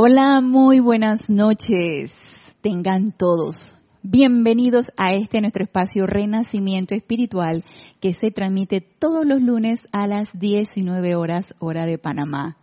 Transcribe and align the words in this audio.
Hola, 0.00 0.40
muy 0.40 0.78
buenas 0.78 1.28
noches. 1.28 2.12
Tengan 2.60 3.10
todos 3.10 3.74
bienvenidos 4.04 4.92
a 4.96 5.12
este 5.14 5.40
nuestro 5.40 5.64
espacio 5.64 6.06
Renacimiento 6.06 6.94
Espiritual 6.94 7.64
que 8.00 8.12
se 8.12 8.30
transmite 8.30 8.80
todos 8.80 9.26
los 9.26 9.42
lunes 9.42 9.88
a 9.90 10.06
las 10.06 10.38
19 10.38 11.16
horas 11.16 11.52
hora 11.58 11.84
de 11.84 11.98
Panamá. 11.98 12.58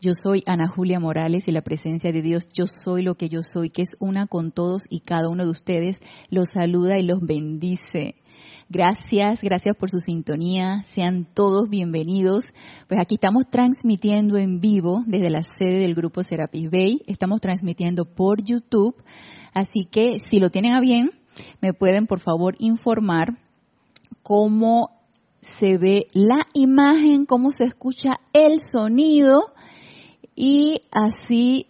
Yo 0.00 0.12
soy 0.14 0.42
Ana 0.46 0.68
Julia 0.68 0.98
Morales 0.98 1.44
y 1.46 1.52
la 1.52 1.60
presencia 1.60 2.12
de 2.12 2.22
Dios, 2.22 2.48
yo 2.54 2.64
soy 2.66 3.02
lo 3.02 3.14
que 3.14 3.28
yo 3.28 3.42
soy, 3.42 3.68
que 3.68 3.82
es 3.82 3.90
una 3.98 4.26
con 4.26 4.50
todos 4.50 4.84
y 4.88 5.00
cada 5.00 5.28
uno 5.28 5.44
de 5.44 5.50
ustedes, 5.50 6.00
los 6.30 6.48
saluda 6.48 6.98
y 6.98 7.02
los 7.02 7.20
bendice. 7.20 8.14
Gracias, 8.72 9.40
gracias 9.42 9.74
por 9.74 9.90
su 9.90 9.98
sintonía. 9.98 10.84
Sean 10.84 11.26
todos 11.34 11.68
bienvenidos. 11.68 12.44
Pues 12.86 13.00
aquí 13.00 13.16
estamos 13.16 13.50
transmitiendo 13.50 14.38
en 14.38 14.60
vivo 14.60 15.02
desde 15.08 15.28
la 15.28 15.42
sede 15.42 15.80
del 15.80 15.96
grupo 15.96 16.22
Serapis 16.22 16.70
Bay. 16.70 17.02
Estamos 17.08 17.40
transmitiendo 17.40 18.04
por 18.04 18.44
YouTube. 18.44 18.94
Así 19.52 19.88
que 19.90 20.18
si 20.30 20.38
lo 20.38 20.50
tienen 20.50 20.74
a 20.74 20.80
bien, 20.80 21.10
me 21.60 21.72
pueden 21.72 22.06
por 22.06 22.20
favor 22.20 22.54
informar 22.60 23.38
cómo 24.22 24.90
se 25.58 25.76
ve 25.76 26.06
la 26.12 26.46
imagen, 26.54 27.26
cómo 27.26 27.50
se 27.50 27.64
escucha 27.64 28.20
el 28.32 28.60
sonido 28.60 29.52
y 30.36 30.82
así 30.92 31.66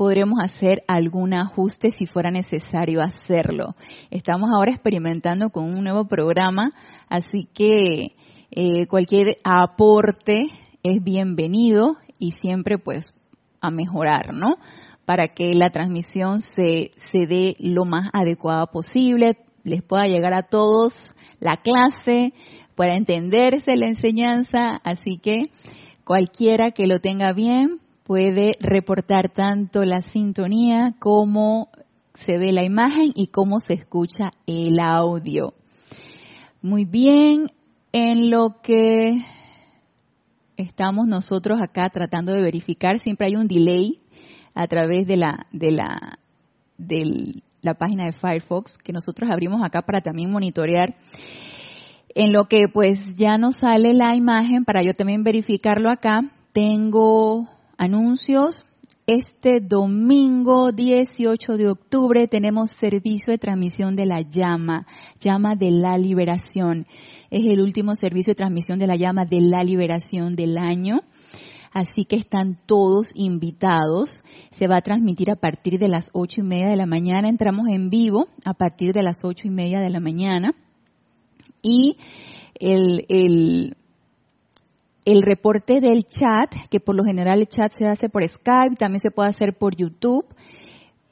podremos 0.00 0.38
hacer 0.42 0.82
algún 0.88 1.34
ajuste 1.34 1.90
si 1.90 2.06
fuera 2.06 2.30
necesario 2.30 3.02
hacerlo. 3.02 3.76
Estamos 4.10 4.48
ahora 4.50 4.70
experimentando 4.70 5.50
con 5.50 5.64
un 5.64 5.84
nuevo 5.84 6.06
programa, 6.06 6.70
así 7.10 7.46
que 7.52 8.14
eh, 8.50 8.86
cualquier 8.86 9.36
aporte 9.44 10.46
es 10.82 11.04
bienvenido 11.04 11.96
y 12.18 12.30
siempre 12.40 12.78
pues 12.78 13.12
a 13.60 13.70
mejorar, 13.70 14.32
¿no? 14.32 14.56
Para 15.04 15.34
que 15.34 15.52
la 15.52 15.68
transmisión 15.68 16.38
se, 16.38 16.92
se 17.10 17.26
dé 17.26 17.54
lo 17.58 17.84
más 17.84 18.08
adecuada 18.14 18.68
posible, 18.68 19.36
les 19.64 19.82
pueda 19.82 20.04
llegar 20.04 20.32
a 20.32 20.44
todos 20.44 21.12
la 21.40 21.58
clase, 21.58 22.32
pueda 22.74 22.94
entenderse 22.94 23.76
la 23.76 23.88
enseñanza, 23.88 24.80
así 24.82 25.18
que 25.18 25.50
cualquiera 26.04 26.70
que 26.70 26.86
lo 26.86 27.00
tenga 27.00 27.34
bien 27.34 27.80
puede 28.10 28.56
reportar 28.58 29.28
tanto 29.28 29.84
la 29.84 30.02
sintonía 30.02 30.96
como 30.98 31.68
se 32.12 32.38
ve 32.38 32.50
la 32.50 32.64
imagen 32.64 33.12
y 33.14 33.28
cómo 33.28 33.60
se 33.60 33.74
escucha 33.74 34.32
el 34.48 34.80
audio. 34.80 35.54
Muy 36.60 36.86
bien, 36.86 37.52
en 37.92 38.28
lo 38.28 38.56
que 38.64 39.20
estamos 40.56 41.06
nosotros 41.06 41.60
acá 41.62 41.88
tratando 41.90 42.32
de 42.32 42.42
verificar, 42.42 42.98
siempre 42.98 43.28
hay 43.28 43.36
un 43.36 43.46
delay 43.46 44.00
a 44.56 44.66
través 44.66 45.06
de 45.06 45.16
la, 45.16 45.46
de 45.52 45.70
la, 45.70 46.18
de 46.78 47.42
la 47.60 47.74
página 47.74 48.06
de 48.06 48.12
Firefox 48.12 48.76
que 48.76 48.92
nosotros 48.92 49.30
abrimos 49.30 49.62
acá 49.62 49.82
para 49.82 50.00
también 50.00 50.32
monitorear. 50.32 50.96
En 52.16 52.32
lo 52.32 52.46
que 52.46 52.66
pues 52.66 53.14
ya 53.14 53.38
nos 53.38 53.58
sale 53.58 53.94
la 53.94 54.16
imagen 54.16 54.64
para 54.64 54.82
yo 54.82 54.94
también 54.94 55.22
verificarlo 55.22 55.92
acá, 55.92 56.22
tengo 56.52 57.46
anuncios. 57.80 58.62
Este 59.06 59.60
domingo 59.60 60.70
18 60.70 61.56
de 61.56 61.68
octubre 61.68 62.28
tenemos 62.28 62.70
servicio 62.78 63.32
de 63.32 63.38
transmisión 63.38 63.96
de 63.96 64.04
la 64.04 64.20
llama, 64.20 64.86
llama 65.18 65.54
de 65.58 65.70
la 65.70 65.96
liberación. 65.96 66.86
Es 67.30 67.44
el 67.46 67.60
último 67.60 67.94
servicio 67.96 68.32
de 68.32 68.36
transmisión 68.36 68.78
de 68.78 68.86
la 68.86 68.96
llama 68.96 69.24
de 69.24 69.40
la 69.40 69.64
liberación 69.64 70.36
del 70.36 70.58
año. 70.58 71.00
Así 71.72 72.04
que 72.04 72.16
están 72.16 72.58
todos 72.66 73.12
invitados. 73.14 74.22
Se 74.50 74.68
va 74.68 74.76
a 74.76 74.82
transmitir 74.82 75.30
a 75.30 75.36
partir 75.36 75.78
de 75.78 75.88
las 75.88 76.10
ocho 76.12 76.42
y 76.42 76.44
media 76.44 76.68
de 76.68 76.76
la 76.76 76.86
mañana. 76.86 77.30
Entramos 77.30 77.66
en 77.68 77.88
vivo 77.88 78.28
a 78.44 78.52
partir 78.52 78.92
de 78.92 79.02
las 79.02 79.24
ocho 79.24 79.48
y 79.48 79.50
media 79.50 79.80
de 79.80 79.88
la 79.88 80.00
mañana. 80.00 80.54
Y 81.62 81.96
el, 82.60 83.06
el, 83.08 83.76
el 85.04 85.22
reporte 85.22 85.80
del 85.80 86.04
chat, 86.04 86.54
que 86.70 86.80
por 86.80 86.94
lo 86.94 87.04
general 87.04 87.40
el 87.40 87.48
chat 87.48 87.72
se 87.72 87.86
hace 87.86 88.08
por 88.08 88.26
Skype, 88.26 88.76
también 88.78 89.00
se 89.00 89.10
puede 89.10 89.28
hacer 89.28 89.56
por 89.58 89.76
YouTube, 89.76 90.26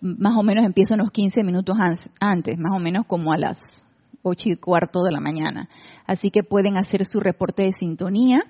más 0.01 0.37
o 0.37 0.43
menos 0.43 0.65
empieza 0.65 0.95
unos 0.95 1.11
15 1.11 1.43
minutos 1.43 1.77
antes, 2.21 2.59
más 2.59 2.73
o 2.75 2.79
menos 2.79 3.07
como 3.07 3.33
a 3.33 3.39
las 3.39 3.83
8 4.23 4.51
y 4.51 4.57
cuarto 4.57 5.03
de 5.03 5.13
la 5.13 5.21
mañana. 5.21 5.69
Así 6.07 6.31
que 6.31 6.43
pueden 6.43 6.77
hacer 6.77 7.05
su 7.05 7.21
reporte 7.21 7.63
de 7.63 7.73
sintonía. 7.73 8.45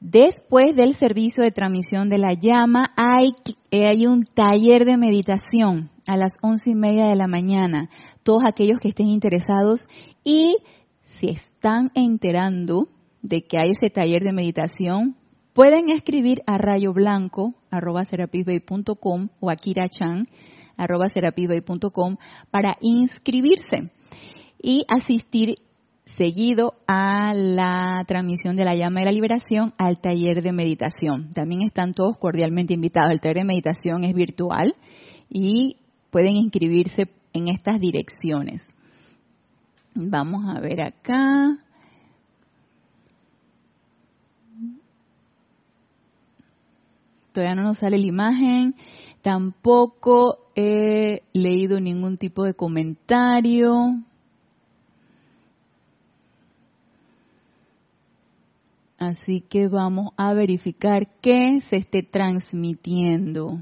Después 0.00 0.76
del 0.76 0.94
servicio 0.94 1.42
de 1.42 1.50
transmisión 1.50 2.08
de 2.08 2.18
la 2.18 2.34
llama, 2.34 2.92
hay, 2.96 3.34
hay 3.72 4.06
un 4.06 4.24
taller 4.24 4.84
de 4.84 4.96
meditación 4.96 5.90
a 6.06 6.16
las 6.16 6.34
once 6.42 6.70
y 6.70 6.74
media 6.74 7.06
de 7.06 7.16
la 7.16 7.26
mañana. 7.26 7.88
Todos 8.22 8.42
aquellos 8.46 8.78
que 8.78 8.88
estén 8.88 9.08
interesados 9.08 9.86
y 10.22 10.56
si 11.04 11.30
están 11.30 11.90
enterando 11.94 12.88
de 13.26 13.42
que 13.42 13.58
hay 13.58 13.70
ese 13.70 13.90
taller 13.90 14.22
de 14.22 14.32
meditación, 14.32 15.16
pueden 15.52 15.90
escribir 15.90 16.42
a 16.46 16.58
rayo 16.58 16.92
blanco 16.92 17.54
o 19.40 19.50
a 19.50 19.56
kirachan 19.56 20.28
para 22.50 22.76
inscribirse 22.80 23.90
y 24.62 24.84
asistir 24.88 25.56
seguido 26.04 26.74
a 26.86 27.34
la 27.34 28.04
transmisión 28.06 28.54
de 28.54 28.64
la 28.64 28.76
llama 28.76 29.00
de 29.00 29.06
la 29.06 29.12
liberación 29.12 29.74
al 29.76 29.98
taller 30.00 30.40
de 30.42 30.52
meditación. 30.52 31.30
También 31.30 31.62
están 31.62 31.94
todos 31.94 32.16
cordialmente 32.18 32.74
invitados. 32.74 33.10
El 33.10 33.20
taller 33.20 33.38
de 33.38 33.44
meditación 33.44 34.04
es 34.04 34.14
virtual 34.14 34.76
y 35.28 35.78
pueden 36.10 36.36
inscribirse 36.36 37.10
en 37.32 37.48
estas 37.48 37.80
direcciones. 37.80 38.62
Vamos 39.94 40.44
a 40.54 40.60
ver 40.60 40.80
acá. 40.80 41.58
Todavía 47.36 47.54
no 47.54 47.64
nos 47.64 47.78
sale 47.78 47.98
la 47.98 48.06
imagen, 48.06 48.74
tampoco 49.20 50.50
he 50.54 51.22
leído 51.34 51.80
ningún 51.80 52.16
tipo 52.16 52.44
de 52.44 52.54
comentario. 52.54 53.74
Así 58.96 59.42
que 59.42 59.68
vamos 59.68 60.12
a 60.16 60.32
verificar 60.32 61.08
que 61.20 61.60
se 61.60 61.76
esté 61.76 62.02
transmitiendo. 62.02 63.60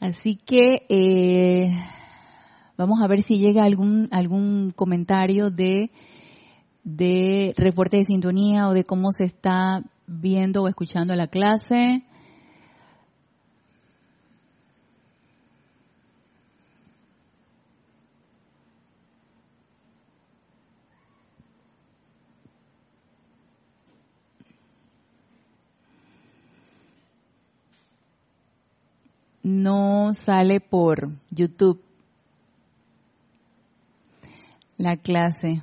Así 0.00 0.36
que 0.36 0.86
eh, 0.88 1.68
vamos 2.76 3.02
a 3.02 3.08
ver 3.08 3.22
si 3.22 3.38
llega 3.38 3.64
algún 3.64 4.08
algún 4.12 4.70
comentario 4.70 5.50
de 5.50 5.90
de 6.84 7.52
reporte 7.56 7.98
de 7.98 8.04
sintonía 8.04 8.68
o 8.68 8.74
de 8.74 8.84
cómo 8.84 9.10
se 9.12 9.24
está 9.24 9.82
viendo 10.06 10.62
o 10.62 10.68
escuchando 10.68 11.14
la 11.16 11.26
clase. 11.26 12.04
No 29.48 30.12
sale 30.12 30.60
por 30.60 31.08
YouTube 31.30 31.80
la 34.76 34.96
clase. 34.98 35.62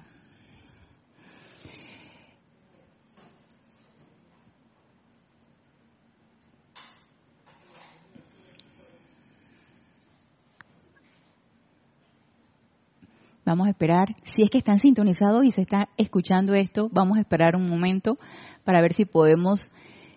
Vamos 13.45 13.67
a 13.67 13.69
esperar, 13.69 14.15
si 14.23 14.41
es 14.41 14.49
que 14.49 14.57
están 14.57 14.79
sintonizados 14.79 15.43
y 15.45 15.51
se 15.51 15.61
está 15.61 15.87
escuchando 15.97 16.55
esto, 16.55 16.89
vamos 16.91 17.19
a 17.19 17.21
esperar 17.21 17.55
un 17.55 17.69
momento 17.69 18.17
para 18.63 18.81
ver 18.81 18.93
si 18.93 19.05
podemos 19.05 19.71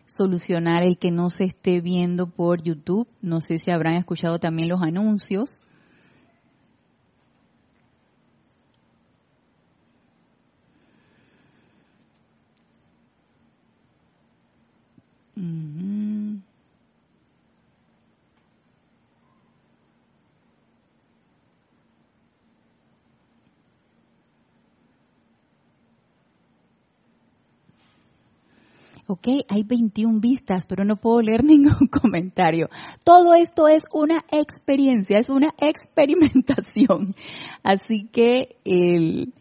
solucionar 0.09 0.83
el 0.83 0.99
que 0.99 1.11
no 1.11 1.31
se 1.31 1.45
esté 1.45 1.81
viendo 1.81 2.27
por 2.29 2.63
YouTube. 2.63 3.07
No 3.23 3.41
sé 3.41 3.59
si 3.59 3.71
habrán 3.71 3.95
escuchado 3.95 4.39
también 4.39 4.69
los 4.69 4.83
anuncios. 4.83 5.61
Hay 29.49 29.63
21 29.65 30.21
vistas, 30.21 30.67
pero 30.67 30.85
no 30.85 30.97
puedo 30.97 31.21
leer 31.21 31.45
ningún 31.45 31.89
comentario. 31.89 32.69
Todo 33.05 33.35
esto 33.35 33.69
es 33.69 33.85
una 33.93 34.25
experiencia, 34.31 35.19
es 35.19 35.31
una 35.31 35.55
experimentación. 35.61 37.13
Así 37.63 38.09
que 38.11 38.57
el... 38.65 39.35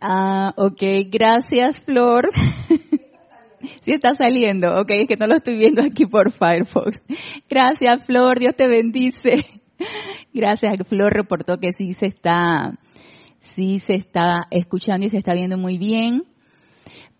Ah, 0.00 0.54
ok, 0.56 0.82
gracias 1.10 1.80
Flor. 1.82 2.30
sí 3.82 3.92
está 3.92 4.14
saliendo, 4.14 4.72
ok, 4.72 4.90
es 4.92 5.08
que 5.08 5.16
no 5.16 5.26
lo 5.26 5.34
estoy 5.34 5.58
viendo 5.58 5.82
aquí 5.82 6.06
por 6.06 6.30
Firefox. 6.30 7.02
Gracias 7.50 8.06
Flor, 8.06 8.38
Dios 8.38 8.56
te 8.56 8.66
bendice. 8.66 9.44
Gracias, 10.32 10.88
Flor 10.88 11.12
reportó 11.12 11.58
que 11.58 11.72
sí 11.76 11.92
se 11.92 12.06
está, 12.06 12.78
sí 13.40 13.78
se 13.78 13.94
está 13.94 14.46
escuchando 14.50 15.06
y 15.06 15.10
se 15.10 15.18
está 15.18 15.34
viendo 15.34 15.58
muy 15.58 15.76
bien 15.76 16.24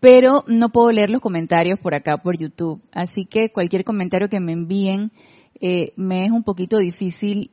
pero 0.00 0.44
no 0.46 0.70
puedo 0.70 0.90
leer 0.90 1.10
los 1.10 1.20
comentarios 1.20 1.78
por 1.78 1.94
acá 1.94 2.16
por 2.16 2.36
YouTube. 2.36 2.82
Así 2.90 3.26
que 3.26 3.50
cualquier 3.52 3.84
comentario 3.84 4.28
que 4.28 4.40
me 4.40 4.52
envíen 4.52 5.12
eh, 5.60 5.92
me 5.96 6.24
es 6.24 6.32
un 6.32 6.42
poquito 6.42 6.78
difícil 6.78 7.50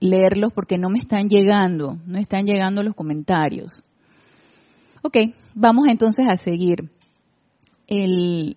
leerlos 0.00 0.52
porque 0.52 0.78
no 0.78 0.90
me 0.90 1.00
están 1.00 1.28
llegando, 1.28 1.98
no 2.06 2.18
están 2.18 2.46
llegando 2.46 2.84
los 2.84 2.94
comentarios. 2.94 3.82
Ok, 5.02 5.16
vamos 5.54 5.86
entonces 5.88 6.26
a 6.28 6.36
seguir. 6.36 6.90
El, 7.88 8.56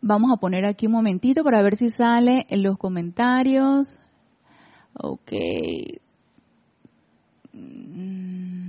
vamos 0.00 0.32
a 0.32 0.36
poner 0.36 0.64
aquí 0.64 0.86
un 0.86 0.92
momentito 0.92 1.44
para 1.44 1.62
ver 1.62 1.76
si 1.76 1.88
sale 1.90 2.46
en 2.48 2.62
los 2.62 2.78
comentarios. 2.78 3.98
Ok, 4.94 5.32
Mm. 7.56 8.63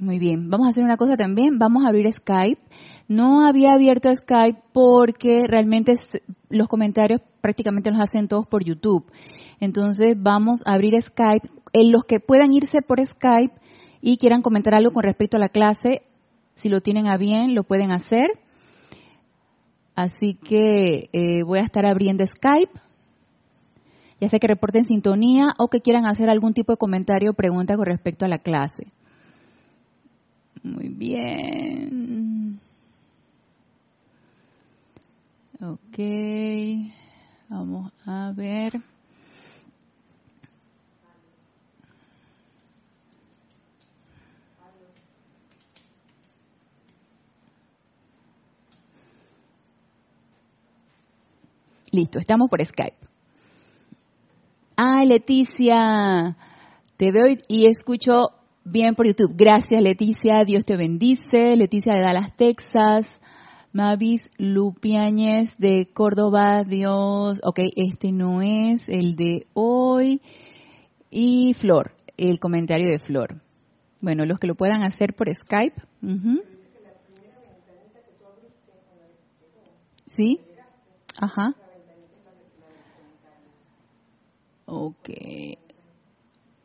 Muy 0.00 0.18
bien, 0.18 0.48
vamos 0.48 0.66
a 0.66 0.70
hacer 0.70 0.82
una 0.82 0.96
cosa 0.96 1.14
también, 1.14 1.58
vamos 1.58 1.84
a 1.84 1.88
abrir 1.88 2.10
Skype. 2.10 2.58
No 3.06 3.46
había 3.46 3.74
abierto 3.74 4.08
Skype 4.10 4.58
porque 4.72 5.42
realmente 5.46 5.92
los 6.48 6.68
comentarios 6.68 7.20
prácticamente 7.42 7.90
los 7.90 8.00
hacen 8.00 8.26
todos 8.26 8.46
por 8.46 8.64
YouTube. 8.64 9.04
Entonces 9.60 10.16
vamos 10.18 10.62
a 10.64 10.72
abrir 10.72 10.98
Skype. 11.02 11.46
En 11.74 11.92
los 11.92 12.04
que 12.04 12.18
puedan 12.18 12.54
irse 12.54 12.80
por 12.80 13.04
Skype 13.04 13.52
y 14.00 14.16
quieran 14.16 14.40
comentar 14.40 14.74
algo 14.74 14.90
con 14.92 15.02
respecto 15.02 15.36
a 15.36 15.40
la 15.40 15.50
clase, 15.50 16.00
si 16.54 16.70
lo 16.70 16.80
tienen 16.80 17.06
a 17.06 17.18
bien, 17.18 17.54
lo 17.54 17.64
pueden 17.64 17.90
hacer. 17.90 18.30
Así 19.94 20.32
que 20.32 21.10
eh, 21.12 21.42
voy 21.42 21.58
a 21.58 21.62
estar 21.62 21.84
abriendo 21.84 22.26
Skype. 22.26 22.72
Ya 24.18 24.30
sea 24.30 24.38
que 24.38 24.46
reporten 24.46 24.84
sintonía 24.84 25.48
o 25.58 25.68
que 25.68 25.82
quieran 25.82 26.06
hacer 26.06 26.30
algún 26.30 26.54
tipo 26.54 26.72
de 26.72 26.78
comentario 26.78 27.32
o 27.32 27.34
pregunta 27.34 27.76
con 27.76 27.84
respecto 27.84 28.24
a 28.24 28.28
la 28.28 28.38
clase. 28.38 28.86
Muy 30.62 30.88
bien. 30.88 32.60
Ok. 35.60 35.98
Vamos 37.48 37.92
a 38.06 38.32
ver. 38.34 38.80
Listo, 51.92 52.18
estamos 52.18 52.48
por 52.48 52.64
Skype. 52.64 52.96
Ay, 54.76 55.08
Leticia, 55.08 56.36
te 56.96 57.10
veo 57.10 57.36
y 57.48 57.66
escucho 57.66 58.39
bien 58.64 58.94
por 58.94 59.06
YouTube. 59.06 59.34
Gracias, 59.36 59.80
Leticia. 59.82 60.44
Dios 60.44 60.64
te 60.64 60.76
bendice. 60.76 61.56
Leticia 61.56 61.94
de 61.94 62.00
Dallas, 62.00 62.36
Texas. 62.36 63.08
Mavis 63.72 64.28
Lupiáñez 64.38 65.56
de 65.58 65.88
Córdoba. 65.92 66.64
Dios. 66.64 67.40
Ok, 67.44 67.60
este 67.76 68.12
no 68.12 68.42
es 68.42 68.88
el 68.88 69.16
de 69.16 69.46
hoy. 69.54 70.20
Y 71.10 71.54
Flor, 71.54 71.92
el 72.16 72.38
comentario 72.38 72.88
de 72.88 72.98
Flor. 72.98 73.40
Bueno, 74.00 74.24
los 74.24 74.38
que 74.38 74.46
lo 74.46 74.54
puedan 74.54 74.82
hacer 74.82 75.14
por 75.14 75.28
Skype. 75.34 75.82
¿Sí? 80.06 80.40
Ajá. 81.18 81.54
Ok. 84.66 85.10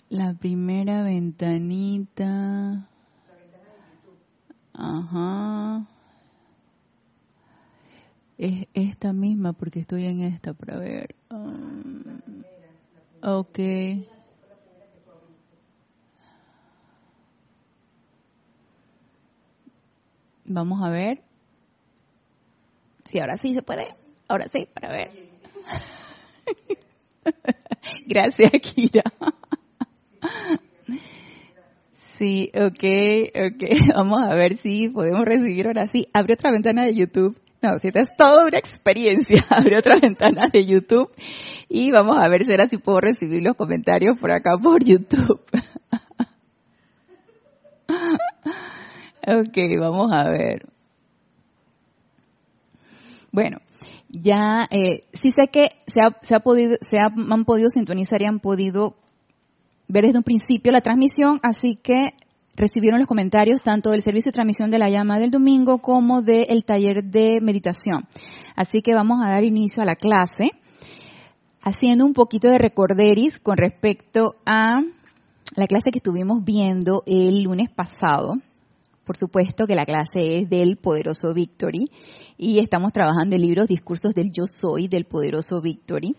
La 0.10 0.34
primera 0.34 1.04
ventanita. 1.04 2.88
Ajá. 4.74 5.86
Es 8.38 8.68
esta 8.74 9.13
misma 9.13 9.54
porque 9.54 9.80
estoy 9.80 10.06
en 10.06 10.22
esta 10.22 10.54
para 10.54 10.78
ver. 10.78 11.16
Um, 11.31 12.44
ok. 13.24 13.59
Vamos 20.45 20.83
a 20.83 20.90
ver. 20.90 21.24
Sí, 23.06 23.19
ahora 23.19 23.38
sí 23.38 23.54
se 23.54 23.64
puede. 23.64 23.95
Ahora 24.28 24.47
sí, 24.50 24.68
para 24.71 24.90
ver. 24.90 25.09
Gracias, 28.06 28.52
Kira. 28.62 29.04
Sí, 32.18 32.50
ok, 32.54 32.84
ok. 33.36 33.64
Vamos 33.96 34.20
a 34.30 34.36
ver 34.36 34.58
si 34.58 34.88
podemos 34.90 35.26
recibir 35.26 35.68
ahora 35.68 35.88
sí. 35.88 36.08
Abre 36.14 36.36
otra 36.36 36.52
ventana 36.52 36.84
de 36.86 36.96
YouTube. 36.96 37.38
No, 37.62 37.78
si 37.80 37.88
esta 37.88 38.00
es 38.02 38.16
toda 38.16 38.46
una 38.48 38.58
experiencia. 38.58 39.44
Abre 39.50 39.78
otra 39.78 39.98
ventana 40.02 40.44
de 40.52 40.66
YouTube 40.66 41.12
y 41.68 41.92
vamos 41.92 42.18
a 42.18 42.28
ver 42.30 42.46
si 42.46 42.52
ahora 42.52 42.68
sí 42.68 42.78
puedo 42.78 43.02
recibir 43.02 43.42
los 43.44 43.56
comentarios 43.56 44.18
por 44.20 44.32
acá 44.32 44.52
por 44.62 44.84
YouTube. 44.84 45.42
ok, 49.28 49.58
vamos 49.80 50.12
a 50.14 50.30
ver. 50.30 50.68
Bueno, 53.32 53.58
ya 54.08 54.68
eh, 54.72 55.02
sí 55.12 55.32
sé 55.32 55.50
que 55.52 55.72
se, 55.94 56.02
ha, 56.02 56.16
se, 56.22 56.36
ha 56.36 56.40
podido, 56.40 56.78
se 56.80 57.00
han 57.00 57.44
podido 57.44 57.68
sintonizar 57.70 58.22
y 58.22 58.26
han 58.26 58.40
podido 58.40 58.96
ver 59.87 60.06
desde 60.06 60.18
un 60.18 60.23
principio 60.23 60.71
la 60.71 60.81
transmisión, 60.81 61.39
así 61.44 61.75
que 61.75 62.13
recibieron 62.56 62.99
los 62.99 63.07
comentarios 63.07 63.61
tanto 63.61 63.92
del 63.92 64.01
servicio 64.01 64.31
de 64.31 64.35
transmisión 64.35 64.71
de 64.71 64.80
la 64.80 64.89
llama 64.89 65.19
del 65.19 65.31
domingo 65.31 65.80
como 65.80 66.21
del 66.21 66.63
taller 66.63 67.04
de 67.04 67.39
meditación. 67.42 68.07
Así 68.56 68.81
que 68.81 68.94
vamos 68.94 69.21
a 69.23 69.30
dar 69.30 69.44
inicio 69.44 69.83
a 69.83 69.85
la 69.85 69.95
clase 69.95 70.51
haciendo 71.61 72.06
un 72.06 72.13
poquito 72.13 72.47
de 72.47 72.59
recorderis 72.59 73.39
con 73.39 73.57
respecto 73.57 74.35
a 74.45 74.81
la 75.56 75.68
clase 75.68 75.92
que 75.92 75.97
estuvimos 75.97 76.44
viendo 76.44 77.04
el 77.06 77.44
lunes 77.44 77.69
pasado. 77.69 78.35
Por 79.04 79.18
supuesto 79.18 79.68
que 79.68 79.75
la 79.75 79.85
clase 79.85 80.39
es 80.39 80.49
del 80.49 80.77
poderoso 80.77 81.33
Victory 81.33 81.85
y 82.37 82.59
estamos 82.59 82.92
trabajando 82.92 83.35
en 83.35 83.42
libros 83.42 83.68
Discursos 83.68 84.13
del 84.13 84.31
Yo 84.31 84.45
Soy 84.45 84.87
del 84.87 85.06
poderoso 85.06 85.61
Victory. 85.61 86.15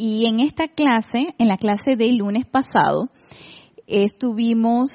Y 0.00 0.26
en 0.26 0.38
esta 0.38 0.68
clase, 0.68 1.34
en 1.38 1.48
la 1.48 1.56
clase 1.56 1.96
del 1.96 2.18
lunes 2.18 2.46
pasado, 2.46 3.08
estuvimos, 3.88 4.90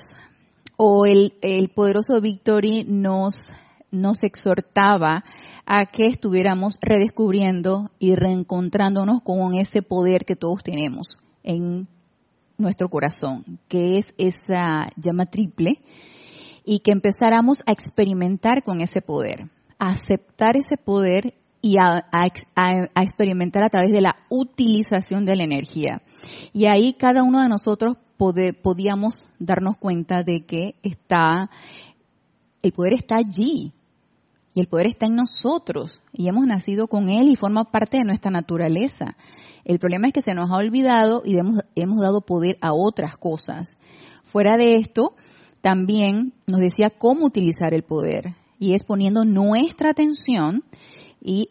o 0.77 1.05
el, 1.05 1.33
poderoso 1.75 2.21
Victory 2.21 2.85
nos, 2.87 3.51
nos 3.91 4.23
exhortaba 4.23 5.25
a 5.65 5.87
que 5.87 6.07
estuviéramos 6.07 6.77
redescubriendo 6.81 7.91
y 7.99 8.15
reencontrándonos 8.15 9.19
con 9.23 9.55
ese 9.55 9.81
poder 9.81 10.23
que 10.23 10.37
todos 10.37 10.63
tenemos 10.63 11.19
en 11.43 11.89
nuestro 12.57 12.87
corazón, 12.87 13.59
que 13.67 13.97
es 13.97 14.15
esa 14.17 14.89
llama 14.95 15.25
triple, 15.25 15.81
y 16.63 16.79
que 16.79 16.91
empezáramos 16.91 17.61
a 17.65 17.73
experimentar 17.73 18.63
con 18.63 18.79
ese 18.79 19.01
poder, 19.01 19.49
a 19.79 19.89
aceptar 19.89 20.55
ese 20.55 20.77
poder 20.77 21.33
y 21.65 21.77
a, 21.77 22.05
experimentar 23.01 23.63
a 23.63 23.69
través 23.69 23.93
de 23.93 24.01
la 24.01 24.17
utilización 24.29 25.25
de 25.25 25.37
la 25.37 25.45
energía. 25.45 26.01
Y 26.51 26.65
ahí 26.65 26.93
cada 26.93 27.23
uno 27.23 27.41
de 27.41 27.47
nosotros 27.47 27.95
podíamos 28.17 29.29
darnos 29.39 29.77
cuenta 29.77 30.23
de 30.23 30.45
que 30.45 30.75
está, 30.83 31.49
el 32.61 32.73
poder 32.73 32.93
está 32.93 33.15
allí, 33.15 33.71
y 34.53 34.59
el 34.59 34.67
poder 34.67 34.87
está 34.87 35.07
en 35.07 35.15
nosotros 35.15 36.01
y 36.11 36.27
hemos 36.27 36.45
nacido 36.45 36.87
con 36.87 37.09
él 37.09 37.27
y 37.29 37.35
forma 37.35 37.71
parte 37.71 37.97
de 37.97 38.03
nuestra 38.03 38.29
naturaleza. 38.29 39.15
El 39.63 39.79
problema 39.79 40.07
es 40.07 40.13
que 40.13 40.21
se 40.21 40.33
nos 40.33 40.51
ha 40.51 40.57
olvidado 40.57 41.23
y 41.25 41.39
hemos, 41.39 41.61
hemos 41.75 41.99
dado 42.01 42.21
poder 42.21 42.57
a 42.61 42.73
otras 42.73 43.17
cosas. 43.17 43.69
Fuera 44.21 44.57
de 44.57 44.75
esto, 44.75 45.15
también 45.61 46.33
nos 46.45 46.59
decía 46.59 46.91
cómo 46.91 47.25
utilizar 47.25 47.73
el 47.73 47.83
poder 47.83 48.35
y 48.59 48.75
es 48.75 48.83
poniendo 48.83 49.23
nuestra 49.23 49.89
atención 49.89 50.63
y 51.23 51.49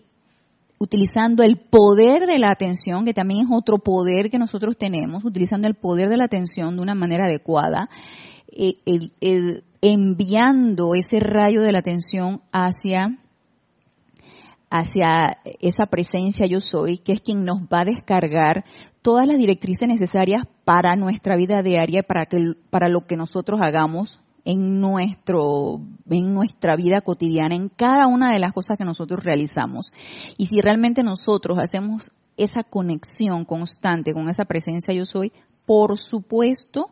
utilizando 0.78 1.42
el 1.42 1.56
poder 1.58 2.26
de 2.26 2.38
la 2.38 2.50
atención, 2.50 3.04
que 3.04 3.14
también 3.14 3.46
es 3.46 3.48
otro 3.50 3.78
poder 3.78 4.30
que 4.30 4.38
nosotros 4.38 4.76
tenemos, 4.76 5.24
utilizando 5.24 5.68
el 5.68 5.74
poder 5.74 6.08
de 6.08 6.16
la 6.16 6.24
atención 6.24 6.76
de 6.76 6.82
una 6.82 6.94
manera 6.94 7.26
adecuada, 7.26 7.88
eh, 8.48 8.74
enviando 9.80 10.94
ese 10.94 11.20
rayo 11.20 11.62
de 11.62 11.72
la 11.72 11.78
atención 11.78 12.42
hacia 12.52 13.18
hacia 14.74 15.36
esa 15.60 15.84
presencia 15.84 16.46
yo 16.46 16.58
soy, 16.58 16.96
que 16.96 17.12
es 17.12 17.20
quien 17.20 17.44
nos 17.44 17.60
va 17.64 17.80
a 17.80 17.84
descargar 17.84 18.64
todas 19.02 19.26
las 19.26 19.36
directrices 19.36 19.86
necesarias 19.86 20.44
para 20.64 20.96
nuestra 20.96 21.36
vida 21.36 21.60
diaria, 21.62 22.02
para, 22.02 22.24
que, 22.24 22.54
para 22.70 22.88
lo 22.88 23.02
que 23.02 23.18
nosotros 23.18 23.60
hagamos 23.62 24.18
en, 24.44 24.80
nuestro, 24.80 25.80
en 26.10 26.34
nuestra 26.34 26.76
vida 26.76 27.00
cotidiana, 27.00 27.54
en 27.54 27.68
cada 27.68 28.06
una 28.06 28.32
de 28.32 28.40
las 28.40 28.52
cosas 28.52 28.76
que 28.76 28.84
nosotros 28.84 29.22
realizamos. 29.22 29.92
Y 30.38 30.46
si 30.46 30.60
realmente 30.60 31.02
nosotros 31.02 31.58
hacemos 31.58 32.12
esa 32.36 32.62
conexión 32.62 33.44
constante 33.44 34.12
con 34.12 34.28
esa 34.28 34.44
presencia 34.44 34.94
yo 34.94 35.04
soy, 35.04 35.32
por 35.66 35.98
supuesto 35.98 36.88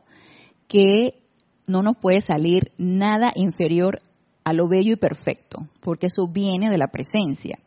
que 0.68 1.22
no 1.66 1.82
nos 1.82 1.96
puede 1.96 2.20
salir 2.20 2.72
nada 2.78 3.32
inferior 3.34 4.00
a 4.44 4.52
lo 4.52 4.68
bello 4.68 4.92
y 4.92 4.96
perfecto, 4.96 5.68
porque 5.80 6.06
eso 6.06 6.26
viene 6.26 6.70
de 6.70 6.78
la 6.78 6.88
presencia. 6.88 7.58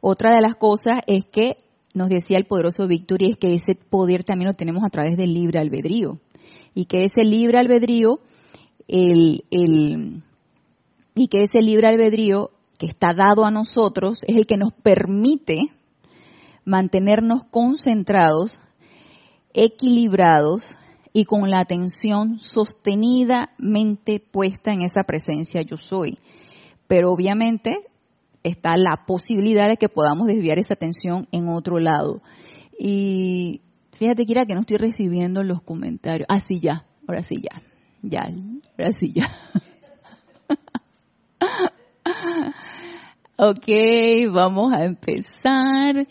Otra 0.00 0.34
de 0.34 0.40
las 0.40 0.56
cosas 0.56 1.00
es 1.06 1.24
que 1.26 1.58
nos 1.94 2.08
decía 2.08 2.38
el 2.38 2.46
poderoso 2.46 2.86
Víctor 2.86 3.22
y 3.22 3.32
es 3.32 3.36
que 3.36 3.54
ese 3.54 3.74
poder 3.74 4.24
también 4.24 4.48
lo 4.48 4.54
tenemos 4.54 4.84
a 4.84 4.90
través 4.90 5.16
del 5.16 5.34
libre 5.34 5.58
albedrío. 5.58 6.18
Y 6.74 6.84
que 6.86 7.04
ese 7.04 7.24
libre 7.24 7.58
albedrío, 7.58 8.20
el, 8.90 10.22
y 11.14 11.28
que 11.28 11.42
ese 11.42 11.62
libre 11.62 11.88
albedrío 11.88 12.50
que 12.78 12.86
está 12.86 13.14
dado 13.14 13.44
a 13.44 13.50
nosotros 13.50 14.18
es 14.26 14.36
el 14.36 14.46
que 14.46 14.56
nos 14.56 14.72
permite 14.72 15.70
mantenernos 16.64 17.44
concentrados, 17.44 18.60
equilibrados 19.52 20.76
y 21.12 21.24
con 21.24 21.50
la 21.50 21.60
atención 21.60 22.38
sostenidamente 22.38 24.20
puesta 24.20 24.72
en 24.72 24.82
esa 24.82 25.04
presencia 25.04 25.62
yo 25.62 25.76
soy. 25.76 26.18
Pero 26.88 27.12
obviamente 27.12 27.78
está 28.42 28.76
la 28.76 29.04
posibilidad 29.06 29.68
de 29.68 29.76
que 29.76 29.88
podamos 29.88 30.26
desviar 30.26 30.58
esa 30.58 30.74
atención 30.74 31.28
en 31.30 31.48
otro 31.48 31.78
lado. 31.78 32.22
Y 32.78 33.60
fíjate, 33.92 34.24
Kira, 34.24 34.46
que 34.46 34.54
no 34.54 34.60
estoy 34.60 34.78
recibiendo 34.78 35.44
los 35.44 35.62
comentarios. 35.62 36.26
Ah, 36.28 36.40
sí, 36.40 36.58
ya, 36.60 36.86
ahora 37.06 37.22
sí, 37.22 37.36
ya, 37.42 37.62
ya, 38.02 38.22
ahora 38.78 38.92
sí, 38.92 39.12
ya. 39.12 39.28
ok, 43.36 43.68
vamos 44.32 44.72
a 44.72 44.84
empezar. 44.84 46.06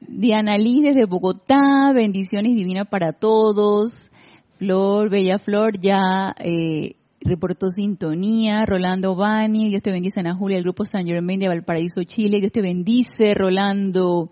Diana 0.00 0.58
Liz 0.58 0.82
desde 0.82 1.06
Bogotá, 1.06 1.92
bendiciones 1.94 2.54
divinas 2.54 2.88
para 2.88 3.12
todos. 3.12 4.10
Flor, 4.58 5.08
Bella 5.08 5.38
Flor, 5.38 5.78
ya 5.80 6.34
eh, 6.38 6.96
reportó 7.20 7.68
sintonía, 7.68 8.66
Rolando 8.66 9.14
Bani, 9.14 9.70
Dios 9.70 9.82
te 9.82 9.90
bendice 9.90 10.20
Ana 10.20 10.34
Julia, 10.34 10.58
el 10.58 10.64
grupo 10.64 10.84
San 10.84 11.06
Germain 11.06 11.40
de 11.40 11.48
Valparaíso, 11.48 12.02
Chile, 12.04 12.40
Dios 12.40 12.52
te 12.52 12.60
bendice, 12.60 13.34
Rolando. 13.34 14.30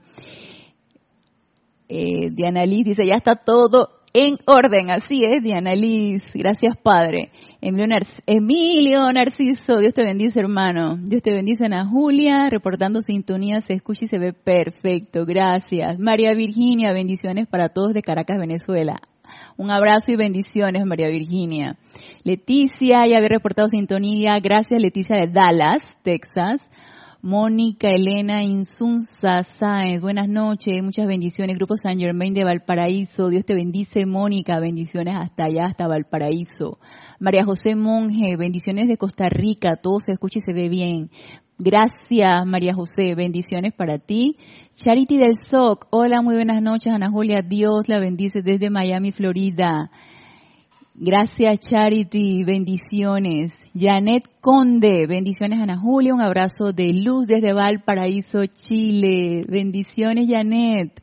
Eh, 1.89 2.29
Diana 2.31 2.67
Liz 2.67 2.85
dice, 2.85 3.07
ya 3.07 3.15
está 3.15 3.37
todo 3.37 3.98
en 4.13 4.39
orden, 4.47 4.91
así 4.91 5.25
es, 5.25 5.43
Diana 5.43 5.75
Liz, 5.75 6.31
gracias 6.35 6.77
Padre. 6.77 7.31
Emilio, 7.61 9.13
Narciso, 9.13 9.79
Dios 9.79 9.93
te 9.93 10.05
bendice 10.05 10.41
hermano, 10.41 10.97
Dios 10.97 11.23
te 11.23 11.33
bendice 11.33 11.67
Ana 11.67 11.87
Julia, 11.87 12.49
reportando 12.51 13.03
sintonía, 13.03 13.61
se 13.61 13.75
escucha 13.75 14.05
y 14.05 14.09
se 14.09 14.19
ve 14.19 14.33
perfecto, 14.33 15.27
gracias. 15.27 15.99
María 15.99 16.35
Virginia, 16.35 16.93
bendiciones 16.93 17.47
para 17.47 17.69
todos 17.69 17.93
de 17.95 18.03
Caracas, 18.03 18.39
Venezuela. 18.39 19.01
Un 19.57 19.71
abrazo 19.71 20.13
y 20.13 20.17
bendiciones, 20.17 20.85
María 20.87 21.09
Virginia. 21.09 21.77
Leticia, 22.23 23.07
ya 23.07 23.17
había 23.17 23.29
reportado 23.29 23.69
sintonía. 23.69 24.39
Gracias, 24.41 24.81
Leticia 24.81 25.17
de 25.17 25.27
Dallas, 25.27 25.97
Texas. 26.03 26.71
Mónica 27.21 27.91
Elena 27.91 28.45
Insunza 28.45 29.43
Sáenz, 29.43 30.01
buenas 30.01 30.29
noches, 30.29 30.81
muchas 30.85 31.09
bendiciones. 31.09 31.57
Grupo 31.57 31.77
San 31.77 31.99
Germain 31.99 32.33
de 32.33 32.45
Valparaíso, 32.45 33.29
Dios 33.29 33.45
te 33.45 33.57
bendice, 33.57 34.07
Mónica, 34.07 34.61
bendiciones 34.61 35.17
hasta 35.17 35.47
allá, 35.47 35.65
hasta 35.65 35.89
Valparaíso. 35.89 36.79
María 37.19 37.45
José 37.45 37.75
Monje, 37.75 38.37
bendiciones 38.37 38.87
de 38.87 38.97
Costa 38.97 39.29
Rica, 39.29 39.75
todo 39.75 39.99
se 39.99 40.13
escucha 40.13 40.39
y 40.39 40.43
se 40.43 40.53
ve 40.53 40.69
bien. 40.69 41.11
Gracias, 41.59 42.47
María 42.47 42.73
José. 42.73 43.17
Bendiciones 43.17 43.75
para 43.75 43.99
ti. 43.99 44.37
Charity 44.77 45.19
del 45.19 45.35
SOC. 45.35 45.89
Hola, 45.91 46.23
muy 46.23 46.37
buenas 46.37 46.63
noches, 46.63 46.93
Ana 46.93 47.11
Julia. 47.11 47.43
Dios 47.43 47.89
la 47.89 47.99
bendice 47.99 48.43
desde 48.43 48.71
Miami, 48.71 49.11
Florida. 49.11 49.91
Gracias, 51.01 51.61
Charity. 51.61 52.43
Bendiciones. 52.43 53.71
Janet 53.73 54.25
Conde. 54.41 55.07
Bendiciones, 55.07 55.61
Ana 55.61 55.79
Julia. 55.79 56.13
Un 56.13 56.21
abrazo 56.21 56.73
de 56.73 56.93
luz 56.93 57.29
desde 57.29 57.53
Valparaíso, 57.53 58.47
Chile. 58.47 59.45
Bendiciones, 59.49 60.29
Janet. 60.29 61.01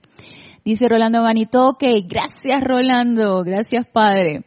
Dice 0.66 0.90
Rolando 0.90 1.22
Manitoque. 1.22 2.02
Gracias, 2.06 2.62
Rolando. 2.62 3.42
Gracias, 3.46 3.88
Padre. 3.88 4.44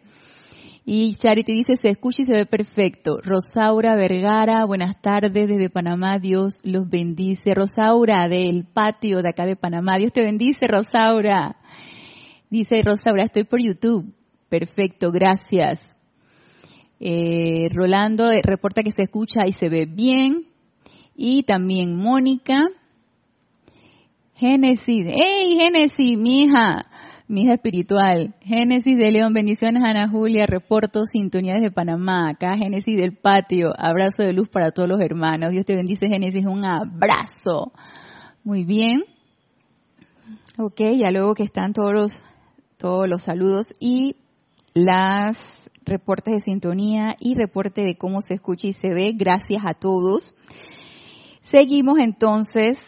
Y 0.85 1.15
Charity 1.15 1.55
dice, 1.55 1.77
se 1.77 1.89
escucha 1.89 2.21
y 2.21 2.25
se 2.27 2.33
ve 2.33 2.45
perfecto. 2.45 3.19
Rosaura 3.23 3.97
Vergara, 3.97 4.67
buenas 4.67 5.01
tardes 5.01 5.49
desde 5.49 5.71
Panamá, 5.71 6.19
Dios 6.19 6.61
los 6.63 6.91
bendice. 6.91 7.55
Rosaura, 7.55 8.29
del 8.29 8.67
patio 8.67 9.23
de 9.23 9.31
acá 9.31 9.47
de 9.47 9.57
Panamá, 9.57 9.97
Dios 9.97 10.13
te 10.13 10.23
bendice, 10.23 10.67
Rosaura. 10.67 11.57
Dice 12.51 12.83
Rosaura, 12.83 13.25
estoy 13.25 13.45
por 13.45 13.63
YouTube. 13.63 14.15
Perfecto, 14.49 15.11
gracias. 15.11 15.81
Eh, 17.01 17.69
Rolando 17.73 18.31
eh, 18.31 18.41
reporta 18.43 18.83
que 18.83 18.91
se 18.91 19.05
escucha 19.05 19.47
y 19.47 19.53
se 19.53 19.69
ve 19.69 19.87
bien. 19.87 20.47
Y 21.15 21.43
también 21.43 21.97
Mónica. 21.97 22.65
Génesis, 24.35 25.07
¡hey 25.09 25.57
Génesis, 25.59 26.17
mi 26.17 26.43
hija! 26.43 26.83
mi 27.29 27.43
hija 27.43 27.55
espiritual. 27.55 28.35
Génesis 28.41 28.97
de 28.97 29.13
León, 29.13 29.35
bendiciones 29.35 29.83
Ana 29.83 30.09
Julia, 30.09 30.47
reporto 30.47 31.05
sintonía 31.05 31.57
de 31.59 31.71
Panamá, 31.71 32.31
acá 32.31 32.57
Génesis 32.57 32.97
del 32.97 33.17
patio, 33.17 33.71
abrazo 33.77 34.23
de 34.23 34.33
luz 34.33 34.49
para 34.49 34.71
todos 34.71 34.89
los 34.89 35.01
hermanos. 35.01 35.51
Dios 35.51 35.67
te 35.67 35.77
bendice 35.77 36.09
Génesis, 36.09 36.47
un 36.47 36.65
abrazo. 36.65 37.73
Muy 38.45 38.65
bien. 38.65 39.05
Ok, 40.59 40.81
ya 40.99 41.11
luego 41.11 41.35
que 41.35 41.43
están 41.43 41.75
todos 41.75 41.93
los, 41.93 42.25
todos 42.79 43.07
los 43.07 43.23
saludos 43.23 43.75
y 43.79 44.17
las 44.85 45.39
reportes 45.85 46.35
de 46.35 46.41
sintonía 46.41 47.17
y 47.19 47.35
reporte 47.35 47.83
de 47.83 47.97
cómo 47.97 48.21
se 48.21 48.35
escucha 48.35 48.69
y 48.69 48.73
se 48.73 48.91
ve, 48.91 49.13
gracias 49.15 49.63
a 49.65 49.75
todos. 49.75 50.35
Seguimos 51.41 51.99
entonces 51.99 52.79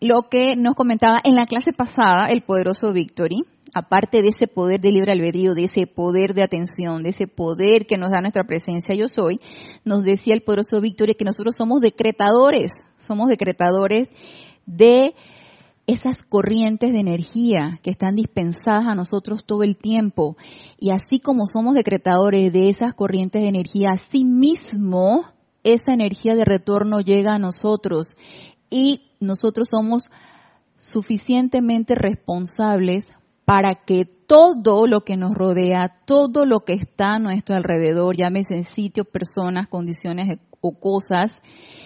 lo 0.00 0.28
que 0.30 0.54
nos 0.56 0.74
comentaba 0.74 1.20
en 1.24 1.34
la 1.34 1.46
clase 1.46 1.72
pasada 1.72 2.30
el 2.30 2.42
poderoso 2.42 2.92
Victory, 2.92 3.44
aparte 3.74 4.22
de 4.22 4.28
ese 4.28 4.46
poder 4.46 4.80
de 4.80 4.90
libre 4.92 5.12
albedrío, 5.12 5.54
de 5.54 5.64
ese 5.64 5.86
poder 5.86 6.32
de 6.32 6.42
atención, 6.42 7.02
de 7.02 7.10
ese 7.10 7.26
poder 7.26 7.86
que 7.86 7.98
nos 7.98 8.10
da 8.10 8.20
nuestra 8.20 8.44
presencia 8.44 8.94
yo 8.94 9.08
soy, 9.08 9.38
nos 9.84 10.04
decía 10.04 10.34
el 10.34 10.42
poderoso 10.42 10.80
Victory 10.80 11.14
que 11.14 11.24
nosotros 11.24 11.56
somos 11.56 11.80
decretadores, 11.80 12.72
somos 12.96 13.28
decretadores 13.28 14.08
de 14.64 15.14
esas 15.92 16.18
corrientes 16.18 16.92
de 16.92 17.00
energía 17.00 17.80
que 17.82 17.90
están 17.90 18.14
dispensadas 18.14 18.86
a 18.86 18.94
nosotros 18.94 19.44
todo 19.44 19.64
el 19.64 19.76
tiempo. 19.76 20.36
Y 20.78 20.90
así 20.90 21.18
como 21.18 21.46
somos 21.46 21.74
decretadores 21.74 22.52
de 22.52 22.68
esas 22.68 22.94
corrientes 22.94 23.42
de 23.42 23.48
energía, 23.48 23.90
así 23.90 24.24
mismo 24.24 25.24
esa 25.64 25.92
energía 25.92 26.36
de 26.36 26.44
retorno 26.44 27.00
llega 27.00 27.34
a 27.34 27.38
nosotros 27.38 28.14
y 28.70 29.10
nosotros 29.18 29.68
somos 29.70 30.10
suficientemente 30.78 31.94
responsables 31.96 33.12
para 33.44 33.74
que 33.74 34.04
todo 34.04 34.86
lo 34.86 35.00
que 35.00 35.16
nos 35.16 35.34
rodea, 35.34 35.96
todo 36.06 36.46
lo 36.46 36.60
que 36.60 36.74
está 36.74 37.14
a 37.14 37.18
nuestro 37.18 37.56
alrededor, 37.56 38.16
llámese 38.16 38.62
sitios, 38.62 39.08
personas, 39.08 39.66
condiciones 39.66 40.38
o 40.60 40.78
cosas, 40.78 41.42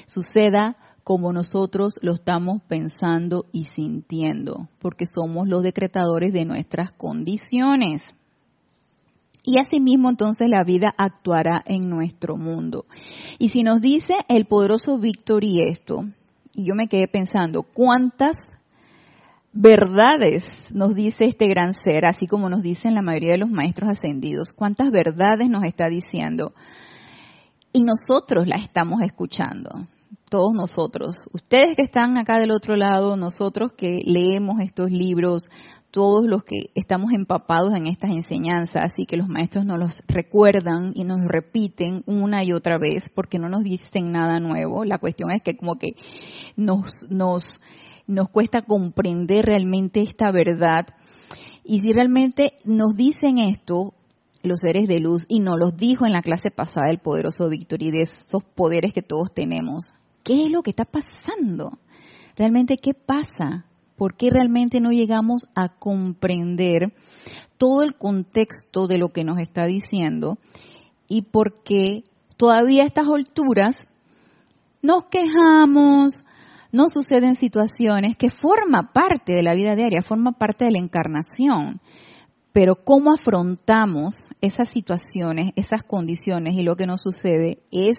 suceda 0.07 0.77
como 1.05 1.35
nosotros 1.35 1.99
lo 2.01 2.15
estamos 2.15 2.63
pensando 2.63 3.45
y 3.53 3.65
sintiendo, 3.65 4.69
porque 4.81 5.05
somos 5.05 5.47
los 5.47 5.63
decretadores 5.63 6.33
de 6.33 6.47
nuestras 6.47 6.93
condiciones. 6.93 8.03
Y 9.45 9.59
asimismo 9.59 10.09
entonces 10.09 10.49
la 10.49 10.65
vida 10.65 10.95
actuará 10.97 11.63
en 11.67 11.91
nuestro 11.91 12.39
mundo. 12.39 12.87
Y 13.39 13.51
si 13.51 13.63
nos 13.63 13.83
dice 13.83 14.15
el 14.29 14.47
poderoso 14.47 14.99
Víctor 14.99 15.45
y 15.45 15.61
esto, 15.61 16.07
y 16.55 16.65
yo 16.65 16.75
me 16.75 16.89
quedé 16.89 17.07
pensando, 17.07 17.63
¿cuántas 17.63 18.37
verdades 19.53 20.73
nos 20.73 20.95
dice 20.95 21.27
este 21.27 21.47
gran 21.49 21.75
ser, 21.75 22.07
así 22.07 22.27
como 22.27 22.49
nos 22.49 22.63
dicen 22.63 22.95
la 22.95 23.03
mayoría 23.03 23.33
de 23.33 23.39
los 23.39 23.51
maestros 23.51 23.91
ascendidos? 23.91 24.53
¿Cuántas 24.53 24.91
verdades 24.91 25.51
nos 25.51 25.65
está 25.65 25.91
diciendo? 25.91 26.55
Y 27.75 27.83
nosotros 27.83 28.49
las 28.49 28.63
estamos 28.63 29.03
escuchando 29.03 29.87
todos 30.35 30.53
nosotros, 30.53 31.15
ustedes 31.33 31.77
que 31.77 31.83
están 31.83 32.19
acá 32.19 32.41
del 32.41 32.51
otro 32.51 32.75
lado, 32.75 33.17
nosotros 33.17 33.71
que 33.77 33.99
leemos 34.05 34.61
estos 34.61 34.91
libros, 34.91 35.45
todos 35.93 36.25
los 36.25 36.43
que 36.43 36.71
estamos 36.75 37.13
empapados 37.13 37.73
en 37.73 37.87
estas 37.87 38.11
enseñanzas 38.11 38.95
y 38.97 39.07
que 39.07 39.17
los 39.17 39.29
maestros 39.29 39.65
nos 39.65 39.79
los 39.79 40.03
recuerdan 40.09 40.91
y 40.97 41.05
nos 41.05 41.25
repiten 41.25 42.03
una 42.07 42.43
y 42.43 42.53
otra 42.53 42.79
vez 42.79 43.11
porque 43.15 43.39
no 43.39 43.49
nos 43.49 43.63
dicen 43.63 44.11
nada 44.11 44.41
nuevo. 44.41 44.85
La 44.85 44.99
cuestión 44.99 45.31
es 45.31 45.41
que 45.41 45.57
como 45.57 45.77
que 45.77 45.95
nos, 46.57 47.07
nos, 47.11 47.61
nos 48.09 48.29
cuesta 48.29 48.63
comprender 48.63 49.45
realmente 49.45 50.01
esta 50.01 50.33
verdad. 50.33 50.89
Y 51.63 51.79
si 51.79 51.93
realmente 51.93 52.55
nos 52.65 52.97
dicen 52.97 53.39
esto, 53.39 53.95
los 54.43 54.59
seres 54.59 54.89
de 54.89 54.99
luz, 54.99 55.27
y 55.29 55.39
nos 55.39 55.61
los 55.61 55.77
dijo 55.77 56.07
en 56.07 56.13
la 56.13 56.23
clase 56.23 56.51
pasada 56.51 56.91
el 56.91 56.99
poderoso 56.99 57.49
Víctor 57.49 57.85
y 57.85 57.93
de 57.93 58.01
esos 58.01 58.43
poderes 58.43 58.93
que 58.93 59.03
todos 59.03 59.33
tenemos, 59.33 59.85
¿qué 60.25 60.47
es 60.47 60.51
lo 60.51 60.63
que 60.63 60.71
está 60.71 60.85
pasando? 60.85 61.79
¿Realmente 62.37 62.79
qué 62.79 62.95
pasa? 62.95 63.67
¿Por 63.97 64.17
qué 64.17 64.31
realmente 64.31 64.81
no 64.81 64.91
llegamos 64.91 65.47
a 65.55 65.69
comprender 65.69 66.93
todo 67.59 67.83
el 67.83 67.95
contexto 67.95 68.89
de 68.89 68.99
lo 68.99 69.11
que 69.11 69.23
nos 69.23 69.39
está 69.39 69.67
diciendo? 69.67 70.39
Y 71.07 71.23
por 71.23 71.63
qué 71.63 72.03
todavía 72.37 72.83
a 72.83 72.87
estas 72.87 73.07
alturas 73.07 73.87
nos 74.83 75.05
quejamos, 75.05 76.25
no 76.73 76.89
suceden 76.89 77.37
situaciones 77.37 78.17
que 78.17 78.31
forma 78.31 78.93
parte 78.93 79.33
de 79.33 79.43
la 79.45 79.55
vida 79.55 79.77
diaria, 79.77 80.03
forma 80.03 80.33
parte 80.33 80.65
de 80.65 80.73
la 80.73 80.79
encarnación. 80.79 81.81
Pero 82.53 82.77
cómo 82.85 83.13
afrontamos 83.13 84.29
esas 84.41 84.71
situaciones, 84.71 85.53
esas 85.57 85.85
condiciones 85.85 86.55
y 86.55 86.63
lo 86.63 86.77
que 86.77 86.87
nos 86.87 87.01
sucede 87.01 87.63
es 87.71 87.99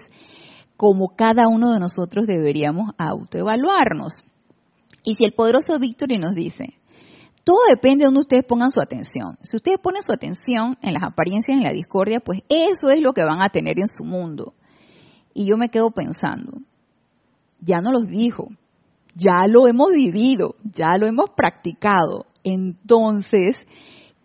como 0.76 1.14
cada 1.16 1.48
uno 1.48 1.72
de 1.72 1.80
nosotros 1.80 2.26
deberíamos 2.26 2.92
autoevaluarnos. 2.98 4.22
Y 5.02 5.14
si 5.14 5.24
el 5.24 5.32
poderoso 5.32 5.78
Victory 5.78 6.18
nos 6.18 6.34
dice, 6.34 6.74
todo 7.44 7.58
depende 7.70 8.02
de 8.02 8.06
donde 8.06 8.20
ustedes 8.20 8.44
pongan 8.44 8.70
su 8.70 8.80
atención. 8.80 9.38
Si 9.42 9.56
ustedes 9.56 9.78
ponen 9.78 10.02
su 10.02 10.12
atención 10.12 10.76
en 10.82 10.94
las 10.94 11.04
apariencias, 11.04 11.56
en 11.56 11.62
la 11.62 11.72
discordia, 11.72 12.20
pues 12.20 12.40
eso 12.48 12.90
es 12.90 13.00
lo 13.00 13.12
que 13.12 13.24
van 13.24 13.40
a 13.40 13.50
tener 13.50 13.78
en 13.78 13.86
su 13.86 14.04
mundo. 14.04 14.54
Y 15.32 15.46
yo 15.46 15.56
me 15.56 15.68
quedo 15.68 15.90
pensando, 15.90 16.58
ya 17.60 17.80
no 17.80 17.92
los 17.92 18.08
dijo, 18.08 18.48
ya 19.14 19.46
lo 19.48 19.68
hemos 19.68 19.92
vivido, 19.92 20.56
ya 20.64 20.96
lo 20.98 21.06
hemos 21.06 21.30
practicado. 21.36 22.26
Entonces, 22.42 23.56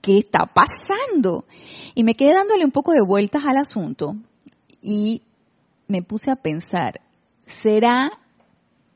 ¿qué 0.02 0.18
está 0.18 0.48
pasando? 0.48 1.46
Y 1.94 2.04
me 2.04 2.16
quedé 2.16 2.32
dándole 2.36 2.66
un 2.66 2.72
poco 2.72 2.92
de 2.92 3.06
vueltas 3.06 3.44
al 3.46 3.58
asunto 3.58 4.16
y 4.82 5.22
me 5.92 6.02
puse 6.02 6.32
a 6.32 6.38
pensar, 6.38 7.02
¿será 7.46 8.12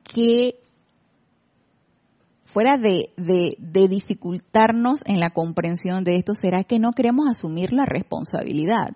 que 0.04 0.56
fuera 2.56 2.78
de, 2.78 3.10
dificultarnos 3.68 5.02
en 5.06 5.20
la 5.20 5.32
comprensión 5.32 6.06
de 6.06 6.16
esto, 6.16 6.36
¿será 6.36 6.64
que 6.64 6.80
no 6.80 6.94
queremos 6.94 7.28
asumir 7.30 7.74
la 7.74 7.84
responsabilidad? 7.84 8.92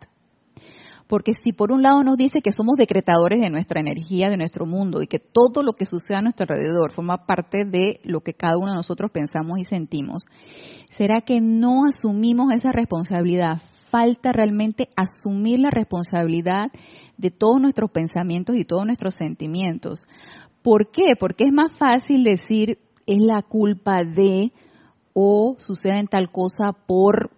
Porque 1.07 1.33
si 1.43 1.51
por 1.51 1.73
un 1.73 1.81
lado 1.81 2.01
nos 2.03 2.15
dice 2.15 2.41
que 2.41 2.53
somos 2.53 2.77
decretadores 2.77 3.41
de 3.41 3.49
nuestra 3.49 3.81
energía, 3.81 4.29
de 4.29 4.37
nuestro 4.37 4.65
mundo, 4.65 5.01
y 5.01 5.07
que 5.07 5.19
todo 5.19 5.61
lo 5.61 5.73
que 5.73 5.85
sucede 5.85 6.15
a 6.15 6.21
nuestro 6.21 6.45
alrededor 6.45 6.93
forma 6.93 7.25
parte 7.25 7.65
de 7.65 7.99
lo 8.03 8.21
que 8.21 8.33
cada 8.33 8.57
uno 8.57 8.67
de 8.67 8.77
nosotros 8.77 9.11
pensamos 9.11 9.59
y 9.59 9.65
sentimos, 9.65 10.23
¿será 10.89 11.19
que 11.19 11.41
no 11.41 11.85
asumimos 11.85 12.53
esa 12.53 12.71
responsabilidad? 12.71 13.57
Falta 13.89 14.31
realmente 14.31 14.87
asumir 14.95 15.59
la 15.59 15.69
responsabilidad 15.69 16.71
de 17.19 17.31
todos 17.31 17.59
nuestros 17.59 17.91
pensamientos 17.91 18.55
y 18.55 18.63
todos 18.63 18.85
nuestros 18.85 19.13
sentimientos. 19.13 20.07
¿Por 20.63 20.89
qué? 20.89 21.15
Porque 21.19 21.43
es 21.43 21.53
más 21.53 21.71
fácil 21.73 22.23
decir, 22.23 22.79
es 23.05 23.17
la 23.19 23.41
culpa 23.41 24.03
de 24.05 24.53
o 25.13 25.55
sucede 25.57 25.99
en 25.99 26.07
tal 26.07 26.31
cosa 26.31 26.71
por 26.71 27.31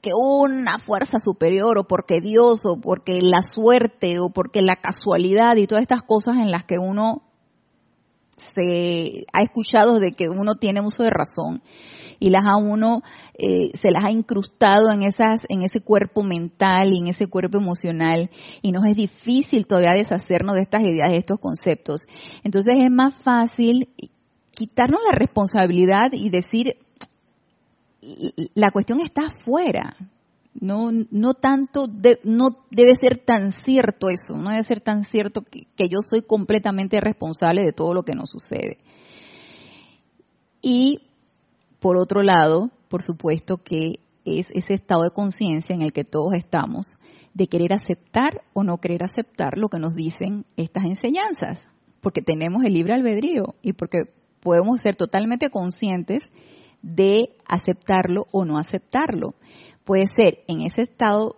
que 0.00 0.10
una 0.12 0.80
fuerza 0.80 1.18
superior 1.24 1.78
o 1.78 1.84
porque 1.84 2.20
Dios 2.20 2.66
o 2.66 2.80
porque 2.80 3.20
la 3.20 3.42
suerte 3.42 4.18
o 4.18 4.30
porque 4.30 4.60
la 4.60 4.74
casualidad 4.74 5.54
y 5.56 5.68
todas 5.68 5.82
estas 5.82 6.02
cosas 6.02 6.38
en 6.38 6.50
las 6.50 6.64
que 6.64 6.80
uno 6.80 7.22
se 8.36 9.24
ha 9.32 9.42
escuchado 9.42 10.00
de 10.00 10.10
que 10.10 10.28
uno 10.28 10.56
tiene 10.56 10.80
uso 10.80 11.04
de 11.04 11.10
razón 11.10 11.62
y 12.22 12.30
las 12.30 12.46
a 12.46 12.56
uno 12.56 13.02
eh, 13.34 13.70
se 13.74 13.90
las 13.90 14.04
ha 14.06 14.10
incrustado 14.10 14.90
en 14.92 15.02
esas 15.02 15.40
en 15.48 15.62
ese 15.62 15.80
cuerpo 15.80 16.22
mental 16.22 16.92
y 16.92 16.98
en 16.98 17.08
ese 17.08 17.26
cuerpo 17.26 17.58
emocional 17.58 18.30
y 18.62 18.72
nos 18.72 18.86
es 18.86 18.96
difícil 18.96 19.66
todavía 19.66 19.92
deshacernos 19.92 20.54
de 20.54 20.62
estas 20.62 20.82
ideas 20.82 21.10
de 21.10 21.18
estos 21.18 21.40
conceptos 21.40 22.02
entonces 22.44 22.76
es 22.78 22.90
más 22.90 23.14
fácil 23.22 23.88
quitarnos 24.52 25.00
la 25.10 25.18
responsabilidad 25.18 26.10
y 26.12 26.30
decir, 26.30 26.76
la 28.54 28.70
cuestión 28.70 29.00
está 29.00 29.22
afuera. 29.26 29.96
No, 30.54 30.90
no 31.10 31.32
tanto, 31.32 31.86
no 32.24 32.66
debe 32.70 32.92
ser 33.00 33.16
tan 33.16 33.52
cierto 33.52 34.10
eso, 34.10 34.36
no 34.36 34.50
debe 34.50 34.62
ser 34.62 34.82
tan 34.82 35.02
cierto 35.02 35.40
que, 35.40 35.66
que 35.76 35.88
yo 35.88 36.00
soy 36.02 36.22
completamente 36.22 37.00
responsable 37.00 37.62
de 37.62 37.72
todo 37.72 37.94
lo 37.94 38.02
que 38.02 38.14
nos 38.14 38.28
sucede. 38.28 38.78
Y 40.60 41.00
por 41.82 41.96
otro 41.96 42.22
lado, 42.22 42.70
por 42.88 43.02
supuesto 43.02 43.58
que 43.58 43.98
es 44.24 44.46
ese 44.54 44.72
estado 44.72 45.02
de 45.02 45.10
conciencia 45.10 45.74
en 45.74 45.82
el 45.82 45.92
que 45.92 46.04
todos 46.04 46.32
estamos, 46.34 46.96
de 47.34 47.48
querer 47.48 47.72
aceptar 47.74 48.42
o 48.54 48.62
no 48.62 48.78
querer 48.78 49.02
aceptar 49.02 49.58
lo 49.58 49.68
que 49.68 49.80
nos 49.80 49.94
dicen 49.94 50.46
estas 50.56 50.84
enseñanzas, 50.84 51.68
porque 52.00 52.22
tenemos 52.22 52.64
el 52.64 52.74
libre 52.74 52.94
albedrío 52.94 53.56
y 53.62 53.72
porque 53.72 54.04
podemos 54.40 54.80
ser 54.80 54.94
totalmente 54.94 55.50
conscientes 55.50 56.28
de 56.82 57.30
aceptarlo 57.48 58.28
o 58.30 58.44
no 58.44 58.58
aceptarlo. 58.58 59.34
Puede 59.82 60.06
ser 60.06 60.44
en 60.46 60.62
ese 60.62 60.82
estado 60.82 61.34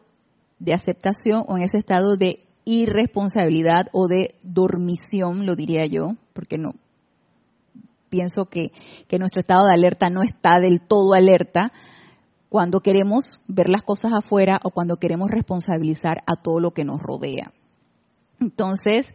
de 0.58 0.74
aceptación 0.74 1.44
o 1.48 1.56
en 1.56 1.62
ese 1.62 1.78
estado 1.78 2.16
de 2.16 2.44
irresponsabilidad 2.66 3.86
o 3.92 4.08
de 4.08 4.34
dormición, 4.42 5.46
lo 5.46 5.56
diría 5.56 5.86
yo, 5.86 6.16
porque 6.34 6.58
no 6.58 6.74
pienso 8.14 8.44
que, 8.44 8.70
que 9.08 9.18
nuestro 9.18 9.40
estado 9.40 9.66
de 9.66 9.74
alerta 9.74 10.08
no 10.08 10.22
está 10.22 10.60
del 10.60 10.80
todo 10.80 11.14
alerta 11.14 11.72
cuando 12.48 12.78
queremos 12.78 13.40
ver 13.48 13.68
las 13.68 13.82
cosas 13.82 14.12
afuera 14.14 14.60
o 14.62 14.70
cuando 14.70 14.98
queremos 14.98 15.32
responsabilizar 15.32 16.22
a 16.24 16.40
todo 16.40 16.60
lo 16.60 16.70
que 16.70 16.84
nos 16.84 17.02
rodea. 17.02 17.52
Entonces, 18.40 19.08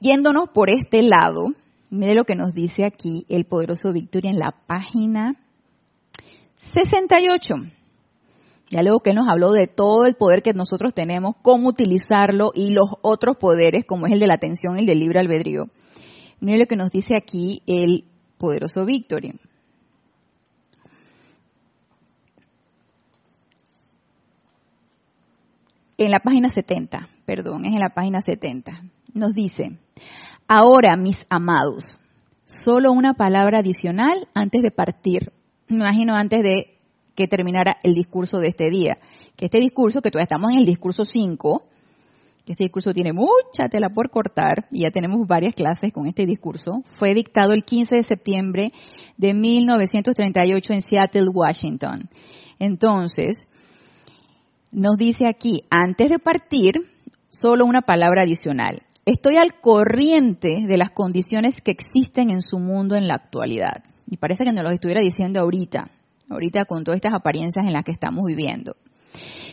yéndonos 0.00 0.50
por 0.50 0.70
este 0.70 1.02
lado, 1.02 1.48
mire 1.90 2.14
lo 2.14 2.24
que 2.24 2.36
nos 2.36 2.54
dice 2.54 2.84
aquí 2.84 3.26
el 3.28 3.44
poderoso 3.44 3.92
Victoria 3.92 4.30
en 4.30 4.38
la 4.38 4.54
página 4.68 5.34
68. 6.74 7.54
Ya 8.70 8.82
luego 8.82 9.00
que 9.00 9.14
nos 9.14 9.26
habló 9.28 9.50
de 9.50 9.66
todo 9.66 10.06
el 10.06 10.14
poder 10.14 10.42
que 10.42 10.52
nosotros 10.52 10.94
tenemos, 10.94 11.34
cómo 11.42 11.68
utilizarlo 11.68 12.52
y 12.54 12.72
los 12.72 12.88
otros 13.02 13.36
poderes, 13.36 13.84
como 13.84 14.06
es 14.06 14.12
el 14.12 14.20
de 14.20 14.28
la 14.28 14.34
atención 14.34 14.76
y 14.76 14.82
el 14.82 14.86
del 14.86 15.00
libre 15.00 15.18
albedrío. 15.18 15.64
Mire 16.40 16.58
lo 16.58 16.66
que 16.66 16.76
nos 16.76 16.90
dice 16.90 17.16
aquí 17.16 17.62
el 17.66 18.04
poderoso 18.38 18.84
Victoria. 18.84 19.34
En 25.98 26.10
la 26.10 26.20
página 26.20 26.48
70, 26.48 27.08
perdón, 27.26 27.66
es 27.66 27.74
en 27.74 27.80
la 27.80 27.90
página 27.90 28.22
70 28.22 28.82
nos 29.14 29.34
dice, 29.34 29.78
ahora 30.46 30.96
mis 30.96 31.16
amados, 31.28 31.98
solo 32.46 32.92
una 32.92 33.14
palabra 33.14 33.58
adicional 33.58 34.28
antes 34.34 34.62
de 34.62 34.70
partir. 34.70 35.32
Me 35.68 35.76
imagino 35.76 36.14
antes 36.14 36.42
de 36.42 36.78
que 37.14 37.28
terminara 37.28 37.76
el 37.82 37.94
discurso 37.94 38.38
de 38.38 38.48
este 38.48 38.70
día. 38.70 38.96
Que 39.36 39.46
este 39.46 39.58
discurso, 39.58 40.00
que 40.02 40.10
todavía 40.10 40.24
estamos 40.24 40.52
en 40.52 40.58
el 40.58 40.66
discurso 40.66 41.04
5, 41.04 41.64
Este 42.50 42.64
discurso 42.64 42.92
tiene 42.92 43.12
mucha 43.12 43.68
tela 43.70 43.90
por 43.90 44.10
cortar 44.10 44.66
y 44.72 44.82
ya 44.82 44.90
tenemos 44.90 45.24
varias 45.28 45.54
clases 45.54 45.92
con 45.92 46.08
este 46.08 46.26
discurso. 46.26 46.82
Fue 46.96 47.14
dictado 47.14 47.52
el 47.52 47.62
15 47.62 47.94
de 47.94 48.02
septiembre 48.02 48.72
de 49.16 49.34
1938 49.34 50.72
en 50.72 50.82
Seattle, 50.82 51.28
Washington. 51.32 52.10
Entonces, 52.58 53.36
nos 54.72 54.96
dice 54.96 55.28
aquí, 55.28 55.62
antes 55.70 56.10
de 56.10 56.18
partir, 56.18 56.74
solo 57.28 57.66
una 57.66 57.82
palabra 57.82 58.22
adicional. 58.22 58.82
Estoy 59.06 59.36
al 59.36 59.60
corriente 59.60 60.64
de 60.66 60.76
las 60.76 60.90
condiciones 60.90 61.60
que 61.60 61.70
existen 61.70 62.30
en 62.30 62.42
su 62.42 62.58
mundo 62.58 62.96
en 62.96 63.06
la 63.06 63.14
actualidad. 63.14 63.84
Y 64.08 64.16
parece 64.16 64.42
que 64.42 64.50
nos 64.50 64.64
lo 64.64 64.70
estuviera 64.70 65.00
diciendo 65.00 65.38
ahorita, 65.38 65.88
ahorita 66.28 66.64
con 66.64 66.82
todas 66.82 66.96
estas 66.96 67.14
apariencias 67.14 67.64
en 67.64 67.74
las 67.74 67.84
que 67.84 67.92
estamos 67.92 68.26
viviendo. 68.26 68.74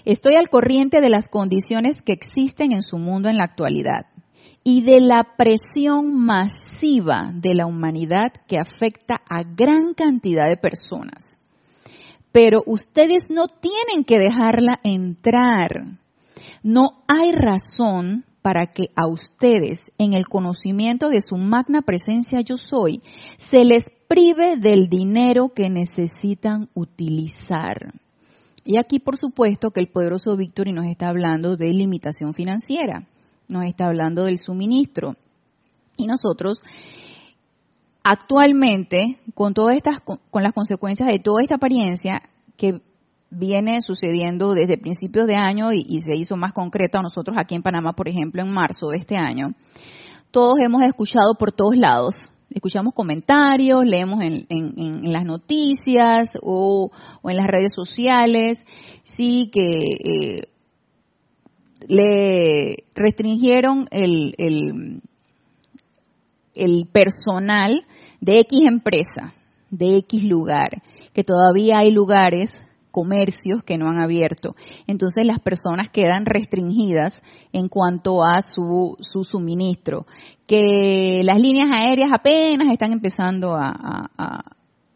Estoy 0.10 0.38
al 0.38 0.48
corriente 0.48 1.02
de 1.02 1.10
las 1.10 1.28
condiciones 1.28 2.02
que 2.02 2.13
existen 2.13 2.72
en 2.72 2.82
su 2.82 2.98
mundo 2.98 3.28
en 3.28 3.36
la 3.36 3.43
actualidad 3.43 4.06
y 4.63 4.82
de 4.82 5.02
la 5.02 5.36
presión 5.38 6.15
masiva 6.17 7.30
de 7.34 7.54
la 7.54 7.65
humanidad 7.65 8.32
que 8.48 8.58
afecta 8.58 9.15
a 9.30 9.43
gran 9.43 9.93
cantidad 9.93 10.48
de 10.48 10.56
personas. 10.56 11.38
Pero 12.32 12.63
ustedes 12.65 13.24
no 13.28 13.48
tienen 13.48 14.06
que 14.06 14.17
dejarla 14.17 14.80
entrar. 14.82 16.00
No 16.63 17.04
hay 17.10 17.34
razón 17.34 18.24
para 18.41 18.67
que 18.67 18.91
a 18.96 19.08
ustedes, 19.08 19.91
en 19.98 20.13
el 20.13 20.30
conocimiento 20.30 21.10
de 21.10 21.20
su 21.20 21.36
magna 21.36 21.82
presencia 21.82 22.39
yo 22.39 22.56
soy, 22.56 23.02
se 23.36 23.65
les 23.65 23.84
prive 24.08 24.56
del 24.56 24.88
dinero 24.88 25.50
que 25.54 25.70
necesitan 25.70 26.70
utilizar. 26.76 27.91
Y 28.70 28.76
aquí, 28.76 29.00
por 29.00 29.16
supuesto, 29.16 29.72
que 29.72 29.80
el 29.80 29.88
poderoso 29.88 30.36
Victory 30.36 30.74
nos 30.74 30.88
está 30.88 31.08
hablando 31.08 31.56
de 31.56 31.72
limitación 31.72 32.34
financiera, 32.34 33.08
nos 33.48 33.64
está 33.64 33.86
hablando 33.86 34.26
del 34.26 34.40
suministro. 34.40 35.16
Y 35.96 36.06
nosotros, 36.06 36.60
actualmente, 38.04 39.20
con 39.34 39.54
todas 39.54 39.78
estas, 39.78 40.02
con 40.02 40.44
las 40.44 40.52
consecuencias 40.52 41.08
de 41.08 41.20
toda 41.20 41.44
esta 41.44 41.56
apariencia 41.56 42.24
que 42.58 42.82
viene 43.30 43.82
sucediendo 43.82 44.54
desde 44.54 44.78
principios 44.78 45.28
de 45.28 45.36
año 45.38 45.72
y, 45.72 45.86
y 45.88 46.02
se 46.02 46.18
hizo 46.18 46.36
más 46.36 46.52
concreta 46.52 47.00
a 47.00 47.04
nosotros 47.04 47.38
aquí 47.40 47.56
en 47.56 47.64
Panamá, 47.64 47.94
por 47.94 48.10
ejemplo, 48.10 48.42
en 48.42 48.52
marzo 48.52 48.90
de 48.90 48.98
este 48.98 49.16
año, 49.16 49.54
todos 50.30 50.60
hemos 50.60 50.82
escuchado 50.82 51.36
por 51.40 51.54
todos 51.54 51.78
lados 51.78 52.30
escuchamos 52.50 52.94
comentarios, 52.94 53.86
leemos 53.86 54.22
en, 54.22 55.12
las 55.12 55.26
noticias 55.26 56.38
o, 56.42 56.92
en 57.24 57.36
las 57.36 57.48
redes 57.48 57.72
sociales, 57.76 58.66
sí 59.04 59.50
que 59.52 59.62
eh, 59.62 60.42
le 61.88 62.84
restringieron 62.96 63.88
el, 63.92 64.34
el 66.56 66.88
personal 66.88 67.86
de 68.20 68.40
X 68.40 68.60
empresa, 68.66 69.34
de 69.70 69.98
X 69.98 70.24
lugar, 70.24 70.82
que 71.14 71.24
todavía 71.24 71.80
hay 71.80 71.92
lugares 71.92 72.64
comercios 72.98 73.64
que 73.64 73.78
no 73.78 73.92
han 73.92 74.02
abierto. 74.02 74.56
Entonces 74.88 75.24
las 75.24 75.40
personas 75.40 75.92
quedan 75.92 76.26
restringidas 76.26 77.22
en 77.54 77.68
cuanto 77.70 78.24
a 78.24 78.42
su, 78.42 78.98
su 79.02 79.24
suministro. 79.24 80.08
Que 80.48 81.22
las 81.24 81.40
líneas 81.40 81.70
aéreas 81.72 82.10
apenas 82.12 82.72
están 82.72 82.94
empezando 82.94 83.56
a, 83.56 84.10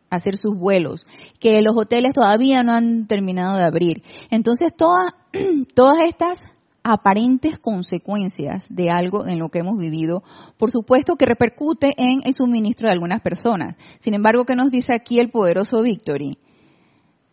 hacer 0.09 0.35
sus 0.35 0.57
vuelos, 0.57 1.05
que 1.39 1.61
los 1.61 1.77
hoteles 1.77 2.13
todavía 2.13 2.63
no 2.63 2.73
han 2.73 3.05
terminado 3.05 3.55
de 3.55 3.65
abrir. 3.65 4.01
Entonces 4.31 4.75
todas 4.75 5.13
todas 5.75 5.97
estas 6.07 6.39
aparentes 6.83 7.59
consecuencias 7.59 8.65
de 8.67 8.89
algo 8.89 9.27
en 9.27 9.37
lo 9.37 9.49
que 9.49 9.59
hemos 9.59 9.77
vivido, 9.77 10.23
por 10.57 10.71
supuesto 10.71 11.17
que 11.17 11.27
repercute 11.27 11.93
en 11.97 12.21
el 12.25 12.33
suministro 12.33 12.87
de 12.87 12.93
algunas 12.93 13.21
personas. 13.21 13.75
Sin 13.99 14.15
embargo, 14.15 14.43
¿qué 14.45 14.55
nos 14.55 14.71
dice 14.71 14.95
aquí 14.95 15.19
el 15.19 15.29
poderoso 15.29 15.83
Victory? 15.83 16.39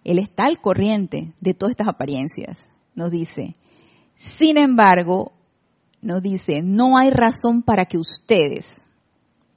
Él 0.08 0.18
está 0.18 0.46
al 0.46 0.58
corriente 0.58 1.34
de 1.38 1.52
todas 1.52 1.72
estas 1.72 1.86
apariencias, 1.86 2.66
nos 2.94 3.10
dice. 3.10 3.52
Sin 4.16 4.56
embargo, 4.56 5.32
nos 6.00 6.22
dice, 6.22 6.62
no 6.62 6.96
hay 6.96 7.10
razón 7.10 7.62
para 7.62 7.84
que 7.84 7.98
ustedes, 7.98 8.86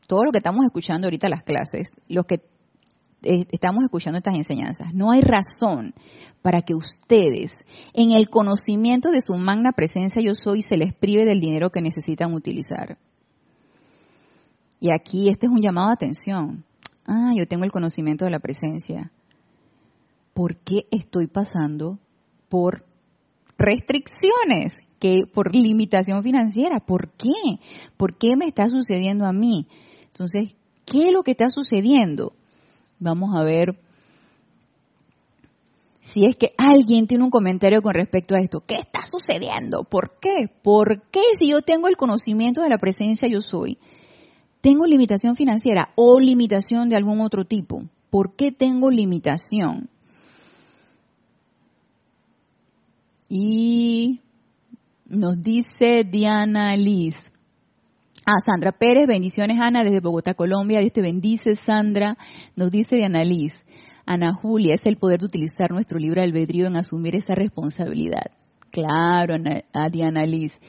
todo 0.07 0.25
lo 0.25 0.31
que 0.33 0.39
estamos 0.39 0.65
escuchando 0.65 1.07
ahorita 1.07 1.29
las 1.29 1.43
clases, 1.43 1.93
los 2.09 2.25
que 2.25 2.41
eh, 3.23 3.45
estamos 3.53 3.85
escuchando 3.85 4.17
estas 4.17 4.35
enseñanzas, 4.35 4.93
no 4.93 5.11
hay 5.11 5.21
razón 5.21 5.93
para 6.41 6.63
que 6.63 6.75
ustedes, 6.75 7.57
en 7.93 8.11
el 8.11 8.27
conocimiento 8.27 9.09
de 9.09 9.21
su 9.21 9.35
magna 9.35 9.71
presencia 9.71 10.21
yo 10.21 10.35
soy, 10.35 10.63
se 10.63 10.75
les 10.75 10.93
prive 10.93 11.23
del 11.23 11.39
dinero 11.39 11.69
que 11.69 11.81
necesitan 11.81 12.33
utilizar. 12.33 12.97
Y 14.81 14.91
aquí 14.91 15.29
este 15.29 15.45
es 15.45 15.51
un 15.53 15.61
llamado 15.61 15.91
a 15.91 15.93
atención. 15.93 16.65
Ah, 17.05 17.31
yo 17.37 17.47
tengo 17.47 17.63
el 17.63 17.71
conocimiento 17.71 18.25
de 18.25 18.31
la 18.31 18.39
presencia. 18.39 19.13
¿Por 20.33 20.57
qué 20.57 20.87
estoy 20.91 21.27
pasando 21.27 21.99
por 22.49 22.85
restricciones? 23.57 24.77
Que 24.99 25.23
por 25.33 25.55
limitación 25.55 26.21
financiera, 26.21 26.79
¿por 26.79 27.11
qué? 27.13 27.59
¿Por 27.97 28.17
qué 28.17 28.35
me 28.35 28.45
está 28.45 28.69
sucediendo 28.69 29.25
a 29.25 29.33
mí? 29.33 29.67
Entonces, 30.05 30.55
¿qué 30.85 31.07
es 31.07 31.11
lo 31.11 31.23
que 31.23 31.31
está 31.31 31.49
sucediendo? 31.49 32.33
Vamos 32.99 33.35
a 33.35 33.43
ver 33.43 33.71
si 36.01 36.25
es 36.25 36.35
que 36.35 36.53
alguien 36.57 37.07
tiene 37.07 37.23
un 37.23 37.29
comentario 37.29 37.81
con 37.81 37.93
respecto 37.93 38.35
a 38.35 38.39
esto. 38.39 38.61
¿Qué 38.65 38.75
está 38.75 39.01
sucediendo? 39.05 39.83
¿Por 39.83 40.19
qué? 40.19 40.49
¿Por 40.61 41.03
qué 41.09 41.21
si 41.37 41.49
yo 41.49 41.61
tengo 41.61 41.87
el 41.87 41.95
conocimiento 41.95 42.61
de 42.61 42.69
la 42.69 42.77
presencia 42.77 43.27
yo 43.27 43.41
soy? 43.41 43.77
¿Tengo 44.61 44.85
limitación 44.85 45.35
financiera 45.35 45.89
o 45.95 46.19
limitación 46.19 46.89
de 46.89 46.95
algún 46.95 47.21
otro 47.21 47.45
tipo? 47.45 47.83
¿Por 48.09 48.35
qué 48.35 48.51
tengo 48.51 48.89
limitación? 48.89 49.89
Y 53.33 54.19
nos 55.05 55.41
dice 55.41 56.03
Diana 56.03 56.75
Liz. 56.75 57.31
Ah, 58.25 58.41
Sandra 58.45 58.73
Pérez, 58.73 59.07
bendiciones 59.07 59.57
Ana 59.57 59.85
desde 59.85 60.01
Bogotá, 60.01 60.33
Colombia. 60.33 60.81
Dios 60.81 60.91
te 60.91 61.01
bendice, 61.01 61.55
Sandra. 61.55 62.17
Nos 62.57 62.71
dice 62.71 62.97
Diana 62.97 63.23
Liz. 63.23 63.63
Ana 64.05 64.33
Julia, 64.33 64.73
es 64.73 64.85
el 64.85 64.97
poder 64.97 65.21
de 65.21 65.27
utilizar 65.27 65.71
nuestro 65.71 65.97
libre 65.97 66.23
albedrío 66.23 66.67
en 66.67 66.75
asumir 66.75 67.15
esa 67.15 67.33
responsabilidad. 67.33 68.31
Claro, 68.69 69.35
a 69.71 69.89
Diana 69.89 70.25
Liz. 70.25 70.59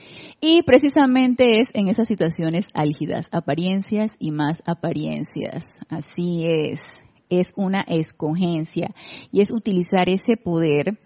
Y 0.41 0.63
precisamente 0.63 1.59
es 1.59 1.67
en 1.75 1.89
esas 1.89 2.07
situaciones 2.07 2.69
álgidas, 2.75 3.27
apariencias 3.33 4.13
y 4.21 4.31
más 4.31 4.63
apariencias. 4.67 5.65
Así 5.89 6.45
es. 6.47 6.85
Es 7.29 7.55
una 7.57 7.81
escogencia 7.81 8.95
y 9.33 9.41
es 9.41 9.51
utilizar 9.51 10.09
ese 10.09 10.37
poder 10.37 10.97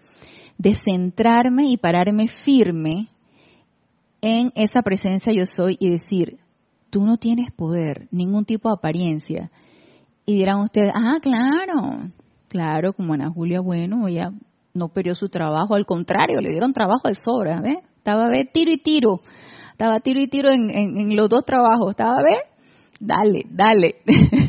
de 0.57 0.75
centrarme 0.75 1.69
y 1.69 1.77
pararme 1.77 2.27
firme 2.27 3.09
en 4.21 4.51
esa 4.55 4.81
presencia 4.81 5.31
yo 5.33 5.45
soy 5.45 5.77
y 5.79 5.89
decir, 5.89 6.39
tú 6.89 7.05
no 7.05 7.17
tienes 7.17 7.51
poder, 7.51 8.07
ningún 8.11 8.45
tipo 8.45 8.69
de 8.69 8.75
apariencia. 8.75 9.51
Y 10.25 10.35
dirán 10.35 10.59
ustedes, 10.59 10.91
ah, 10.93 11.19
claro, 11.21 12.11
claro, 12.47 12.93
como 12.93 13.13
Ana 13.13 13.29
Julia, 13.29 13.61
bueno, 13.61 14.07
ella 14.07 14.31
no 14.73 14.89
perdió 14.89 15.15
su 15.15 15.29
trabajo, 15.29 15.75
al 15.75 15.85
contrario, 15.85 16.41
le 16.41 16.49
dieron 16.49 16.73
trabajo 16.73 17.07
de 17.07 17.15
sobra, 17.15 17.61
¿ves? 17.61 17.77
Estaba, 17.97 18.27
ver 18.27 18.49
tiro 18.51 18.71
y 18.71 18.77
tiro, 18.77 19.21
estaba 19.71 19.99
tiro 19.99 20.19
y 20.19 20.27
tiro 20.27 20.49
en, 20.49 20.69
en 20.69 21.15
los 21.15 21.29
dos 21.29 21.45
trabajos, 21.45 21.91
estaba, 21.91 22.17
ver 22.17 22.57
Dale, 22.99 23.41
dale. 23.49 23.95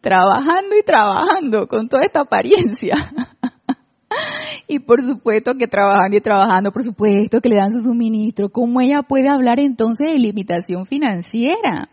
trabajando 0.00 0.76
y 0.78 0.82
trabajando 0.82 1.66
con 1.66 1.88
toda 1.88 2.04
esta 2.06 2.22
apariencia. 2.22 2.96
y 4.68 4.78
por 4.80 5.00
supuesto 5.02 5.52
que 5.58 5.66
trabajando 5.66 6.16
y 6.16 6.20
trabajando, 6.20 6.72
por 6.72 6.82
supuesto 6.82 7.40
que 7.40 7.48
le 7.48 7.56
dan 7.56 7.72
su 7.72 7.80
suministro. 7.80 8.48
¿Cómo 8.48 8.80
ella 8.80 9.02
puede 9.06 9.28
hablar 9.28 9.60
entonces 9.60 10.08
de 10.08 10.18
limitación 10.18 10.86
financiera? 10.86 11.90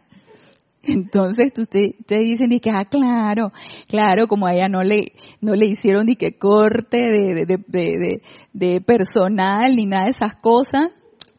Entonces 0.84 1.52
ustedes 1.58 1.96
usted 2.00 2.20
dicen 2.20 2.50
que, 2.62 2.70
ah, 2.70 2.86
claro, 2.86 3.52
claro, 3.90 4.28
como 4.28 4.48
a 4.48 4.54
ella 4.54 4.70
no 4.70 4.84
le, 4.84 5.12
no 5.42 5.54
le 5.54 5.66
hicieron 5.66 6.06
ni 6.06 6.16
que 6.16 6.38
corte 6.38 6.98
de, 6.98 7.46
de, 7.46 7.58
de, 7.68 8.22
de, 8.54 8.82
personal 8.82 9.76
ni 9.76 9.86
nada 9.86 10.06
de 10.06 10.12
esas 10.12 10.36
cosas. 10.36 10.92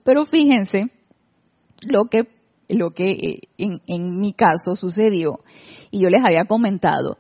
Pero 0.04 0.26
fíjense 0.26 0.90
lo 1.90 2.06
que, 2.10 2.28
lo 2.68 2.90
que 2.90 3.10
eh, 3.10 3.40
en, 3.56 3.80
en 3.86 4.20
mi 4.20 4.34
caso 4.34 4.76
sucedió 4.76 5.40
y 5.90 6.00
yo 6.00 6.10
les 6.10 6.24
había 6.24 6.44
comentado 6.44 7.18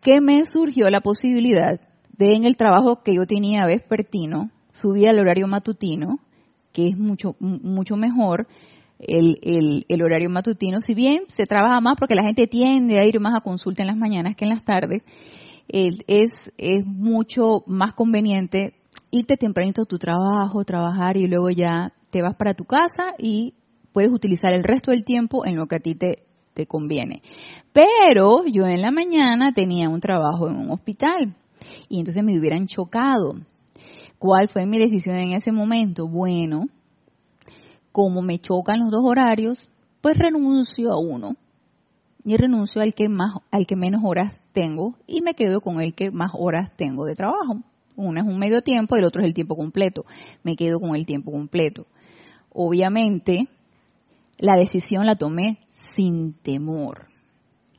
que 0.00 0.20
me 0.20 0.44
surgió 0.46 0.90
la 0.90 1.00
posibilidad 1.00 1.80
de 2.16 2.34
en 2.34 2.44
el 2.44 2.56
trabajo 2.56 3.02
que 3.02 3.14
yo 3.14 3.26
tenía 3.26 3.66
vespertino, 3.66 4.50
subir 4.72 5.08
al 5.08 5.18
horario 5.18 5.46
matutino, 5.46 6.18
que 6.72 6.88
es 6.88 6.98
mucho, 6.98 7.36
mucho 7.40 7.96
mejor 7.96 8.46
el, 8.98 9.84
el, 9.88 10.02
horario 10.02 10.30
matutino, 10.30 10.80
si 10.80 10.94
bien 10.94 11.24
se 11.28 11.46
trabaja 11.46 11.80
más 11.80 11.96
porque 11.98 12.14
la 12.14 12.24
gente 12.24 12.46
tiende 12.46 12.98
a 12.98 13.04
ir 13.04 13.18
más 13.20 13.34
a 13.34 13.40
consulta 13.40 13.82
en 13.82 13.88
las 13.88 13.96
mañanas 13.96 14.36
que 14.36 14.44
en 14.44 14.50
las 14.50 14.64
tardes, 14.64 15.02
es, 15.68 16.30
es 16.58 16.86
mucho 16.86 17.64
más 17.66 17.94
conveniente 17.94 18.74
irte 19.10 19.36
tempranito 19.36 19.82
a 19.82 19.86
tu 19.86 19.98
trabajo, 19.98 20.64
trabajar 20.64 21.16
y 21.16 21.26
luego 21.26 21.50
ya 21.50 21.92
te 22.10 22.22
vas 22.22 22.34
para 22.36 22.54
tu 22.54 22.64
casa 22.64 23.14
y 23.18 23.54
puedes 23.92 24.12
utilizar 24.12 24.52
el 24.52 24.64
resto 24.64 24.90
del 24.90 25.04
tiempo 25.04 25.46
en 25.46 25.56
lo 25.56 25.66
que 25.66 25.76
a 25.76 25.80
ti 25.80 25.94
te, 25.94 26.24
te 26.54 26.66
conviene. 26.66 27.22
Pero 27.72 28.44
yo 28.46 28.66
en 28.66 28.82
la 28.82 28.90
mañana 28.90 29.52
tenía 29.52 29.88
un 29.88 30.00
trabajo 30.00 30.48
en 30.48 30.56
un 30.56 30.70
hospital 30.70 31.34
y 31.88 31.98
entonces 31.98 32.22
me 32.22 32.38
hubieran 32.38 32.66
chocado. 32.66 33.36
¿Cuál 34.18 34.48
fue 34.48 34.66
mi 34.66 34.78
decisión 34.78 35.16
en 35.16 35.32
ese 35.32 35.50
momento? 35.52 36.06
Bueno, 36.08 36.66
como 37.90 38.22
me 38.22 38.38
chocan 38.38 38.80
los 38.80 38.90
dos 38.90 39.02
horarios, 39.04 39.68
pues 40.00 40.16
renuncio 40.16 40.92
a 40.92 40.98
uno 40.98 41.36
y 42.24 42.36
renuncio 42.36 42.80
al 42.80 42.94
que 42.94 43.08
más 43.08 43.34
al 43.50 43.66
que 43.66 43.76
menos 43.76 44.02
horas 44.04 44.48
tengo 44.52 44.94
y 45.06 45.22
me 45.22 45.34
quedo 45.34 45.60
con 45.60 45.80
el 45.80 45.94
que 45.94 46.10
más 46.10 46.32
horas 46.34 46.74
tengo 46.76 47.04
de 47.04 47.14
trabajo. 47.14 47.62
Uno 47.96 48.20
es 48.20 48.26
un 48.26 48.38
medio 48.38 48.62
tiempo 48.62 48.96
y 48.96 49.00
el 49.00 49.04
otro 49.04 49.22
es 49.22 49.28
el 49.28 49.34
tiempo 49.34 49.56
completo. 49.56 50.04
Me 50.42 50.56
quedo 50.56 50.80
con 50.80 50.96
el 50.96 51.04
tiempo 51.04 51.30
completo. 51.30 51.86
Obviamente, 52.50 53.48
la 54.38 54.56
decisión 54.56 55.06
la 55.06 55.16
tomé 55.16 55.58
sin 55.94 56.34
temor. 56.34 57.06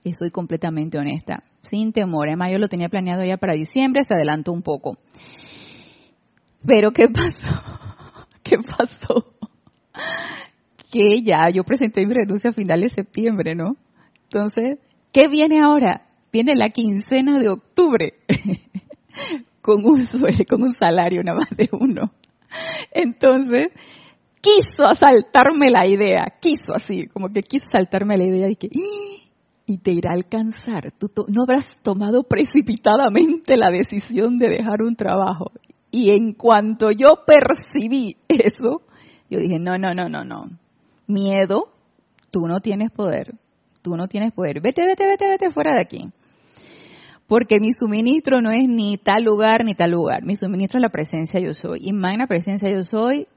Estoy 0.03 0.31
completamente 0.31 0.97
honesta, 0.97 1.43
sin 1.61 1.93
temor. 1.93 2.27
Además, 2.27 2.51
yo 2.51 2.59
lo 2.59 2.67
tenía 2.67 2.89
planeado 2.89 3.23
ya 3.23 3.37
para 3.37 3.53
diciembre, 3.53 4.03
se 4.03 4.13
adelantó 4.13 4.51
un 4.51 4.61
poco. 4.61 4.97
Pero 6.65 6.91
¿qué 6.91 7.07
pasó? 7.09 7.61
¿Qué 8.43 8.57
pasó? 8.57 9.33
Que 10.91 11.21
ya 11.21 11.49
yo 11.49 11.63
presenté 11.63 12.05
mi 12.05 12.13
renuncia 12.13 12.51
a 12.51 12.53
finales 12.53 12.91
de 12.91 13.03
septiembre, 13.03 13.55
¿no? 13.55 13.77
Entonces, 14.23 14.79
¿qué 15.11 15.27
viene 15.27 15.59
ahora? 15.63 16.07
Viene 16.31 16.53
la 16.55 16.69
quincena 16.69 17.37
de 17.37 17.49
octubre 17.49 18.13
con 19.61 19.85
un 19.85 20.05
con 20.49 20.63
un 20.63 20.75
salario 20.79 21.23
nada 21.23 21.39
más 21.39 21.49
de 21.55 21.69
uno. 21.71 22.11
Entonces, 22.91 23.69
quiso 24.43 24.85
asaltarme 24.85 25.71
la 25.71 25.87
idea, 25.87 26.37
quiso 26.39 26.75
así, 26.75 27.07
como 27.07 27.29
que 27.29 27.39
quiso 27.39 27.65
saltarme 27.71 28.17
la 28.17 28.25
idea 28.25 28.49
y 28.49 28.55
que 28.55 28.69
y 29.65 29.77
te 29.77 29.91
irá 29.91 30.11
a 30.11 30.15
alcanzar. 30.15 30.91
Tú 30.91 31.09
no 31.29 31.43
habrás 31.43 31.65
tomado 31.81 32.23
precipitadamente 32.23 33.55
la 33.55 33.71
decisión 33.71 34.37
de 34.37 34.49
dejar 34.49 34.81
un 34.81 34.95
trabajo. 34.95 35.51
Y 35.89 36.11
en 36.11 36.33
cuanto 36.33 36.91
yo 36.91 37.23
percibí 37.25 38.17
eso, 38.27 38.81
yo 39.29 39.39
dije, 39.39 39.59
no, 39.59 39.77
no, 39.77 39.93
no, 39.93 40.09
no, 40.09 40.23
no. 40.23 40.43
Miedo, 41.07 41.69
tú 42.29 42.41
no 42.45 42.59
tienes 42.59 42.91
poder 42.91 43.35
tú 43.83 43.95
no 43.95 44.07
tienes 44.07 44.31
poder. 44.31 44.61
Vete, 44.61 44.83
vete, 44.83 45.05
vete, 45.05 45.29
vete 45.29 45.49
fuera 45.51 45.75
de 45.75 45.81
aquí. 45.81 46.09
Porque 47.27 47.59
mi 47.59 47.71
suministro 47.77 48.41
no 48.41 48.51
es 48.51 48.67
ni 48.67 48.97
tal 48.97 49.23
lugar 49.23 49.63
ni 49.63 49.75
tal 49.75 49.91
lugar. 49.91 50.23
Mi 50.23 50.35
suministro 50.35 50.79
es 50.79 50.81
la 50.81 50.89
presencia 50.89 51.39
yo 51.39 51.53
soy. 51.53 51.81
Y 51.83 51.93
magna 51.93 52.25
presencia 52.25 52.71
yo 52.71 52.81
soy, 52.81 53.27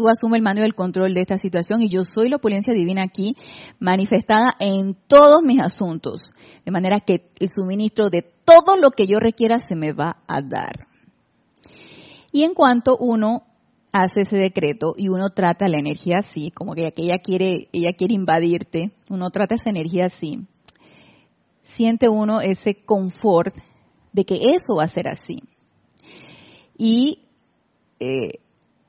tú 0.00 0.08
asumes 0.08 0.38
el 0.38 0.42
mando 0.42 0.62
y 0.62 0.64
el 0.64 0.74
control 0.74 1.12
de 1.12 1.20
esta 1.20 1.36
situación 1.36 1.82
y 1.82 1.90
yo 1.90 2.04
soy 2.04 2.30
la 2.30 2.36
opulencia 2.36 2.72
divina 2.72 3.02
aquí 3.02 3.36
manifestada 3.78 4.52
en 4.58 4.96
todos 5.06 5.42
mis 5.42 5.60
asuntos. 5.60 6.32
De 6.64 6.72
manera 6.72 7.00
que 7.00 7.30
el 7.38 7.50
suministro 7.50 8.08
de 8.08 8.22
todo 8.22 8.76
lo 8.78 8.92
que 8.92 9.06
yo 9.06 9.18
requiera 9.18 9.58
se 9.58 9.76
me 9.76 9.92
va 9.92 10.22
a 10.26 10.40
dar. 10.40 10.86
Y 12.32 12.44
en 12.44 12.54
cuanto 12.54 12.96
uno 12.96 13.42
hace 13.92 14.22
ese 14.22 14.38
decreto 14.38 14.94
y 14.96 15.10
uno 15.10 15.28
trata 15.34 15.68
la 15.68 15.78
energía 15.78 16.20
así, 16.20 16.50
como 16.50 16.74
que 16.74 16.90
ella 16.96 17.18
quiere, 17.18 17.68
ella 17.72 17.92
quiere 17.92 18.14
invadirte, 18.14 18.92
uno 19.10 19.28
trata 19.28 19.56
esa 19.56 19.68
energía 19.68 20.06
así, 20.06 20.46
siente 21.62 22.08
uno 22.08 22.40
ese 22.40 22.74
confort 22.86 23.54
de 24.14 24.24
que 24.24 24.36
eso 24.36 24.76
va 24.78 24.84
a 24.84 24.88
ser 24.88 25.08
así. 25.08 25.42
Y 26.78 27.26
eh, 27.98 28.38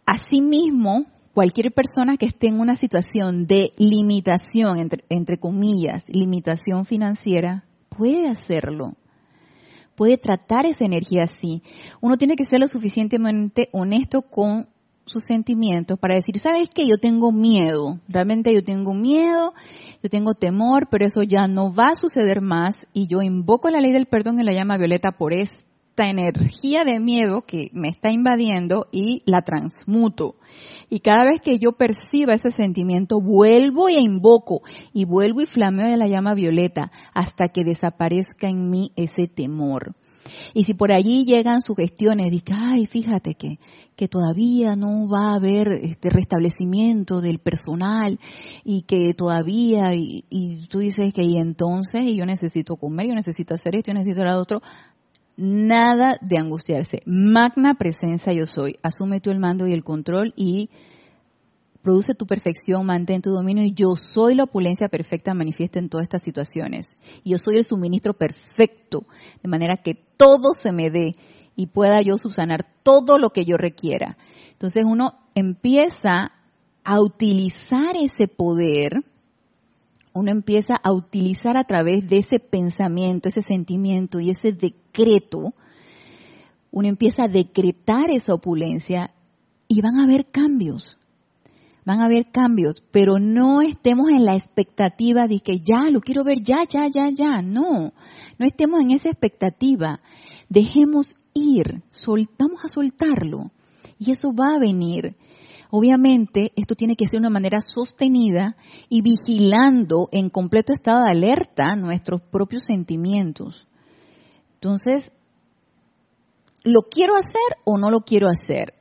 asimismo, 0.06 1.06
cualquier 1.34 1.72
persona 1.72 2.18
que 2.18 2.26
esté 2.26 2.48
en 2.48 2.60
una 2.60 2.76
situación 2.76 3.46
de 3.48 3.72
limitación, 3.78 4.80
entre, 4.80 5.04
entre 5.10 5.38
comillas, 5.38 6.04
limitación 6.10 6.86
financiera, 6.86 7.64
puede 7.90 8.28
hacerlo 8.28 8.96
puede 10.02 10.18
tratar 10.18 10.66
esa 10.66 10.84
energía 10.84 11.26
así. 11.26 11.62
Uno 12.02 12.18
tiene 12.18 12.36
que 12.36 12.44
ser 12.44 12.60
lo 12.60 12.68
suficientemente 12.68 13.70
honesto 13.72 14.24
con 14.24 14.68
sus 15.06 15.24
sentimientos 15.24 16.00
para 16.00 16.16
decir, 16.16 16.40
¿sabes 16.40 16.70
qué? 16.74 16.88
Yo 16.88 16.98
tengo 16.98 17.32
miedo, 17.32 18.00
realmente 18.08 18.52
yo 18.52 18.64
tengo 18.64 18.96
miedo, 18.96 19.54
yo 20.02 20.10
tengo 20.10 20.34
temor, 20.34 20.88
pero 20.90 21.06
eso 21.06 21.22
ya 21.22 21.48
no 21.48 21.72
va 21.72 21.90
a 21.92 21.96
suceder 21.96 22.42
más 22.42 22.88
y 22.94 23.06
yo 23.06 23.22
invoco 23.22 23.70
la 23.70 23.80
ley 23.80 23.92
del 23.92 24.08
perdón 24.08 24.40
y 24.40 24.44
la 24.44 24.54
llama 24.54 24.78
violeta 24.78 25.12
por 25.12 25.34
esta 25.92 26.08
energía 26.08 26.86
de 26.86 27.02
miedo 27.02 27.42
que 27.42 27.70
me 27.74 27.90
está 27.90 28.12
invadiendo 28.12 28.88
y 28.94 29.24
la 29.26 29.42
transmuto. 29.42 30.36
Y 30.90 31.02
cada 31.02 31.26
vez 31.26 31.42
que 31.42 31.60
yo 31.60 31.74
perciba 31.74 32.34
ese 32.34 32.52
sentimiento, 32.52 33.20
vuelvo 33.20 33.90
e 33.90 34.00
invoco 34.00 34.62
y 34.94 35.04
vuelvo 35.04 35.42
y 35.42 35.46
flameo 35.46 35.90
de 35.90 35.98
la 35.98 36.08
llama 36.08 36.34
violeta 36.34 36.92
hasta 37.14 37.50
que 37.50 37.66
desaparezca 37.66 38.48
en 38.48 38.70
mí 38.70 38.94
ese 38.96 39.28
temor. 39.28 39.96
Y 40.54 40.64
si 40.64 40.74
por 40.74 40.92
allí 40.92 41.26
llegan 41.26 41.62
sugestiones, 41.62 42.32
dice, 42.32 42.54
ay, 42.54 42.86
fíjate 42.86 43.36
que, 43.36 43.60
que 43.96 44.08
todavía 44.08 44.76
no 44.76 45.08
va 45.10 45.32
a 45.32 45.36
haber 45.36 45.72
este 45.72 46.10
restablecimiento 46.10 47.22
del 47.22 47.40
personal 47.40 48.20
y 48.64 48.84
que 48.84 49.14
todavía, 49.14 49.94
y, 49.96 50.68
tú 50.70 50.80
dices 50.80 51.14
que 51.14 51.24
y 51.24 51.38
entonces, 51.38 52.04
y 52.04 52.16
yo 52.16 52.26
necesito 52.26 52.76
comer, 52.76 53.08
yo 53.08 53.16
necesito 53.16 53.54
hacer 53.54 53.76
esto, 53.76 53.92
yo 53.92 53.98
necesito 53.98 54.24
lo 54.24 54.40
otro, 54.40 54.62
nada 55.38 56.18
de 56.22 56.38
angustiarse. 56.38 57.02
Magna 57.06 57.76
presencia 57.76 58.34
yo 58.34 58.46
soy. 58.46 58.76
Asume 58.84 59.22
tú 59.22 59.32
el 59.32 59.40
mando 59.40 59.68
y 59.68 59.74
el 59.74 59.84
control 59.84 60.34
y 60.36 60.70
produce 61.82 62.14
tu 62.14 62.26
perfección, 62.26 62.86
mantén 62.86 63.22
tu 63.22 63.32
dominio 63.32 63.64
y 63.64 63.74
yo 63.74 63.96
soy 63.96 64.36
la 64.36 64.44
opulencia 64.44 64.88
perfecta 64.88 65.34
manifiesta 65.34 65.80
en 65.80 65.90
todas 65.90 66.04
estas 66.04 66.22
situaciones. 66.22 66.96
Y 67.24 67.32
yo 67.32 67.38
soy 67.38 67.58
el 67.58 67.64
suministro 67.64 68.14
perfecto, 68.14 69.06
de 69.42 69.50
manera 69.50 69.78
que 69.78 69.96
todo 70.18 70.54
se 70.54 70.72
me 70.72 70.90
dé 70.90 71.14
y 71.56 71.68
pueda 71.68 72.02
yo 72.02 72.18
subsanar 72.18 72.66
todo 72.84 73.18
lo 73.18 73.32
que 73.32 73.46
yo 73.46 73.58
requiera. 73.58 74.18
Entonces 74.52 74.86
uno 74.86 75.14
empieza 75.36 76.34
a 76.84 77.00
utilizar 77.00 77.96
ese 77.96 78.28
poder, 78.28 79.04
uno 80.14 80.32
empieza 80.32 80.76
a 80.76 80.92
utilizar 80.92 81.58
a 81.58 81.64
través 81.64 82.08
de 82.08 82.18
ese 82.18 82.40
pensamiento, 82.40 83.30
ese 83.30 83.42
sentimiento 83.42 84.20
y 84.20 84.30
ese 84.30 84.52
decreto, 84.52 85.54
uno 86.72 86.88
empieza 86.88 87.24
a 87.24 87.28
decretar 87.28 88.12
esa 88.12 88.34
opulencia 88.34 89.14
y 89.68 89.82
van 89.82 90.00
a 90.00 90.04
haber 90.04 90.26
cambios 90.32 90.98
van 91.86 92.02
a 92.02 92.06
haber 92.06 92.32
cambios, 92.32 92.84
pero 92.92 93.20
no 93.20 93.62
estemos 93.62 94.10
en 94.10 94.26
la 94.26 94.36
expectativa 94.36 95.28
de 95.28 95.40
que 95.40 95.60
ya, 95.60 95.90
lo 95.90 96.02
quiero 96.02 96.24
ver 96.24 96.42
ya, 96.42 96.64
ya, 96.68 96.88
ya, 96.88 97.10
ya. 97.10 97.42
No, 97.42 97.94
no 98.38 98.46
estemos 98.46 98.82
en 98.82 98.92
esa 98.92 99.10
expectativa. 99.10 100.00
Dejemos 100.50 101.16
ir, 101.34 101.82
soltamos 101.92 102.64
a 102.64 102.68
soltarlo 102.68 103.52
y 103.98 104.12
eso 104.12 104.34
va 104.34 104.56
a 104.56 104.60
venir. 104.60 105.16
Obviamente, 105.72 106.52
esto 106.56 106.76
tiene 106.76 106.96
que 106.96 107.06
ser 107.06 107.14
de 107.14 107.28
una 107.28 107.30
manera 107.30 107.60
sostenida 107.62 108.56
y 108.90 109.02
vigilando 109.02 110.10
en 110.12 110.30
completo 110.30 110.74
estado 110.74 111.06
de 111.06 111.12
alerta 111.12 111.76
nuestros 111.76 112.22
propios 112.22 112.64
sentimientos. 112.68 113.66
Entonces, 114.56 115.14
¿lo 116.64 116.82
quiero 116.84 117.16
hacer 117.16 117.58
o 117.64 117.78
no 117.78 117.90
lo 117.90 118.02
quiero 118.02 118.28
hacer? 118.28 118.74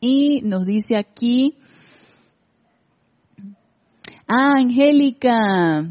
Y 0.00 0.40
nos 0.42 0.64
dice 0.66 0.96
aquí, 0.96 1.56
Ah, 4.28 4.54
Angélica. 4.58 5.88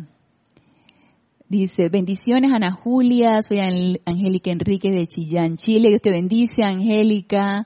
Dice, 1.47 1.87
bendiciones 1.89 2.51
Ana 2.51 2.71
Julia, 2.71 3.41
soy 3.41 3.59
Angélica 4.05 4.51
Enrique 4.51 4.91
de 4.91 5.07
Chillán, 5.07 5.55
Chile. 5.55 5.87
Dios 5.87 6.01
te 6.01 6.11
bendice, 6.11 6.63
Angélica. 6.63 7.65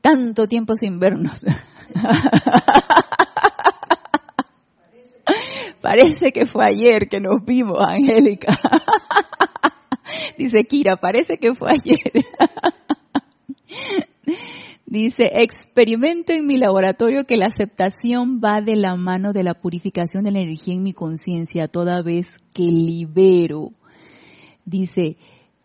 Tanto 0.00 0.46
tiempo 0.46 0.76
sin 0.76 1.00
vernos. 1.00 1.44
parece 5.80 6.32
que 6.32 6.46
fue 6.46 6.64
ayer 6.64 7.08
que 7.08 7.20
nos 7.20 7.44
vimos, 7.44 7.78
Angélica. 7.80 8.58
Dice 10.38 10.64
Kira, 10.64 10.96
parece 10.96 11.38
que 11.38 11.54
fue 11.54 11.70
ayer. 11.70 12.24
Dice, 14.86 15.30
experimento 15.34 16.32
en 16.32 16.46
mi 16.46 16.56
laboratorio 16.56 17.24
que 17.24 17.36
la 17.36 17.46
aceptación 17.46 18.40
va 18.44 18.60
de 18.60 18.74
la 18.74 18.96
mano 18.96 19.32
de 19.32 19.44
la 19.44 19.54
purificación 19.54 20.24
de 20.24 20.32
la 20.32 20.40
energía 20.40 20.74
en 20.74 20.82
mi 20.82 20.92
conciencia 20.92 21.68
toda 21.68 22.02
vez 22.02 22.26
que 22.52 22.64
libero. 22.64 23.68
Dice, 24.64 25.16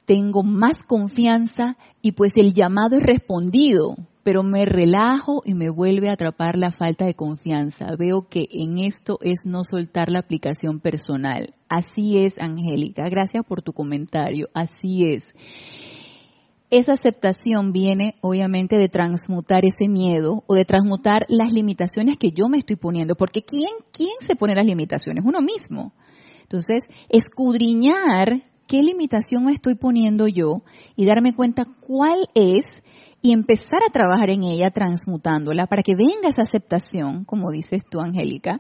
tengo 0.06 0.44
más 0.44 0.84
confianza 0.84 1.76
y 2.04 2.12
pues 2.12 2.34
el 2.36 2.54
llamado 2.54 2.98
es 2.98 3.04
respondido, 3.04 3.96
pero 4.26 4.42
me 4.42 4.66
relajo 4.66 5.44
y 5.46 5.54
me 5.54 5.70
vuelve 5.70 6.10
a 6.10 6.14
atrapar 6.14 6.58
la 6.58 6.72
falta 6.72 7.06
de 7.06 7.14
confianza. 7.14 7.96
Veo 7.96 8.28
que 8.28 8.48
en 8.52 8.80
esto 8.80 9.20
es 9.22 9.46
no 9.46 9.64
soltar 9.64 10.10
la 10.10 10.20
aplicación 10.20 10.80
personal. 10.80 11.54
Así 11.70 12.18
es, 12.18 12.40
Angélica. 12.40 13.08
Gracias 13.08 13.46
por 13.46 13.62
tu 13.62 13.72
comentario. 13.72 14.50
Así 14.54 15.14
es 15.14 15.34
esa 16.72 16.94
aceptación 16.94 17.72
viene 17.72 18.16
obviamente 18.22 18.78
de 18.78 18.90
transmutar 18.90 19.64
ese 19.66 19.88
miedo 19.88 20.44
o 20.48 20.56
de 20.56 20.66
transmutar 20.66 21.26
las 21.30 21.54
limitaciones 21.54 22.18
que 22.18 22.32
yo 22.32 22.50
me 22.50 22.58
estoy 22.58 22.76
poniendo, 22.76 23.16
porque 23.16 23.44
¿quién, 23.44 23.70
quién 23.92 24.10
se 24.26 24.36
pone 24.36 24.56
las 24.56 24.66
limitaciones? 24.66 25.24
Uno 25.26 25.42
mismo. 25.42 25.94
Entonces, 26.42 26.84
escudriñar 27.10 28.42
qué 28.68 28.82
limitación 28.82 29.46
me 29.46 29.54
estoy 29.54 29.76
poniendo 29.76 30.28
yo 30.28 30.64
y 30.96 31.06
darme 31.06 31.36
cuenta 31.36 31.66
cuál 31.80 32.28
es 32.34 32.84
y 33.26 33.32
empezar 33.32 33.80
a 33.84 33.92
trabajar 33.92 34.30
en 34.30 34.44
ella 34.44 34.70
transmutándola 34.70 35.66
para 35.66 35.82
que 35.82 35.96
venga 35.96 36.30
esa 36.30 36.44
aceptación, 36.44 37.26
como 37.26 37.50
dices 37.50 37.82
tú, 37.90 38.00
Angélica, 38.00 38.58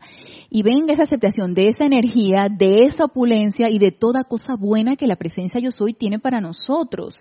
y 0.49 0.63
venga 0.63 0.91
esa 0.91 1.03
aceptación 1.03 1.53
de 1.53 1.67
esa 1.67 1.85
energía, 1.85 2.49
de 2.49 2.79
esa 2.79 3.05
opulencia 3.05 3.69
y 3.69 3.77
de 3.77 3.91
toda 3.91 4.23
cosa 4.23 4.55
buena 4.57 4.95
que 4.95 5.05
la 5.05 5.17
presencia 5.17 5.61
yo 5.61 5.69
soy 5.69 5.93
tiene 5.93 6.17
para 6.17 6.41
nosotros. 6.41 7.13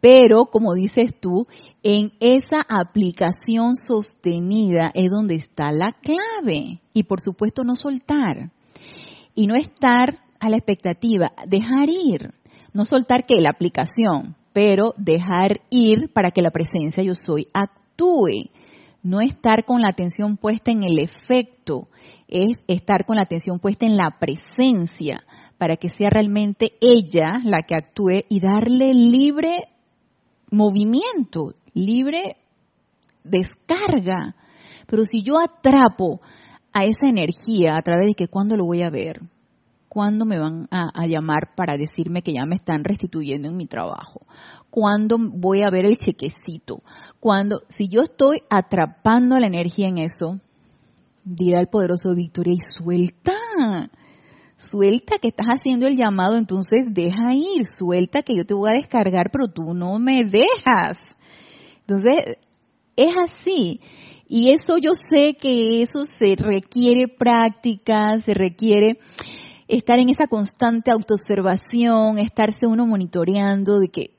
Pero, 0.00 0.46
como 0.46 0.74
dices 0.74 1.14
tú, 1.20 1.44
en 1.84 2.10
esa 2.18 2.66
aplicación 2.68 3.76
sostenida 3.76 4.90
es 4.94 5.12
donde 5.12 5.36
está 5.36 5.70
la 5.70 5.94
clave. 6.02 6.80
Y 6.92 7.04
por 7.04 7.20
supuesto 7.20 7.62
no 7.62 7.76
soltar. 7.76 8.50
Y 9.36 9.46
no 9.46 9.54
estar 9.54 10.18
a 10.40 10.50
la 10.50 10.56
expectativa, 10.56 11.30
dejar 11.46 11.88
ir. 11.88 12.34
No 12.72 12.84
soltar 12.84 13.26
que 13.26 13.40
la 13.40 13.50
aplicación, 13.50 14.34
pero 14.54 14.94
dejar 14.96 15.60
ir 15.68 16.10
para 16.14 16.30
que 16.30 16.40
la 16.40 16.52
presencia 16.52 17.02
yo 17.02 17.14
soy 17.14 17.48
actúe. 17.52 18.50
No 19.02 19.20
estar 19.20 19.66
con 19.66 19.82
la 19.82 19.88
atención 19.88 20.38
puesta 20.38 20.70
en 20.70 20.84
el 20.84 20.98
efecto, 21.00 21.88
es 22.28 22.62
estar 22.68 23.04
con 23.04 23.16
la 23.16 23.22
atención 23.22 23.58
puesta 23.58 23.84
en 23.84 23.96
la 23.98 24.16
presencia, 24.18 25.24
para 25.58 25.76
que 25.76 25.90
sea 25.90 26.08
realmente 26.08 26.70
ella 26.80 27.40
la 27.44 27.62
que 27.62 27.74
actúe 27.74 28.22
y 28.28 28.40
darle 28.40 28.94
libre 28.94 29.68
movimiento, 30.50 31.54
libre 31.74 32.36
descarga. 33.24 34.36
Pero 34.86 35.04
si 35.04 35.22
yo 35.22 35.40
atrapo 35.40 36.20
a 36.72 36.84
esa 36.84 37.08
energía 37.08 37.76
a 37.76 37.82
través 37.82 38.06
de 38.06 38.14
que 38.14 38.28
cuándo 38.28 38.56
lo 38.56 38.66
voy 38.66 38.82
a 38.82 38.90
ver, 38.90 39.20
¿Cuándo 39.94 40.24
me 40.24 40.40
van 40.40 40.66
a, 40.72 41.06
llamar 41.06 41.54
para 41.54 41.76
decirme 41.76 42.22
que 42.22 42.32
ya 42.32 42.44
me 42.46 42.56
están 42.56 42.82
restituyendo 42.82 43.46
en 43.46 43.56
mi 43.56 43.68
trabajo? 43.68 44.26
¿Cuándo 44.68 45.16
voy 45.20 45.62
a 45.62 45.70
ver 45.70 45.84
el 45.84 45.96
chequecito? 45.96 46.78
Cuando, 47.20 47.62
si 47.68 47.86
yo 47.86 48.02
estoy 48.02 48.38
atrapando 48.50 49.38
la 49.38 49.46
energía 49.46 49.86
en 49.86 49.98
eso, 49.98 50.40
dirá 51.22 51.60
el 51.60 51.68
poderoso 51.68 52.12
Victoria, 52.12 52.54
y 52.54 52.58
suelta, 52.76 53.34
suelta 54.56 55.18
que 55.22 55.28
estás 55.28 55.46
haciendo 55.46 55.86
el 55.86 55.96
llamado, 55.96 56.38
entonces 56.38 56.86
deja 56.90 57.32
ir, 57.32 57.64
suelta 57.64 58.22
que 58.22 58.34
yo 58.34 58.44
te 58.44 58.54
voy 58.54 58.70
a 58.70 58.80
descargar, 58.80 59.30
pero 59.30 59.46
tú 59.46 59.74
no 59.74 60.00
me 60.00 60.24
dejas. 60.24 60.96
Entonces, 61.82 62.38
es 62.96 63.14
así. 63.16 63.80
Y 64.26 64.50
eso 64.50 64.76
yo 64.78 64.90
sé 64.94 65.34
que 65.34 65.82
eso 65.82 66.04
se 66.04 66.34
requiere 66.34 67.06
práctica, 67.06 68.18
se 68.18 68.34
requiere 68.34 68.98
estar 69.68 69.98
en 69.98 70.08
esa 70.08 70.26
constante 70.26 70.90
autoobservación, 70.90 72.18
estarse 72.18 72.66
uno 72.66 72.86
monitoreando 72.86 73.78
de 73.78 73.88
que 73.88 74.10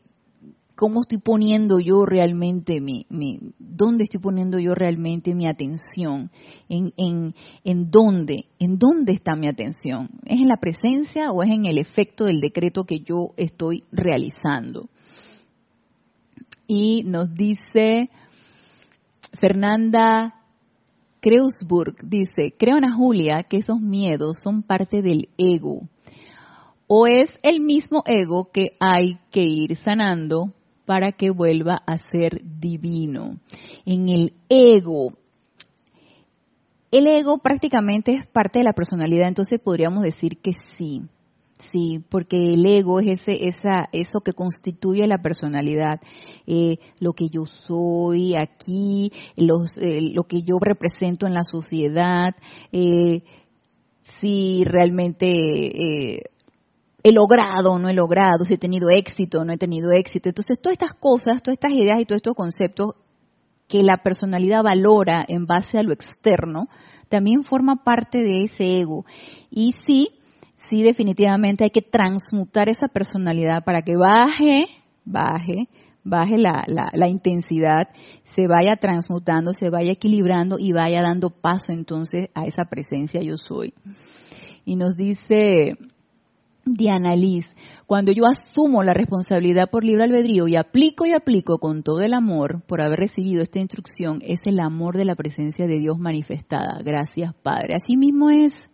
cómo 0.76 1.02
estoy 1.02 1.20
poniendo 1.20 1.80
yo 1.80 2.06
realmente 2.06 2.82
mi, 2.82 3.06
mi 3.10 3.54
dónde 3.60 4.04
estoy 4.04 4.20
poniendo 4.20 4.60
yo 4.60 4.76
realmente 4.76 5.34
mi 5.34 5.48
atención, 5.48 6.32
en, 6.70 6.94
en, 6.98 7.34
en 7.64 7.90
dónde, 7.90 8.46
en 8.60 8.78
dónde 8.78 9.14
está 9.14 9.36
mi 9.36 9.48
atención, 9.48 10.10
es 10.26 10.40
en 10.40 10.48
la 10.48 10.58
presencia 10.58 11.32
o 11.32 11.44
es 11.44 11.50
en 11.50 11.66
el 11.66 11.78
efecto 11.78 12.26
del 12.26 12.42
decreto 12.42 12.84
que 12.84 13.00
yo 13.00 13.30
estoy 13.38 13.84
realizando. 13.92 14.90
Y 16.68 17.04
nos 17.04 17.34
dice 17.34 18.10
Fernanda 19.40 20.45
Kreuzburg 21.26 21.96
dice, 22.04 22.54
creo 22.56 22.76
Ana 22.76 22.94
Julia 22.94 23.42
que 23.42 23.58
esos 23.58 23.82
miedos 23.82 24.38
son 24.44 24.62
parte 24.62 25.02
del 25.02 25.30
ego. 25.40 25.90
O 26.86 27.08
es 27.08 27.40
el 27.42 27.62
mismo 27.62 28.04
ego 28.06 28.52
que 28.52 28.78
hay 28.80 29.18
que 29.32 29.42
ir 29.42 29.76
sanando 29.76 30.54
para 30.86 31.14
que 31.14 31.32
vuelva 31.32 31.82
a 31.88 31.98
ser 31.98 32.44
divino. 32.44 33.40
En 33.88 34.08
el 34.08 34.34
ego, 34.50 35.14
el 36.92 37.08
ego 37.08 37.40
prácticamente 37.40 38.14
es 38.14 38.28
parte 38.28 38.60
de 38.60 38.66
la 38.66 38.74
personalidad, 38.74 39.28
entonces 39.28 39.60
podríamos 39.60 40.04
decir 40.04 40.38
que 40.38 40.52
sí. 40.78 41.08
Sí, 41.58 42.04
porque 42.10 42.54
el 42.54 42.66
ego 42.66 43.00
es 43.00 43.22
ese, 43.22 43.48
esa, 43.48 43.88
eso 43.94 44.20
que 44.20 44.34
constituye 44.34 45.08
la 45.08 45.22
personalidad, 45.22 46.02
eh, 46.46 46.80
lo 47.00 47.14
que 47.14 47.30
yo 47.30 47.46
soy 47.46 48.36
aquí, 48.36 49.12
los, 49.38 49.78
eh, 49.78 50.00
lo 50.02 50.24
que 50.26 50.42
yo 50.42 50.58
represento 50.60 51.26
en 51.26 51.34
la 51.34 51.46
sociedad, 51.46 52.36
eh, 52.74 53.24
si 54.02 54.64
realmente 54.66 56.22
he 57.04 57.12
logrado 57.12 57.72
o 57.72 57.80
no 57.80 57.88
he 57.88 57.94
logrado, 57.94 58.44
si 58.44 58.56
he 58.56 58.58
tenido 58.58 58.90
éxito 58.90 59.40
o 59.40 59.46
no 59.46 59.54
he 59.54 59.58
tenido 59.58 59.92
éxito. 59.92 60.28
Entonces, 60.28 60.60
todas 60.60 60.74
estas 60.74 60.94
cosas, 60.94 61.42
todas 61.42 61.58
estas 61.58 61.72
ideas 61.72 62.02
y 62.02 62.06
todos 62.06 62.18
estos 62.18 62.36
conceptos 62.36 62.96
que 63.68 63.82
la 63.82 63.98
personalidad 64.04 64.62
valora 64.62 65.24
en 65.28 65.46
base 65.46 65.78
a 65.78 65.84
lo 65.84 65.94
externo, 65.94 66.68
también 67.08 67.44
forma 67.44 67.84
parte 67.84 68.20
de 68.20 68.44
ese 68.44 68.80
ego. 68.80 69.06
Y 69.50 69.72
sí, 69.86 70.10
sí 70.70 70.84
definitivamente 70.84 71.64
hay 71.64 71.70
que 71.70 71.82
transmutar 71.82 72.70
esa 72.70 72.88
personalidad 72.88 73.64
para 73.64 73.82
que 73.82 73.96
baje, 73.96 74.68
baje, 75.04 75.68
baje 76.04 76.38
la, 76.38 76.64
la, 76.68 77.08
intensidad, 77.08 77.90
se 78.24 78.48
vaya 78.48 78.78
transmutando, 78.78 79.54
se 79.54 79.70
vaya 79.70 79.92
equilibrando 79.92 80.58
y 80.60 80.72
vaya 80.72 81.02
dando 81.02 81.30
paso 81.30 81.72
entonces 81.72 82.30
a 82.34 82.46
esa 82.46 82.66
presencia 82.66 83.22
yo 83.22 83.38
soy. 83.38 83.74
Y 84.66 84.76
nos 84.76 84.96
dice 84.96 85.78
Diana 86.66 87.16
Liz, 87.16 87.48
cuando 87.86 88.12
yo 88.12 88.26
asumo 88.26 88.84
la 88.84 88.94
responsabilidad 88.94 89.70
por 89.70 89.84
libre 89.84 90.06
albedrío 90.06 90.48
y 90.48 90.56
aplico 90.56 91.06
y 91.06 91.14
aplico 91.14 91.60
con 91.60 91.84
todo 91.84 92.02
el 92.02 92.14
amor 92.14 92.64
por 92.66 92.82
haber 92.82 93.00
recibido 93.00 93.42
esta 93.44 93.60
instrucción, 93.60 94.20
es 94.22 94.42
el 94.46 94.60
amor 94.60 94.98
de 94.98 95.06
la 95.06 95.16
presencia 95.16 95.68
de 95.68 95.80
Dios 95.80 95.98
manifestada. 96.00 96.80
Gracias, 96.84 97.36
Padre. 97.44 97.76
Así 97.76 97.98
mismo 97.98 98.32
es 98.32 98.70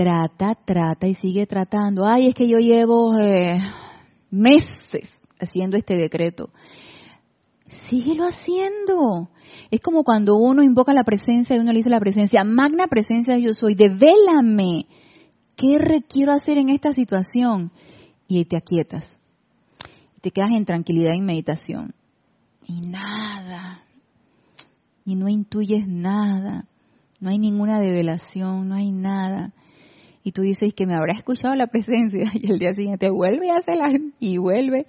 trata, 0.00 0.54
trata 0.54 1.06
y 1.06 1.14
sigue 1.14 1.46
tratando. 1.46 2.06
Ay, 2.06 2.28
es 2.28 2.34
que 2.34 2.48
yo 2.48 2.56
llevo 2.56 3.18
eh, 3.18 3.58
meses 4.30 5.20
haciendo 5.38 5.76
este 5.76 5.94
decreto. 5.94 6.48
Síguelo 7.66 8.24
haciendo. 8.24 9.28
Es 9.70 9.82
como 9.82 10.02
cuando 10.02 10.36
uno 10.36 10.62
invoca 10.62 10.94
la 10.94 11.04
presencia 11.04 11.54
y 11.54 11.58
uno 11.58 11.72
le 11.72 11.80
dice 11.80 11.90
la 11.90 12.00
presencia, 12.00 12.44
magna 12.44 12.86
presencia 12.86 13.36
yo 13.36 13.52
soy, 13.52 13.74
devélame. 13.74 14.86
¿Qué 15.54 15.76
requiero 15.78 16.32
hacer 16.32 16.56
en 16.56 16.70
esta 16.70 16.94
situación? 16.94 17.70
Y 18.26 18.42
te 18.46 18.56
aquietas. 18.56 19.20
Te 20.22 20.30
quedas 20.30 20.52
en 20.52 20.64
tranquilidad 20.64 21.12
y 21.12 21.20
meditación. 21.20 21.94
Y 22.66 22.80
nada. 22.80 23.82
Y 25.04 25.14
no 25.14 25.28
intuyes 25.28 25.86
nada. 25.86 26.64
No 27.20 27.28
hay 27.28 27.38
ninguna 27.38 27.80
develación, 27.80 28.66
no 28.70 28.76
hay 28.76 28.92
nada 28.92 29.52
y 30.22 30.32
tú 30.32 30.42
dices 30.42 30.74
que 30.74 30.86
me 30.86 30.94
habrá 30.94 31.14
escuchado 31.14 31.54
la 31.54 31.66
presencia 31.66 32.30
y 32.34 32.50
el 32.50 32.58
día 32.58 32.72
siguiente 32.72 33.10
vuelve 33.10 33.50
a 33.50 33.56
hacerla 33.56 33.92
y 34.18 34.38
vuelve. 34.38 34.86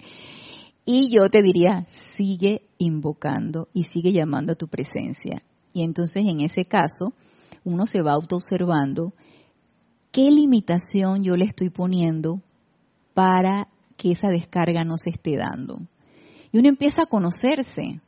Y 0.84 1.14
yo 1.14 1.28
te 1.28 1.42
diría, 1.42 1.84
sigue 1.86 2.62
invocando 2.78 3.68
y 3.72 3.84
sigue 3.84 4.12
llamando 4.12 4.52
a 4.52 4.56
tu 4.56 4.68
presencia. 4.68 5.42
Y 5.72 5.84
entonces 5.84 6.24
en 6.26 6.40
ese 6.40 6.64
caso, 6.64 7.12
uno 7.64 7.86
se 7.86 8.02
va 8.02 8.12
autoobservando 8.12 9.12
qué 10.10 10.30
limitación 10.30 11.22
yo 11.22 11.36
le 11.36 11.44
estoy 11.44 11.70
poniendo 11.70 12.40
para 13.14 13.68
que 13.96 14.12
esa 14.12 14.28
descarga 14.28 14.84
no 14.84 14.98
se 14.98 15.10
esté 15.10 15.36
dando. 15.36 15.78
Y 16.50 16.58
uno 16.58 16.68
empieza 16.68 17.02
a 17.02 17.06
conocerse, 17.06 18.00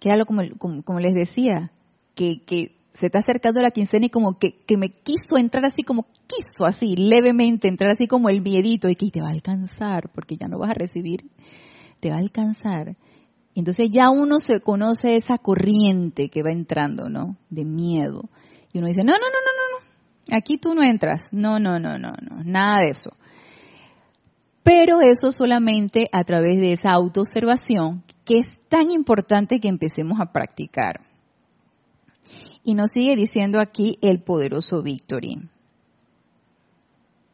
que 0.00 0.08
era 0.08 0.16
lo 0.16 0.24
como, 0.24 0.42
como, 0.58 1.00
les 1.00 1.14
decía, 1.14 1.72
que, 2.14 2.42
que 2.46 2.76
se 2.94 3.06
está 3.06 3.18
acercando 3.18 3.60
la 3.60 3.70
quincena 3.70 4.06
y 4.06 4.10
como 4.10 4.38
que, 4.38 4.64
que, 4.66 4.76
me 4.76 4.88
quiso 4.88 5.36
entrar 5.36 5.66
así 5.66 5.82
como 5.82 6.06
quiso 6.26 6.64
así 6.64 6.96
levemente 6.96 7.68
entrar 7.68 7.90
así 7.90 8.06
como 8.06 8.30
el 8.30 8.40
miedito 8.40 8.88
y 8.88 8.94
que 8.94 9.10
te 9.10 9.20
va 9.20 9.28
a 9.28 9.32
alcanzar 9.32 10.10
porque 10.14 10.36
ya 10.36 10.48
no 10.48 10.58
vas 10.58 10.70
a 10.70 10.74
recibir 10.74 11.24
te 12.00 12.10
va 12.10 12.16
a 12.16 12.20
alcanzar 12.20 12.96
entonces 13.54 13.90
ya 13.90 14.10
uno 14.10 14.40
se 14.40 14.60
conoce 14.60 15.16
esa 15.16 15.38
corriente 15.38 16.28
que 16.28 16.42
va 16.42 16.50
entrando 16.50 17.08
no 17.08 17.36
de 17.50 17.64
miedo. 17.64 18.28
Y 18.72 18.78
uno 18.78 18.88
dice 18.88 19.04
no 19.04 19.12
no 19.12 19.18
no 19.18 19.24
no 19.24 19.52
no 19.56 19.78
no 19.78 20.36
aquí 20.36 20.58
tú 20.58 20.74
no 20.74 20.82
entras 20.82 21.22
no 21.32 21.58
no 21.58 21.78
no 21.78 21.98
no 21.98 22.12
no 22.20 22.42
nada 22.44 22.80
de 22.80 22.90
eso. 22.90 23.12
Pero 24.62 25.00
eso 25.02 25.30
solamente 25.30 26.08
a 26.10 26.24
través 26.24 26.58
de 26.58 26.72
esa 26.72 26.90
autoobservación 26.92 28.02
que 28.24 28.38
es 28.38 28.46
tan 28.68 28.90
importante 28.90 29.60
que 29.60 29.68
empecemos 29.68 30.18
a 30.20 30.32
practicar 30.32 31.02
y 32.64 32.74
nos 32.74 32.90
sigue 32.92 33.14
diciendo 33.14 33.60
aquí 33.60 33.98
el 34.00 34.22
poderoso 34.22 34.82
Victory. 34.82 35.38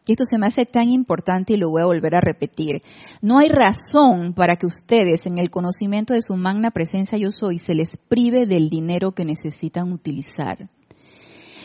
Y 0.06 0.12
esto 0.12 0.24
se 0.24 0.38
me 0.38 0.46
hace 0.46 0.66
tan 0.66 0.88
importante 0.88 1.52
y 1.52 1.56
lo 1.56 1.70
voy 1.70 1.82
a 1.82 1.86
volver 1.86 2.16
a 2.16 2.20
repetir. 2.20 2.80
No 3.22 3.38
hay 3.38 3.48
razón 3.48 4.34
para 4.34 4.56
que 4.56 4.66
ustedes, 4.66 5.24
en 5.26 5.38
el 5.38 5.50
conocimiento 5.50 6.14
de 6.14 6.22
su 6.22 6.34
magna 6.34 6.72
presencia 6.72 7.16
yo 7.16 7.30
soy, 7.30 7.60
se 7.60 7.76
les 7.76 7.96
prive 7.96 8.44
del 8.44 8.70
dinero 8.70 9.12
que 9.12 9.24
necesitan 9.24 9.92
utilizar. 9.92 10.68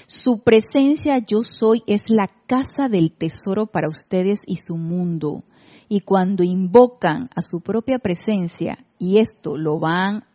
Su 0.06 0.44
presencia 0.44 1.18
yo 1.18 1.40
soy 1.42 1.82
es 1.88 2.04
la 2.10 2.30
casa 2.46 2.88
del 2.88 3.14
tesoro 3.14 3.66
para 3.66 3.90
ustedes 3.90 4.42
y 4.46 4.58
su 4.58 4.76
mundo. 4.76 5.44
Y 5.90 6.02
cuando 6.02 6.44
invocan 6.44 7.30
a 7.36 7.42
su 7.42 7.62
propia 7.62 7.98
presencia, 7.98 8.78
y 9.00 9.18
esto 9.18 9.58
lo 9.58 9.80
van 9.80 10.26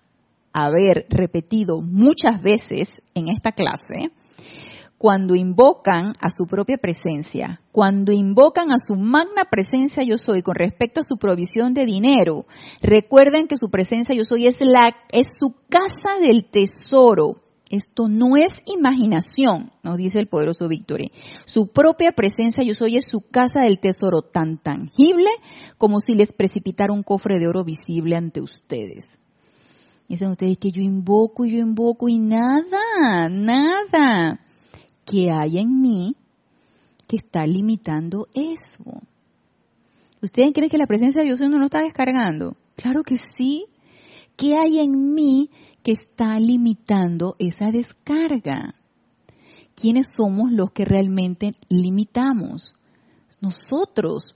a 0.52 0.70
ver 0.70 1.06
repetido 1.08 1.80
muchas 1.80 2.42
veces 2.42 3.02
en 3.14 3.28
esta 3.28 3.52
clase, 3.52 4.10
cuando 5.00 5.34
invocan 5.34 6.12
a 6.20 6.28
su 6.28 6.46
propia 6.46 6.76
presencia, 6.76 7.62
cuando 7.72 8.12
invocan 8.12 8.70
a 8.70 8.76
su 8.78 8.96
magna 8.96 9.46
presencia 9.50 10.02
yo 10.04 10.18
soy 10.18 10.42
con 10.42 10.56
respecto 10.56 11.00
a 11.00 11.04
su 11.04 11.16
provisión 11.16 11.72
de 11.72 11.86
dinero, 11.86 12.44
recuerden 12.82 13.46
que 13.46 13.56
su 13.56 13.70
presencia 13.70 14.14
yo 14.14 14.24
soy 14.24 14.46
es 14.46 14.60
la 14.60 14.94
es 15.10 15.28
su 15.38 15.54
casa 15.70 16.20
del 16.20 16.44
tesoro. 16.44 17.40
Esto 17.70 18.08
no 18.08 18.36
es 18.36 18.50
imaginación, 18.66 19.72
nos 19.82 19.96
dice 19.96 20.18
el 20.18 20.26
poderoso 20.26 20.68
Victory. 20.68 21.12
Su 21.46 21.68
propia 21.68 22.12
presencia 22.12 22.62
yo 22.62 22.74
soy 22.74 22.98
es 22.98 23.08
su 23.08 23.22
casa 23.22 23.62
del 23.62 23.78
tesoro 23.78 24.20
tan 24.20 24.58
tangible 24.58 25.30
como 25.78 26.00
si 26.00 26.12
les 26.12 26.34
precipitara 26.34 26.92
un 26.92 27.04
cofre 27.04 27.38
de 27.38 27.48
oro 27.48 27.64
visible 27.64 28.16
ante 28.16 28.42
ustedes. 28.42 29.18
Dicen 30.10 30.30
ustedes 30.30 30.58
que 30.58 30.72
yo 30.72 30.82
invoco 30.82 31.44
y 31.44 31.52
yo 31.52 31.58
invoco 31.58 32.08
y 32.08 32.18
nada, 32.18 33.28
nada 33.28 34.40
que 35.04 35.30
hay 35.30 35.58
en 35.58 35.80
mí 35.80 36.16
que 37.06 37.14
está 37.14 37.46
limitando 37.46 38.26
eso. 38.34 39.02
¿Ustedes 40.20 40.50
creen 40.52 40.68
que 40.68 40.78
la 40.78 40.88
presencia 40.88 41.22
de 41.22 41.28
Dios 41.28 41.40
no 41.42 41.58
lo 41.60 41.66
está 41.66 41.82
descargando? 41.82 42.56
Claro 42.74 43.04
que 43.04 43.18
sí. 43.36 43.66
¿Qué 44.36 44.56
hay 44.56 44.80
en 44.80 45.14
mí 45.14 45.48
que 45.84 45.92
está 45.92 46.40
limitando 46.40 47.36
esa 47.38 47.70
descarga? 47.70 48.74
¿Quiénes 49.76 50.08
somos 50.16 50.50
los 50.50 50.72
que 50.72 50.84
realmente 50.84 51.54
limitamos? 51.68 52.74
Nosotros. 53.40 54.34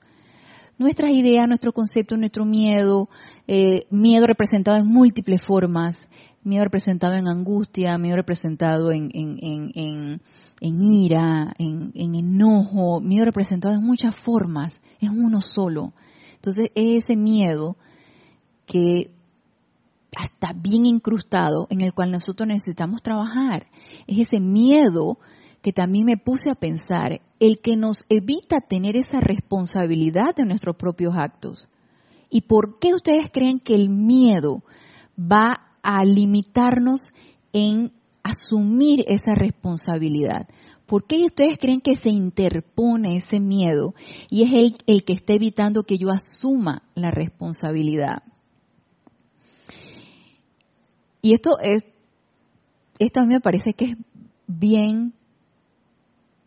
Nuestras 0.77 1.13
ideas, 1.13 1.47
nuestro 1.47 1.73
concepto, 1.73 2.17
nuestro 2.17 2.45
miedo, 2.45 3.09
eh, 3.47 3.87
miedo 3.91 4.27
representado 4.27 4.77
en 4.77 4.87
múltiples 4.87 5.41
formas, 5.41 6.09
miedo 6.43 6.65
representado 6.65 7.15
en 7.15 7.29
angustia, 7.29 7.97
miedo 7.97 8.17
representado 8.17 8.91
en, 8.91 9.11
en, 9.15 10.21
ira, 10.61 11.55
en, 11.59 11.93
enojo, 11.95 13.01
miedo 13.01 13.25
representado 13.25 13.75
en 13.75 13.85
muchas 13.85 14.17
formas, 14.17 14.81
es 15.01 15.11
uno 15.11 15.41
solo. 15.41 15.93
Entonces 16.35 16.71
es 16.75 17.05
ese 17.05 17.17
miedo 17.17 17.77
que 18.67 19.11
está 20.23 20.53
bien 20.55 20.87
incrustado 20.87 21.67
en 21.71 21.83
el 21.83 21.93
cual 21.93 22.11
nosotros 22.11 22.49
necesitamos 22.49 23.03
trabajar. 23.03 23.67
Es 24.07 24.19
ese 24.19 24.41
miedo 24.41 25.19
que 25.63 25.73
también 25.73 26.05
me 26.05 26.19
puse 26.19 26.51
a 26.51 26.55
pensar, 26.55 27.21
el 27.47 27.61
que 27.61 27.77
nos 27.77 28.05
evita 28.09 28.61
tener 28.61 28.97
esa 28.97 29.21
responsabilidad 29.21 30.35
de 30.35 30.47
nuestros 30.47 30.77
propios 30.77 31.15
actos. 31.17 31.69
¿Y 32.31 32.43
por 32.43 32.79
qué 32.79 32.95
ustedes 32.95 33.31
creen 33.33 33.61
que 33.61 33.75
el 33.75 33.89
miedo 33.89 34.63
va 35.19 35.77
a 35.83 36.05
limitarnos 36.05 37.01
en 37.53 37.93
asumir 38.25 39.05
esa 39.07 39.35
responsabilidad. 39.35 40.49
¿Por 40.87 41.07
qué 41.07 41.25
ustedes 41.25 41.59
creen 41.59 41.81
que 41.81 41.95
se 41.95 42.09
interpone 42.09 43.17
ese 43.17 43.39
miedo 43.39 43.95
y 44.31 44.43
es 44.43 44.53
el, 44.53 44.77
el 44.87 45.05
que 45.05 45.13
está 45.13 45.35
evitando 45.35 45.85
que 45.85 45.99
yo 45.99 46.11
asuma 46.11 46.83
la 46.95 47.11
responsabilidad? 47.11 48.23
Y 51.23 51.33
esto 51.33 51.59
es, 51.61 51.87
esto 52.99 53.21
a 53.21 53.25
mí 53.25 53.35
me 53.35 53.41
parece 53.41 53.75
que 53.75 53.85
es 53.85 53.97
bien, 54.47 55.15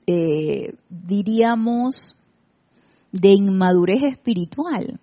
eh, 0.08 0.74
diríamos, 0.90 2.16
de 3.12 3.30
inmadurez 3.30 4.04
espiritual 4.04 5.00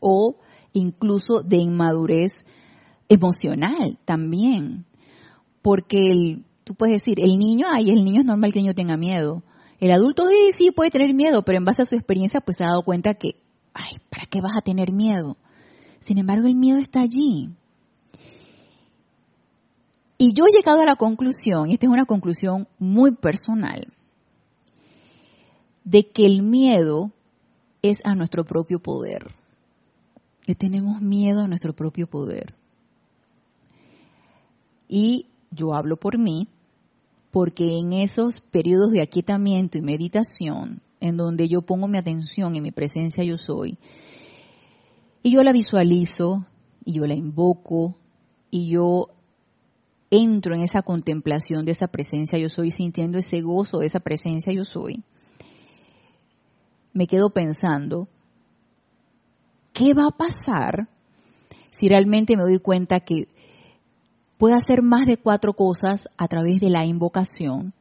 o 0.00 0.36
incluso 0.72 1.42
de 1.42 1.56
inmadurez 1.58 2.44
emocional 3.08 3.98
también. 4.04 4.84
Porque 5.62 6.06
el, 6.06 6.44
tú 6.64 6.74
puedes 6.74 7.02
decir, 7.02 7.22
el 7.22 7.38
niño, 7.38 7.66
ay, 7.70 7.90
el 7.90 8.04
niño 8.04 8.20
es 8.20 8.26
normal 8.26 8.52
que 8.52 8.60
el 8.60 8.64
niño 8.64 8.74
tenga 8.74 8.96
miedo. 8.96 9.42
El 9.80 9.90
adulto 9.90 10.26
sí, 10.28 10.52
sí 10.52 10.70
puede 10.70 10.90
tener 10.90 11.14
miedo, 11.14 11.42
pero 11.42 11.58
en 11.58 11.64
base 11.64 11.82
a 11.82 11.86
su 11.86 11.96
experiencia 11.96 12.40
pues 12.40 12.56
se 12.56 12.64
ha 12.64 12.68
dado 12.68 12.82
cuenta 12.82 13.14
que, 13.14 13.36
ay, 13.74 13.98
¿para 14.08 14.26
qué 14.26 14.40
vas 14.40 14.56
a 14.56 14.62
tener 14.62 14.92
miedo? 14.92 15.36
Sin 16.00 16.18
embargo, 16.18 16.46
el 16.46 16.54
miedo 16.54 16.78
está 16.78 17.00
allí. 17.00 17.50
Y 20.18 20.32
yo 20.32 20.44
he 20.46 20.56
llegado 20.56 20.80
a 20.80 20.86
la 20.86 20.96
conclusión, 20.96 21.68
y 21.68 21.74
esta 21.74 21.86
es 21.86 21.92
una 21.92 22.06
conclusión 22.06 22.68
muy 22.78 23.12
personal, 23.12 23.86
de 25.86 26.08
que 26.08 26.26
el 26.26 26.42
miedo 26.42 27.12
es 27.80 28.04
a 28.04 28.14
nuestro 28.16 28.44
propio 28.44 28.80
poder. 28.80 29.28
Que 30.42 30.54
tenemos 30.54 31.00
miedo 31.00 31.42
a 31.42 31.48
nuestro 31.48 31.74
propio 31.74 32.08
poder. 32.08 32.54
Y 34.88 35.26
yo 35.52 35.74
hablo 35.74 35.96
por 35.96 36.18
mí, 36.18 36.48
porque 37.30 37.78
en 37.78 37.92
esos 37.92 38.40
periodos 38.40 38.90
de 38.90 39.00
aquietamiento 39.00 39.78
y 39.78 39.82
meditación, 39.82 40.82
en 41.00 41.16
donde 41.16 41.48
yo 41.48 41.62
pongo 41.62 41.86
mi 41.86 41.98
atención 41.98 42.56
en 42.56 42.64
mi 42.64 42.72
presencia 42.72 43.22
yo 43.22 43.36
soy, 43.36 43.78
y 45.22 45.30
yo 45.30 45.44
la 45.44 45.52
visualizo, 45.52 46.46
y 46.84 46.94
yo 46.94 47.06
la 47.06 47.14
invoco, 47.14 47.96
y 48.50 48.68
yo 48.70 49.10
entro 50.10 50.54
en 50.54 50.62
esa 50.62 50.82
contemplación 50.82 51.64
de 51.64 51.72
esa 51.72 51.86
presencia 51.86 52.38
yo 52.38 52.48
soy, 52.48 52.72
sintiendo 52.72 53.18
ese 53.18 53.40
gozo 53.40 53.78
de 53.78 53.86
esa 53.86 54.00
presencia 54.00 54.52
yo 54.52 54.64
soy, 54.64 55.04
me 56.96 57.06
quedo 57.06 57.28
pensando, 57.28 58.08
¿qué 59.74 59.92
va 59.92 60.06
a 60.06 60.16
pasar 60.16 60.88
si 61.70 61.88
realmente 61.88 62.38
me 62.38 62.42
doy 62.42 62.58
cuenta 62.58 63.00
que 63.00 63.28
puedo 64.38 64.54
hacer 64.54 64.80
más 64.80 65.04
de 65.04 65.18
cuatro 65.18 65.52
cosas 65.52 66.08
a 66.16 66.26
través 66.26 66.58
de 66.58 66.70
la 66.70 66.86
invocación 66.86 67.74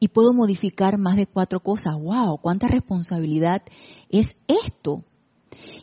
y 0.00 0.08
puedo 0.08 0.32
modificar 0.32 0.96
más 0.96 1.16
de 1.16 1.26
cuatro 1.26 1.60
cosas. 1.60 2.00
¡Wow! 2.00 2.38
¿Cuánta 2.40 2.66
responsabilidad 2.66 3.62
es 4.08 4.34
esto? 4.46 5.04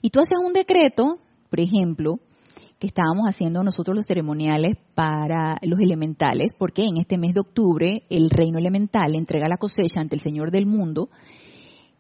Y 0.02 0.10
tú 0.10 0.20
haces 0.20 0.40
un 0.44 0.54
decreto, 0.54 1.20
por 1.52 1.60
ejemplo, 1.60 2.20
que 2.80 2.88
estábamos 2.88 3.28
haciendo 3.28 3.64
nosotros 3.64 3.96
los 3.96 4.06
ceremoniales 4.08 4.78
para 4.96 5.58
los 5.62 5.80
elementales, 5.80 6.54
porque 6.58 6.86
en 6.86 6.98
este 6.98 7.20
mes 7.20 7.36
de 7.36 7.42
octubre 7.42 8.04
el 8.10 8.32
reino 8.32 8.58
elemental 8.58 9.14
entrega 9.14 9.48
la 9.48 9.58
cosecha 9.58 10.00
ante 10.00 10.16
el 10.16 10.22
Señor 10.22 10.50
del 10.50 10.66
mundo 10.66 11.10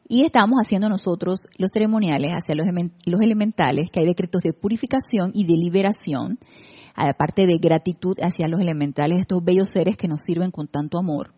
y 0.07 0.23
estábamos 0.23 0.59
haciendo 0.59 0.89
nosotros 0.89 1.47
los 1.57 1.71
ceremoniales 1.71 2.31
hacia 2.31 2.55
los, 2.55 2.67
los 3.05 3.21
elementales, 3.21 3.89
que 3.89 4.01
hay 4.01 4.05
decretos 4.05 4.41
de 4.41 4.53
purificación 4.53 5.31
y 5.33 5.45
de 5.45 5.57
liberación 5.57 6.39
aparte 6.95 7.45
de 7.45 7.57
gratitud 7.57 8.17
hacia 8.21 8.47
los 8.47 8.61
elementales, 8.61 9.19
estos 9.19 9.43
bellos 9.43 9.69
seres 9.69 9.97
que 9.97 10.07
nos 10.07 10.21
sirven 10.21 10.51
con 10.51 10.67
tanto 10.67 10.97
amor. 10.97 11.33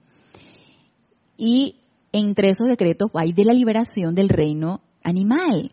Y 1.36 1.78
entre 2.12 2.50
esos 2.50 2.68
decretos 2.68 3.10
hay 3.14 3.34
de 3.34 3.44
la 3.44 3.54
liberación 3.54 4.14
del 4.14 4.30
reino 4.30 4.82
animal. 5.04 5.72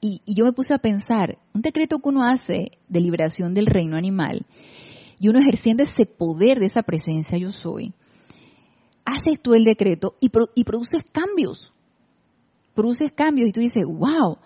Y, 0.00 0.22
yo 0.26 0.46
me 0.46 0.52
puse 0.52 0.72
a 0.72 0.78
pensar, 0.78 1.38
un 1.52 1.60
decreto 1.60 1.98
que 1.98 2.08
uno 2.08 2.24
hace 2.24 2.72
de 2.88 3.00
liberación 3.00 3.52
del 3.52 3.66
reino 3.66 3.96
animal, 3.96 4.46
y 5.18 5.28
uno 5.28 5.38
ejerciendo 5.38 5.82
ese 5.82 6.06
poder 6.06 6.58
de 6.58 6.66
esa 6.66 6.82
presencia 6.82 7.36
yo 7.36 7.52
soy, 7.52 7.92
haces 9.04 9.40
tú 9.42 9.52
el 9.52 9.64
decreto 9.64 10.16
y, 10.20 10.30
y 10.54 10.64
produces 10.64 11.04
cambios. 11.12 11.69
Produces 12.74 13.12
cambios 13.12 13.48
y 13.48 13.52
tú 13.52 13.60
dices, 13.60 13.84
wow, 13.84 14.38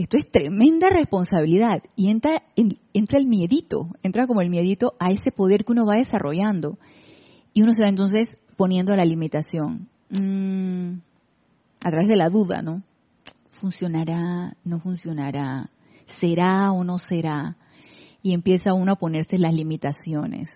esto 0.00 0.16
es 0.16 0.30
tremenda 0.30 0.88
responsabilidad 0.88 1.82
y 1.94 2.10
entra, 2.10 2.42
entra 2.94 3.18
el 3.18 3.26
miedito, 3.26 3.88
entra 4.02 4.26
como 4.26 4.40
el 4.40 4.48
miedito 4.48 4.94
a 4.98 5.10
ese 5.10 5.30
poder 5.30 5.64
que 5.64 5.72
uno 5.72 5.84
va 5.84 5.96
desarrollando 5.96 6.78
y 7.52 7.62
uno 7.62 7.74
se 7.74 7.82
va 7.82 7.88
entonces 7.88 8.38
poniendo 8.56 8.92
a 8.92 8.96
la 8.96 9.04
limitación 9.04 9.88
mm, 10.08 11.00
a 11.84 11.90
través 11.90 12.08
de 12.08 12.16
la 12.16 12.30
duda, 12.30 12.62
¿no? 12.62 12.82
¿Funcionará? 13.50 14.56
¿No 14.64 14.80
funcionará? 14.80 15.68
¿Será 16.06 16.72
o 16.72 16.82
no 16.82 16.98
será? 16.98 17.58
Y 18.22 18.32
empieza 18.32 18.72
uno 18.72 18.92
a 18.92 18.96
ponerse 18.96 19.38
las 19.38 19.52
limitaciones. 19.52 20.48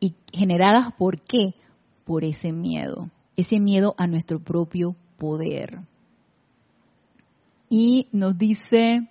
¿Y 0.00 0.14
generadas 0.32 0.92
por 0.96 1.20
qué? 1.20 1.54
Por 2.04 2.24
ese 2.24 2.52
miedo, 2.52 3.10
ese 3.36 3.60
miedo 3.60 3.94
a 3.98 4.06
nuestro 4.06 4.40
propio 4.40 4.96
poder 5.18 5.80
y 7.68 8.08
nos 8.12 8.36
dice 8.38 9.08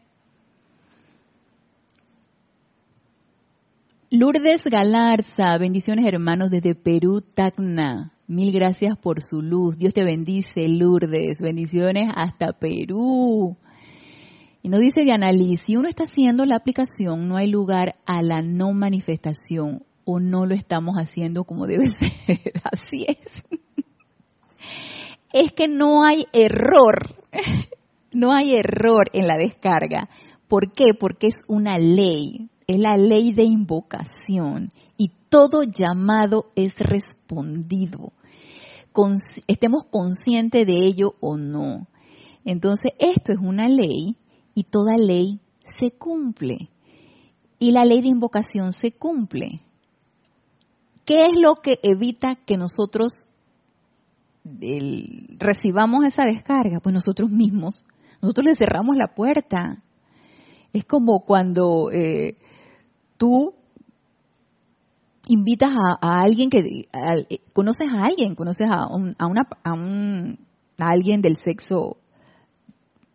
Lourdes 4.09 4.63
Galarza, 4.63 5.57
bendiciones 5.59 6.05
hermanos 6.05 6.49
desde 6.49 6.75
Perú, 6.75 7.21
Tacna. 7.21 8.13
Mil 8.25 8.53
gracias 8.53 8.97
por 8.97 9.21
su 9.21 9.41
luz. 9.41 9.77
Dios 9.77 9.93
te 9.93 10.03
bendice, 10.03 10.67
Lourdes. 10.69 11.39
Bendiciones 11.39 12.09
hasta 12.15 12.53
Perú. 12.53 13.57
Y 14.63 14.69
nos 14.69 14.79
dice 14.79 15.01
Diana 15.03 15.31
Liz, 15.31 15.61
si 15.61 15.75
uno 15.75 15.89
está 15.89 16.03
haciendo 16.03 16.45
la 16.45 16.55
aplicación, 16.55 17.27
no 17.27 17.35
hay 17.35 17.47
lugar 17.47 17.95
a 18.05 18.21
la 18.21 18.41
no 18.41 18.71
manifestación 18.71 19.83
o 20.05 20.21
no 20.21 20.45
lo 20.45 20.55
estamos 20.55 20.95
haciendo 20.95 21.43
como 21.43 21.67
debe 21.67 21.89
ser. 21.97 22.53
Así 22.63 23.05
es. 23.07 23.17
Es 25.33 25.51
que 25.51 25.67
no 25.67 26.05
hay 26.05 26.25
error. 26.31 27.15
No 28.11 28.33
hay 28.33 28.55
error 28.55 29.05
en 29.13 29.27
la 29.27 29.37
descarga. 29.37 30.09
¿Por 30.47 30.71
qué? 30.71 30.93
Porque 30.97 31.27
es 31.27 31.35
una 31.47 31.77
ley. 31.77 32.49
Es 32.67 32.79
la 32.79 32.95
ley 32.95 33.33
de 33.33 33.43
invocación. 33.43 34.69
Y 34.97 35.11
todo 35.29 35.63
llamado 35.63 36.51
es 36.55 36.75
respondido. 36.77 38.13
estemos 39.47 39.85
conscientes 39.85 40.65
de 40.65 40.85
ello 40.85 41.15
o 41.19 41.37
no. 41.37 41.87
Entonces, 42.45 42.93
esto 42.97 43.33
es 43.33 43.39
una 43.39 43.67
ley 43.67 44.15
y 44.55 44.63
toda 44.63 44.95
ley 44.95 45.39
se 45.79 45.91
cumple. 45.91 46.69
Y 47.59 47.71
la 47.71 47.85
ley 47.85 48.01
de 48.01 48.07
invocación 48.07 48.71
se 48.73 48.91
cumple. 48.91 49.61
¿Qué 51.05 51.25
es 51.25 51.33
lo 51.39 51.55
que 51.55 51.79
evita 51.83 52.35
que 52.35 52.57
nosotros 52.57 53.13
recibamos 55.37 56.05
esa 56.05 56.25
descarga? 56.25 56.79
Pues 56.79 56.93
nosotros 56.93 57.29
mismos. 57.29 57.85
Nosotros 58.21 58.45
le 58.47 58.55
cerramos 58.55 58.97
la 58.97 59.13
puerta. 59.13 59.83
Es 60.73 60.85
como 60.85 61.21
cuando 61.25 61.91
eh, 61.91 62.37
tú 63.17 63.53
invitas 65.27 65.71
a, 65.75 66.21
alguien 66.21 66.49
que 66.49 66.59
eh, 66.59 67.39
conoces 67.53 67.89
a 67.91 68.03
alguien, 68.05 68.35
conoces 68.35 68.69
a, 68.69 68.83
a, 68.83 69.27
una, 69.27 69.47
a, 69.63 69.73
un, 69.73 70.39
a 70.77 70.87
alguien 70.89 71.21
del 71.21 71.35
sexo 71.35 71.97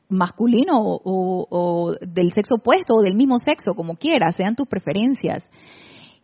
masculino 0.09 0.79
o, 0.79 1.47
o, 1.49 1.95
del 2.01 2.33
sexo 2.33 2.57
opuesto 2.57 2.95
o 2.95 3.03
del 3.03 3.15
mismo 3.15 3.39
sexo, 3.39 3.75
como 3.75 3.97
quieras, 3.97 4.37
sean 4.37 4.55
tus 4.55 4.69
preferencias. 4.69 5.51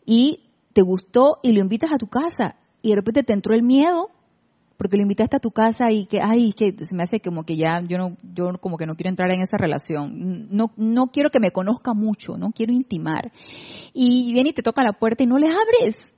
Y 0.04 0.50
te 0.72 0.82
gustó 0.82 1.38
y 1.42 1.52
lo 1.52 1.60
invitas 1.60 1.92
a 1.92 1.98
tu 1.98 2.06
casa 2.06 2.56
y 2.82 2.90
de 2.90 2.96
repente 2.96 3.22
te 3.22 3.32
entró 3.32 3.54
el 3.54 3.62
miedo 3.62 4.10
porque 4.78 4.96
lo 4.96 5.02
invitaste 5.02 5.36
a 5.36 5.40
tu 5.40 5.50
casa 5.50 5.92
y 5.92 6.06
que 6.06 6.22
ay 6.22 6.54
que 6.54 6.72
se 6.82 6.96
me 6.96 7.02
hace 7.02 7.20
como 7.20 7.44
que 7.44 7.56
ya 7.56 7.82
yo 7.86 7.98
no 7.98 8.16
yo 8.34 8.52
como 8.58 8.78
que 8.78 8.86
no 8.86 8.94
quiero 8.94 9.10
entrar 9.10 9.30
en 9.32 9.42
esa 9.42 9.58
relación 9.58 10.48
no 10.50 10.70
no 10.76 11.08
quiero 11.08 11.28
que 11.30 11.40
me 11.40 11.50
conozca 11.50 11.92
mucho 11.92 12.38
no 12.38 12.52
quiero 12.52 12.72
intimar 12.72 13.32
y 13.92 14.32
viene 14.32 14.50
y 14.50 14.52
te 14.54 14.62
toca 14.62 14.82
la 14.82 14.94
puerta 14.94 15.24
y 15.24 15.26
no 15.26 15.36
le 15.36 15.48
abres 15.48 16.14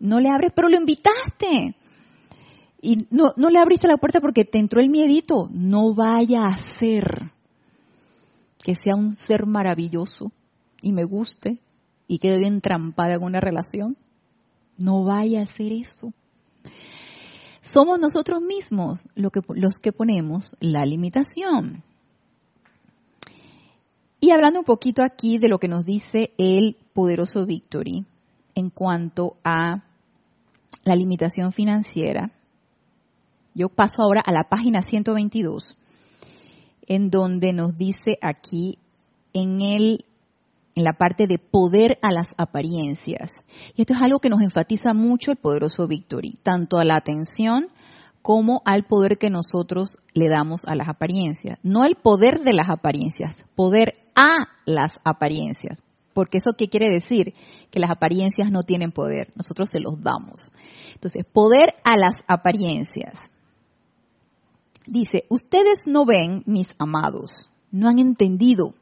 no 0.00 0.18
le 0.18 0.30
abres 0.30 0.50
pero 0.56 0.68
lo 0.68 0.76
invitaste 0.76 1.76
y 2.82 2.96
no 3.10 3.34
no 3.36 3.50
le 3.50 3.60
abriste 3.60 3.86
la 3.86 3.98
puerta 3.98 4.20
porque 4.20 4.44
te 4.44 4.58
entró 4.58 4.80
el 4.80 4.88
miedito 4.88 5.48
no 5.52 5.94
vaya 5.94 6.46
a 6.46 6.56
ser 6.56 7.30
que 8.58 8.74
sea 8.74 8.96
un 8.96 9.10
ser 9.10 9.46
maravilloso 9.46 10.32
y 10.82 10.92
me 10.92 11.04
guste 11.04 11.60
y 12.08 12.18
quede 12.18 12.38
bien 12.38 12.60
trampada 12.60 13.14
en 13.14 13.22
una 13.22 13.40
relación. 13.40 13.96
No 14.76 15.04
vaya 15.04 15.42
a 15.42 15.46
ser 15.46 15.72
eso. 15.72 16.12
Somos 17.68 18.00
nosotros 18.00 18.40
mismos 18.40 19.06
los 19.14 19.76
que 19.76 19.92
ponemos 19.92 20.56
la 20.58 20.86
limitación. 20.86 21.84
Y 24.20 24.30
hablando 24.30 24.60
un 24.60 24.64
poquito 24.64 25.02
aquí 25.02 25.38
de 25.38 25.48
lo 25.48 25.58
que 25.58 25.68
nos 25.68 25.84
dice 25.84 26.32
el 26.38 26.78
poderoso 26.94 27.44
Victory 27.44 28.06
en 28.54 28.70
cuanto 28.70 29.36
a 29.44 29.84
la 30.84 30.94
limitación 30.94 31.52
financiera, 31.52 32.32
yo 33.54 33.68
paso 33.68 34.00
ahora 34.00 34.22
a 34.24 34.32
la 34.32 34.48
página 34.48 34.80
122, 34.80 35.76
en 36.86 37.10
donde 37.10 37.52
nos 37.52 37.76
dice 37.76 38.18
aquí 38.22 38.78
en 39.34 39.60
el 39.60 40.06
en 40.78 40.84
la 40.84 40.92
parte 40.92 41.26
de 41.26 41.38
poder 41.38 41.98
a 42.02 42.12
las 42.12 42.28
apariencias. 42.36 43.32
Y 43.74 43.82
esto 43.82 43.94
es 43.94 44.00
algo 44.00 44.20
que 44.20 44.30
nos 44.30 44.40
enfatiza 44.42 44.94
mucho 44.94 45.32
el 45.32 45.36
poderoso 45.36 45.88
Victory, 45.88 46.38
tanto 46.44 46.78
a 46.78 46.84
la 46.84 46.94
atención 46.94 47.66
como 48.22 48.62
al 48.64 48.84
poder 48.84 49.18
que 49.18 49.28
nosotros 49.28 49.90
le 50.14 50.28
damos 50.28 50.64
a 50.66 50.76
las 50.76 50.88
apariencias. 50.88 51.58
No 51.64 51.84
el 51.84 51.96
poder 51.96 52.40
de 52.40 52.52
las 52.52 52.70
apariencias, 52.70 53.44
poder 53.56 53.94
a 54.14 54.28
las 54.66 54.92
apariencias. 55.04 55.82
Porque 56.14 56.38
eso 56.38 56.52
qué 56.56 56.68
quiere 56.68 56.92
decir? 56.92 57.34
Que 57.72 57.80
las 57.80 57.90
apariencias 57.90 58.52
no 58.52 58.62
tienen 58.62 58.92
poder, 58.92 59.32
nosotros 59.34 59.70
se 59.70 59.80
los 59.80 60.00
damos. 60.00 60.40
Entonces, 60.94 61.24
poder 61.24 61.74
a 61.82 61.96
las 61.96 62.22
apariencias. 62.28 63.18
Dice, 64.86 65.24
ustedes 65.28 65.78
no 65.86 66.06
ven, 66.06 66.42
mis 66.46 66.68
amados, 66.78 67.50
no 67.72 67.88
han 67.88 67.98
entendido 67.98 68.74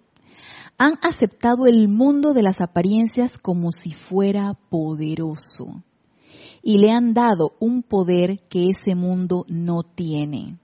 han 0.78 0.94
aceptado 1.02 1.66
el 1.66 1.88
mundo 1.88 2.34
de 2.34 2.42
las 2.42 2.60
apariencias 2.60 3.38
como 3.38 3.72
si 3.72 3.92
fuera 3.92 4.54
poderoso 4.68 5.82
y 6.62 6.78
le 6.78 6.90
han 6.90 7.14
dado 7.14 7.54
un 7.60 7.82
poder 7.82 8.38
que 8.48 8.66
ese 8.70 8.94
mundo 8.94 9.44
no 9.48 9.82
tiene, 9.84 10.58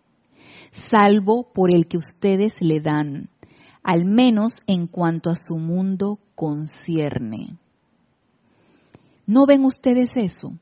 salvo 0.73 1.53
por 1.53 1.73
el 1.75 1.87
que 1.87 1.97
ustedes 1.97 2.61
le 2.61 2.81
dan, 2.81 3.31
al 3.83 4.05
menos 4.05 4.61
en 4.67 4.87
cuanto 4.87 5.31
a 5.31 5.37
su 5.37 5.57
mundo 5.57 6.19
concierne. 6.35 7.57
¿No 9.27 9.47
ven 9.47 9.65
ustedes 9.65 10.11
eso? 10.17 10.53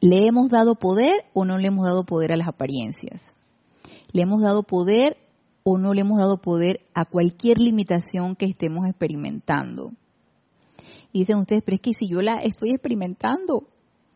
¿Le 0.00 0.26
hemos 0.26 0.50
dado 0.50 0.74
poder 0.74 1.24
o 1.32 1.44
no 1.44 1.56
le 1.58 1.68
hemos 1.68 1.86
dado 1.86 2.04
poder 2.04 2.32
a 2.32 2.36
las 2.36 2.48
apariencias? 2.48 3.26
Le 4.12 4.22
hemos 4.22 4.42
dado 4.42 4.62
poder 4.62 5.16
o 5.68 5.78
no 5.78 5.92
le 5.94 6.02
hemos 6.02 6.20
dado 6.20 6.40
poder 6.40 6.78
a 6.94 7.04
cualquier 7.04 7.58
limitación 7.58 8.36
que 8.36 8.46
estemos 8.46 8.86
experimentando. 8.86 9.90
Y 11.10 11.18
dicen 11.18 11.38
ustedes, 11.38 11.64
pero 11.64 11.74
es 11.74 11.80
que 11.80 11.92
si 11.92 12.08
yo 12.08 12.22
la 12.22 12.36
estoy 12.36 12.70
experimentando, 12.70 13.64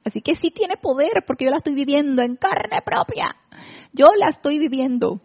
así 0.04 0.20
que 0.20 0.36
sí 0.36 0.52
tiene 0.52 0.76
poder 0.76 1.24
porque 1.26 1.46
yo 1.46 1.50
la 1.50 1.56
estoy 1.56 1.74
viviendo 1.74 2.22
en 2.22 2.36
carne 2.36 2.78
propia. 2.84 3.34
Yo 3.92 4.06
la 4.16 4.28
estoy 4.28 4.60
viviendo. 4.60 5.20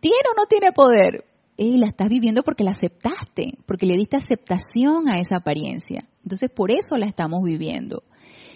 ¿Tiene 0.00 0.18
o 0.30 0.38
no 0.38 0.44
tiene 0.44 0.72
poder? 0.72 1.24
Y 1.56 1.78
la 1.78 1.86
estás 1.86 2.10
viviendo 2.10 2.42
porque 2.42 2.62
la 2.62 2.72
aceptaste, 2.72 3.54
porque 3.64 3.86
le 3.86 3.96
diste 3.96 4.18
aceptación 4.18 5.08
a 5.08 5.20
esa 5.20 5.36
apariencia. 5.36 6.06
Entonces 6.22 6.50
por 6.50 6.70
eso 6.70 6.98
la 6.98 7.06
estamos 7.06 7.42
viviendo. 7.42 8.02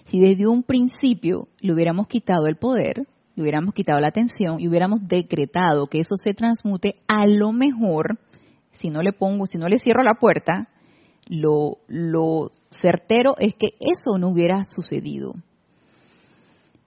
Si 0.05 0.21
desde 0.21 0.47
un 0.47 0.65
principio 0.65 1.49
le 1.61 1.73
hubiéramos 1.73 2.09
quitado 2.09 2.47
el 2.47 2.57
poder, 2.57 3.07
le 3.35 3.43
hubiéramos 3.43 3.75
quitado 3.75 4.01
la 4.01 4.09
atención 4.09 4.61
y 4.61 4.69
hubiéramos 4.69 5.07
decretado 5.07 5.87
que 5.87 6.01
eso 6.01 6.17
se 6.17 6.35
transmute, 6.35 6.95
a 7.09 7.27
lo 7.27 7.53
mejor, 7.53 8.19
si 8.71 8.91
no 8.91 9.03
le 9.03 9.13
pongo, 9.13 9.47
si 9.47 9.59
no 9.59 9.69
le 9.69 9.79
cierro 9.79 10.03
la 10.03 10.15
puerta, 10.15 10.69
lo, 11.27 11.79
lo 11.89 12.51
certero 12.71 13.35
es 13.39 13.55
que 13.55 13.75
eso 13.81 14.19
no 14.19 14.29
hubiera 14.29 14.63
sucedido. 14.65 15.35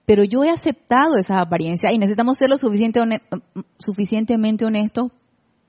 Pero 0.06 0.24
yo 0.24 0.42
he 0.42 0.50
aceptado 0.50 1.16
esa 1.18 1.40
apariencia 1.40 1.92
y 1.92 1.98
necesitamos 1.98 2.38
ser 2.38 2.48
lo 2.48 2.56
suficiente, 2.56 3.00
suficientemente 3.78 4.64
honestos 4.64 5.12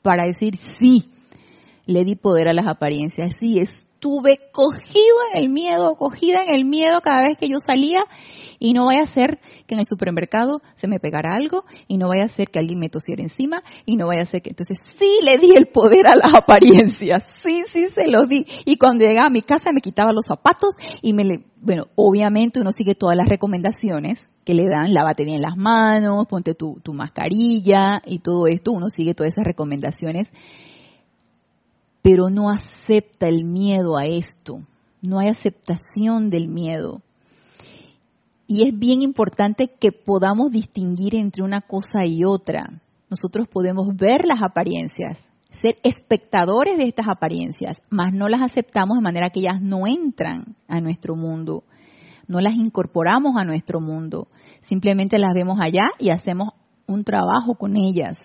para 0.02 0.26
decir 0.26 0.56
sí, 0.56 1.12
le 1.90 2.04
di 2.04 2.16
poder 2.16 2.48
a 2.48 2.54
las 2.54 2.68
apariencias, 2.68 3.34
sí, 3.40 3.58
estuve 3.58 4.38
cogido 4.52 5.16
en 5.34 5.42
el 5.42 5.50
miedo, 5.50 5.96
cogida 5.98 6.44
en 6.44 6.54
el 6.54 6.64
miedo 6.64 7.02
cada 7.02 7.22
vez 7.22 7.36
que 7.36 7.48
yo 7.48 7.58
salía 7.60 8.02
y 8.60 8.74
no 8.74 8.86
vaya 8.86 9.02
a 9.02 9.06
ser 9.08 9.40
que 9.66 9.74
en 9.74 9.80
el 9.80 9.88
supermercado 9.88 10.62
se 10.76 10.88
me 10.88 11.00
pegara 11.00 11.34
algo 11.36 11.66
y 11.88 11.98
no 11.98 12.10
vaya 12.10 12.26
a 12.26 12.28
ser 12.28 12.50
que 12.50 12.60
alguien 12.60 12.78
me 12.78 12.90
tosiera 12.90 13.24
encima 13.24 13.64
y 13.88 13.96
no 13.96 14.06
vaya 14.06 14.22
a 14.22 14.26
ser 14.26 14.44
que 14.44 14.52
entonces 14.52 14.78
sí 14.86 15.20
le 15.24 15.40
di 15.40 15.56
el 15.56 15.66
poder 15.66 16.06
a 16.06 16.16
las 16.16 16.36
apariencias, 16.36 17.26
sí, 17.40 17.64
sí 17.74 17.88
se 17.88 18.08
lo 18.08 18.22
di. 18.28 18.46
Y 18.66 18.78
cuando 18.78 19.06
llegaba 19.06 19.26
a 19.26 19.32
mi 19.32 19.42
casa 19.42 19.72
me 19.74 19.82
quitaba 19.82 20.14
los 20.14 20.26
zapatos 20.28 20.76
y 21.02 21.14
me 21.14 21.24
le, 21.24 21.46
bueno, 21.60 21.88
obviamente 21.96 22.62
uno 22.62 22.72
sigue 22.72 22.94
todas 22.94 23.18
las 23.18 23.28
recomendaciones 23.28 24.30
que 24.46 24.54
le 24.54 24.68
dan, 24.70 24.94
lávate 24.94 25.26
bien 25.26 25.42
las 25.42 25.58
manos, 25.58 26.28
ponte 26.28 26.54
tu, 26.54 26.80
tu 26.84 26.94
mascarilla 26.94 28.04
y 28.06 28.20
todo 28.20 28.46
esto, 28.46 28.74
uno 28.74 28.90
sigue 28.90 29.16
todas 29.16 29.34
esas 29.34 29.46
recomendaciones, 29.46 30.30
pero 32.02 32.30
no 32.30 32.50
acepta 32.50 33.28
el 33.28 33.44
miedo 33.44 33.98
a 33.98 34.06
esto, 34.06 34.62
no 35.02 35.20
hay 35.20 35.30
aceptación 35.30 36.30
del 36.30 36.48
miedo. 36.48 37.02
Y 38.48 38.68
es 38.68 38.78
bien 38.78 39.02
importante 39.02 39.70
que 39.80 39.92
podamos 39.92 40.52
distinguir 40.52 41.16
entre 41.16 41.44
una 41.44 41.62
cosa 41.62 42.06
y 42.06 42.24
otra. 42.24 42.82
Nosotros 43.10 43.48
podemos 43.48 43.96
ver 43.96 44.26
las 44.26 44.42
apariencias, 44.42 45.32
ser 45.52 45.76
espectadores 45.84 46.78
de 46.78 46.86
estas 46.86 47.08
apariencias, 47.08 47.78
mas 47.90 48.14
no 48.14 48.28
las 48.28 48.42
aceptamos 48.42 48.98
de 48.98 49.04
manera 49.04 49.30
que 49.30 49.42
ellas 49.42 49.62
no 49.62 49.86
entran 49.88 50.56
a 50.68 50.82
nuestro 50.82 51.16
mundo, 51.16 51.64
no 52.28 52.42
las 52.42 52.56
incorporamos 52.56 53.36
a 53.36 53.46
nuestro 53.46 53.82
mundo, 53.82 54.28
simplemente 54.62 55.18
las 55.20 55.34
vemos 55.34 55.60
allá 55.60 55.84
y 55.98 56.10
hacemos 56.10 56.50
un 56.88 57.04
trabajo 57.04 57.56
con 57.56 57.78
ellas. 57.78 58.18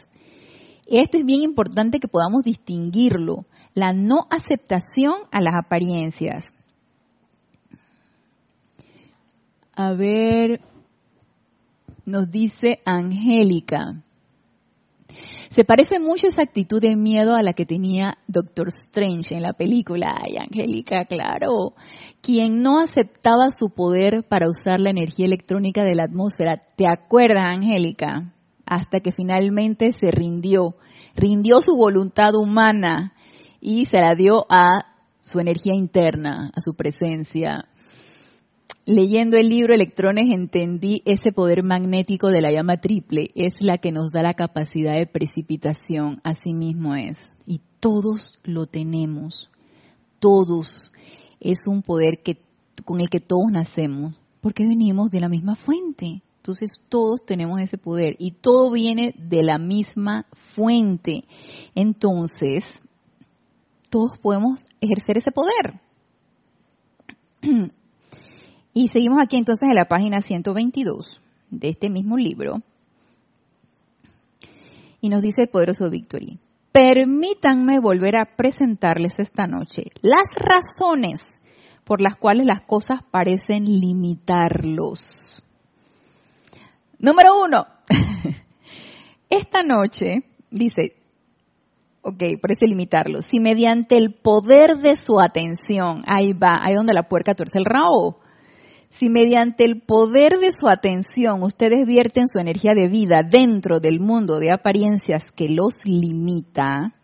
Esto 0.87 1.16
es 1.18 1.25
bien 1.25 1.43
importante 1.43 1.99
que 1.99 2.09
podamos 2.09 2.45
distinguirlo, 2.45 3.47
la 3.75 3.93
no 3.93 4.27
aceptación 4.31 5.14
a 5.31 5.41
las 5.41 5.55
apariencias. 5.55 6.53
A 9.77 9.93
ver, 9.93 10.61
nos 12.07 12.31
dice 12.31 12.79
Angélica. 12.85 14.03
Se 15.51 15.64
parece 15.64 15.99
mucho 16.01 16.27
esa 16.27 16.43
actitud 16.43 16.81
de 16.81 16.97
miedo 16.97 17.35
a 17.35 17.43
la 17.43 17.53
que 17.53 17.66
tenía 17.66 18.16
Doctor 18.27 18.68
Strange 18.68 19.37
en 19.37 19.43
la 19.43 19.53
película. 19.53 20.12
Ay, 20.20 20.37
Angélica, 20.37 21.05
claro. 21.05 21.75
Quien 22.20 22.62
no 22.62 22.81
aceptaba 22.81 23.51
su 23.51 23.70
poder 23.70 24.25
para 24.29 24.49
usar 24.49 24.81
la 24.81 24.91
energía 24.91 25.27
electrónica 25.27 25.85
de 25.85 25.95
la 25.95 26.05
atmósfera. 26.05 26.61
¿Te 26.77 26.89
acuerdas, 26.89 27.45
Angélica? 27.45 28.33
Hasta 28.66 29.01
que 29.01 29.12
finalmente 29.12 29.93
se 29.93 30.11
rindió. 30.11 30.75
Rindió 31.14 31.61
su 31.61 31.77
voluntad 31.77 32.35
humana 32.35 33.12
y 33.65 33.87
se 33.87 33.99
la 33.99 34.15
dio 34.15 34.45
a 34.51 34.85
su 35.23 35.41
energía 35.41 35.73
interna, 35.75 36.53
a 36.55 36.61
su 36.61 36.75
presencia. 36.75 37.67
Leyendo 38.85 39.39
el 39.39 39.49
libro 39.49 39.73
Electrones 39.73 40.29
entendí 40.31 41.01
ese 41.07 41.33
poder 41.33 41.62
magnético 41.62 42.29
de 42.29 42.43
la 42.43 42.53
llama 42.53 42.77
triple. 42.77 43.31
Es 43.35 43.55
la 43.61 43.79
que 43.79 43.91
nos 43.91 44.12
da 44.12 44.23
la 44.23 44.35
capacidad 44.35 44.95
de 44.95 45.07
precipitación. 45.07 46.21
Así 46.23 46.53
mismo 46.53 46.95
es. 46.95 47.27
Y 47.47 47.62
todos 47.81 48.39
lo 48.45 48.67
tenemos. 48.67 49.51
Todos. 50.21 50.93
Es 51.41 51.61
un 51.67 51.81
poder 51.81 52.23
que, 52.23 52.43
con 52.85 53.01
el 53.01 53.09
que 53.09 53.21
todos 53.21 53.51
nacemos. 53.51 54.15
Porque 54.43 54.67
venimos 54.67 55.11
de 55.11 55.21
la 55.21 55.31
misma 55.31 55.55
fuente. 55.55 56.21
Entonces 56.37 56.73
todos 56.91 57.25
tenemos 57.25 57.62
ese 57.62 57.79
poder. 57.79 58.17
Y 58.19 58.33
todo 58.33 58.71
viene 58.71 59.15
de 59.17 59.43
la 59.43 59.57
misma 59.57 60.27
fuente. 60.35 61.25
Entonces, 61.75 62.83
todos 63.95 64.19
podemos 64.19 64.67
ejercer 64.81 65.19
ese 65.19 65.31
poder. 65.31 65.81
Y 68.77 68.89
seguimos 68.89 69.19
aquí 69.23 69.37
entonces 69.37 69.69
en 69.69 69.77
la 69.77 69.85
página 69.85 70.21
122 70.21 71.23
de 71.49 71.69
este 71.69 71.89
mismo 71.89 72.17
libro. 72.17 72.57
Y 75.01 75.09
nos 75.11 75.23
dice 75.23 75.43
el 75.43 75.49
poderoso 75.49 75.89
Victory, 75.91 76.41
permítanme 76.73 77.79
volver 77.79 78.17
a 78.17 78.35
presentarles 78.37 79.21
esta 79.21 79.47
noche 79.47 79.85
las 80.03 80.29
razones 80.35 81.29
por 81.85 82.01
las 82.01 82.17
cuales 82.17 82.47
las 82.47 82.63
cosas 82.63 83.01
parecen 83.13 83.65
limitarlos. 83.65 85.41
Número 86.99 87.41
uno, 87.41 87.65
esta 89.31 89.63
noche, 89.63 90.25
dice, 90.51 90.97
ok, 92.05 92.23
parece 92.41 92.67
limitarlos, 92.67 93.25
si 93.25 93.41
mediante 93.41 93.97
el 93.97 94.15
poder 94.15 94.77
de 94.77 94.95
su 94.95 95.19
atención, 95.19 96.03
ahí 96.07 96.35
va, 96.35 96.61
ahí 96.63 96.75
donde 96.75 96.93
la 96.93 97.09
puerca 97.09 97.35
tuerce 97.35 97.59
el 97.59 97.65
rabo, 97.65 98.21
si 98.91 99.09
mediante 99.09 99.65
el 99.65 99.81
poder 99.81 100.39
de 100.39 100.51
su 100.53 100.69
atención 100.69 101.43
ustedes 101.43 101.87
vierten 101.87 102.29
su 102.29 102.39
energía 102.39 102.75
de 102.75 102.89
vida 102.89 103.23
dentro 103.29 103.81
del 103.81 104.01
mundo 104.01 104.39
de 104.39 104.53
apariencias 104.53 105.33
que 105.33 105.49
los 105.49 105.85
limita, 105.85 106.95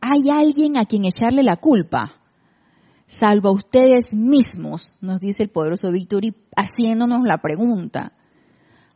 hay 0.00 0.30
alguien 0.36 0.76
a 0.76 0.84
quien 0.84 1.04
echarle 1.04 1.44
la 1.44 1.56
culpa, 1.56 2.16
salvo 3.06 3.50
a 3.50 3.52
ustedes 3.52 4.12
mismos, 4.12 4.96
nos 5.00 5.20
dice 5.20 5.44
el 5.44 5.50
poderoso 5.50 5.92
Victory, 5.92 6.34
haciéndonos 6.56 7.22
la 7.22 7.38
pregunta. 7.38 8.12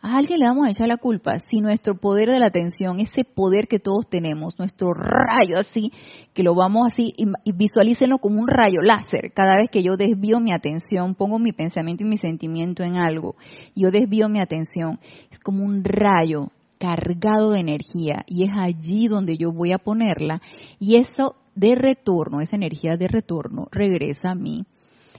A 0.09 0.19
alguien 0.19 0.39
le 0.39 0.47
vamos 0.47 0.69
a 0.69 0.71
echar 0.71 0.87
la 0.87 0.99
culpa 0.99 1.37
si 1.41 1.61
nuestro 1.61 1.99
poder 1.99 2.31
de 2.31 2.39
la 2.39 2.47
atención, 2.47 3.01
ese 3.01 3.25
poder 3.25 3.67
que 3.67 3.81
todos 3.81 4.09
tenemos, 4.09 4.57
nuestro 4.57 4.93
rayo 4.93 5.59
así, 5.59 5.91
que 6.33 6.45
lo 6.45 6.55
vamos 6.55 6.87
así, 6.87 7.13
y, 7.17 7.53
visualícenlo 7.53 8.19
como 8.19 8.39
un 8.39 8.47
rayo 8.47 8.83
láser. 8.83 9.33
Cada 9.33 9.57
vez 9.57 9.69
que 9.69 9.83
yo 9.83 9.97
desvío 9.97 10.39
mi 10.39 10.53
atención, 10.53 11.17
pongo 11.17 11.41
mi 11.41 11.51
pensamiento 11.51 12.05
y 12.05 12.07
mi 12.07 12.19
sentimiento 12.19 12.85
en 12.85 12.95
algo, 12.95 13.35
yo 13.75 13.91
desvío 13.91 14.29
mi 14.29 14.39
atención, 14.39 15.01
es 15.29 15.41
como 15.41 15.65
un 15.65 15.83
rayo 15.83 16.53
cargado 16.79 17.51
de 17.51 17.59
energía 17.59 18.23
y 18.29 18.45
es 18.45 18.51
allí 18.57 19.09
donde 19.09 19.37
yo 19.37 19.51
voy 19.51 19.73
a 19.73 19.79
ponerla 19.79 20.41
y 20.79 20.99
eso 20.99 21.35
de 21.57 21.75
retorno, 21.75 22.41
esa 22.41 22.55
energía 22.55 22.93
de 22.97 23.09
retorno 23.09 23.67
regresa 23.73 24.31
a 24.31 24.35
mí 24.37 24.67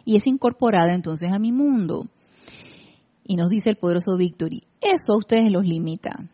y 0.06 0.16
es 0.16 0.26
incorporada 0.28 0.94
entonces 0.94 1.30
a 1.30 1.40
mi 1.40 1.52
mundo. 1.52 2.06
Y 3.30 3.36
nos 3.36 3.50
dice 3.50 3.70
el 3.70 3.76
poderoso 3.76 4.16
Victory, 4.16 4.64
eso 4.80 5.18
ustedes 5.18 5.52
los 5.52 5.66
limita, 5.66 6.30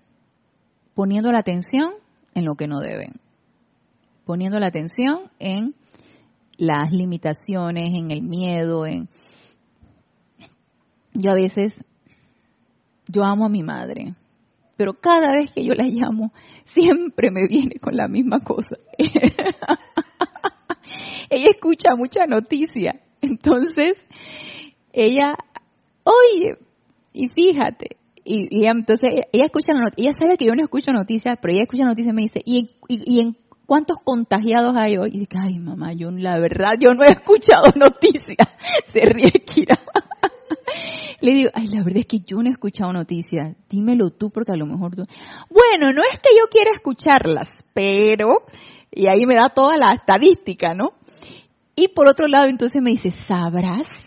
poniendo 0.94 1.32
la 1.32 1.40
atención 1.40 1.94
en 2.36 2.46
lo 2.46 2.54
que 2.54 2.68
no 2.68 2.82
deben, 2.82 3.14
poniendo 4.26 4.60
la 4.60 4.68
atención 4.68 5.22
en 5.40 5.74
las 6.56 6.92
limitaciones, 6.92 7.96
en 7.96 8.12
el 8.12 8.22
miedo, 8.22 8.86
en... 8.86 9.10
Yo 11.16 11.32
a 11.32 11.34
veces, 11.34 11.84
yo 13.08 13.24
amo 13.24 13.48
a 13.48 13.50
mi 13.50 13.64
madre, 13.64 14.14
pero 14.78 14.94
cada 14.94 15.32
vez 15.32 15.52
que 15.52 15.66
yo 15.66 15.74
la 15.74 15.86
llamo, 15.86 16.32
siempre 16.66 17.32
me 17.32 17.48
viene 17.48 17.80
con 17.80 17.96
la 17.96 18.08
misma 18.08 18.40
cosa. 18.40 18.76
ella 21.28 21.50
escucha 21.50 21.96
mucha 21.98 22.28
noticia, 22.28 23.02
entonces 23.20 23.98
ella, 24.92 25.36
oye, 26.04 26.60
y 27.14 27.30
fíjate, 27.30 27.98
y, 28.26 28.66
entonces 28.66 29.26
ella 29.32 29.46
escucha 29.46 29.74
la 29.74 29.92
ella 29.98 30.14
sabe 30.14 30.38
que 30.38 30.46
yo 30.46 30.56
no 30.56 30.64
escucho 30.64 30.92
noticias, 30.92 31.38
pero 31.42 31.54
ella 31.54 31.64
escucha 31.64 31.86
noticias 31.86 32.14
y 32.14 32.16
me 32.16 32.22
dice, 32.22 32.42
¿y, 32.46 32.72
y, 32.88 33.20
en 33.20 33.38
cuántos 33.66 33.98
contagiados 34.04 34.76
hay 34.78 34.98
hoy? 34.98 35.12
Y 35.14 35.20
dice, 35.20 35.36
ay 35.38 35.60
mamá, 35.60 35.94
yo 35.94 36.10
la 36.12 36.40
verdad, 36.40 36.74
yo 36.80 36.94
no 36.94 37.06
he 37.06 37.12
escuchado 37.20 37.66
noticias. 37.76 38.48
Se 38.92 39.02
ríe 39.02 39.32
Kira. 39.32 39.78
Le 41.22 41.32
digo, 41.32 41.50
ay, 41.54 41.68
la 41.68 41.84
verdad 41.84 42.00
es 42.00 42.06
que 42.06 42.20
yo 42.20 42.42
no 42.42 42.50
he 42.50 42.54
escuchado 42.54 42.92
noticias. 42.92 43.56
Dímelo 43.70 44.10
tú, 44.10 44.30
porque 44.30 44.52
a 44.52 44.58
lo 44.58 44.66
mejor 44.66 44.96
tú. 44.96 45.06
Bueno, 45.50 45.94
no 45.94 46.02
es 46.12 46.20
que 46.20 46.38
yo 46.38 46.48
quiera 46.50 46.72
escucharlas, 46.74 47.52
pero, 47.74 48.46
y 48.92 49.08
ahí 49.08 49.26
me 49.26 49.36
da 49.36 49.50
toda 49.54 49.78
la 49.78 49.94
estadística, 49.94 50.74
¿no? 50.74 50.94
Y 51.76 51.90
por 51.90 52.10
otro 52.10 52.28
lado, 52.28 52.48
entonces 52.48 52.82
me 52.82 52.92
dice, 52.92 53.10
¿sabrás 53.10 54.03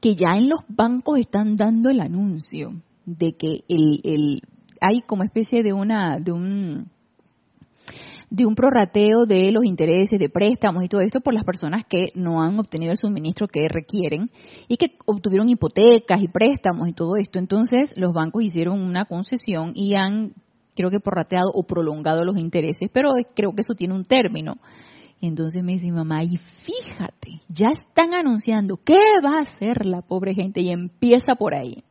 que 0.00 0.14
ya 0.14 0.36
en 0.36 0.48
los 0.48 0.60
bancos 0.68 1.18
están 1.18 1.56
dando 1.56 1.90
el 1.90 2.00
anuncio 2.00 2.72
de 3.04 3.34
que 3.34 3.64
el, 3.68 4.00
el 4.04 4.42
hay 4.80 5.00
como 5.00 5.22
especie 5.22 5.62
de 5.62 5.72
una 5.72 6.18
de 6.18 6.32
un 6.32 6.90
de 8.30 8.46
un 8.46 8.54
prorrateo 8.54 9.26
de 9.26 9.50
los 9.50 9.64
intereses 9.64 10.18
de 10.18 10.28
préstamos 10.28 10.84
y 10.84 10.88
todo 10.88 11.00
esto 11.00 11.20
por 11.20 11.34
las 11.34 11.44
personas 11.44 11.84
que 11.84 12.12
no 12.14 12.40
han 12.40 12.58
obtenido 12.60 12.92
el 12.92 12.98
suministro 12.98 13.48
que 13.48 13.68
requieren 13.68 14.30
y 14.68 14.76
que 14.76 14.96
obtuvieron 15.04 15.48
hipotecas 15.48 16.22
y 16.22 16.28
préstamos 16.28 16.88
y 16.88 16.92
todo 16.92 17.16
esto. 17.16 17.40
Entonces 17.40 17.92
los 17.96 18.12
bancos 18.12 18.44
hicieron 18.44 18.80
una 18.80 19.04
concesión 19.04 19.72
y 19.74 19.96
han 19.96 20.34
creo 20.76 20.90
que 20.90 21.00
prorrateado 21.00 21.50
o 21.52 21.64
prolongado 21.64 22.24
los 22.24 22.38
intereses, 22.38 22.88
pero 22.92 23.14
creo 23.34 23.52
que 23.52 23.62
eso 23.62 23.74
tiene 23.74 23.94
un 23.94 24.04
término. 24.04 24.54
Entonces 25.20 25.62
me 25.62 25.72
dice 25.72 25.92
mamá, 25.92 26.24
y 26.24 26.36
fíjate, 26.36 27.42
ya 27.48 27.68
están 27.68 28.14
anunciando 28.14 28.78
qué 28.78 28.96
va 29.22 29.38
a 29.38 29.42
hacer 29.42 29.84
la 29.84 30.00
pobre 30.00 30.34
gente 30.34 30.60
y 30.60 30.70
empieza 30.70 31.34
por 31.34 31.54
ahí. 31.54 31.84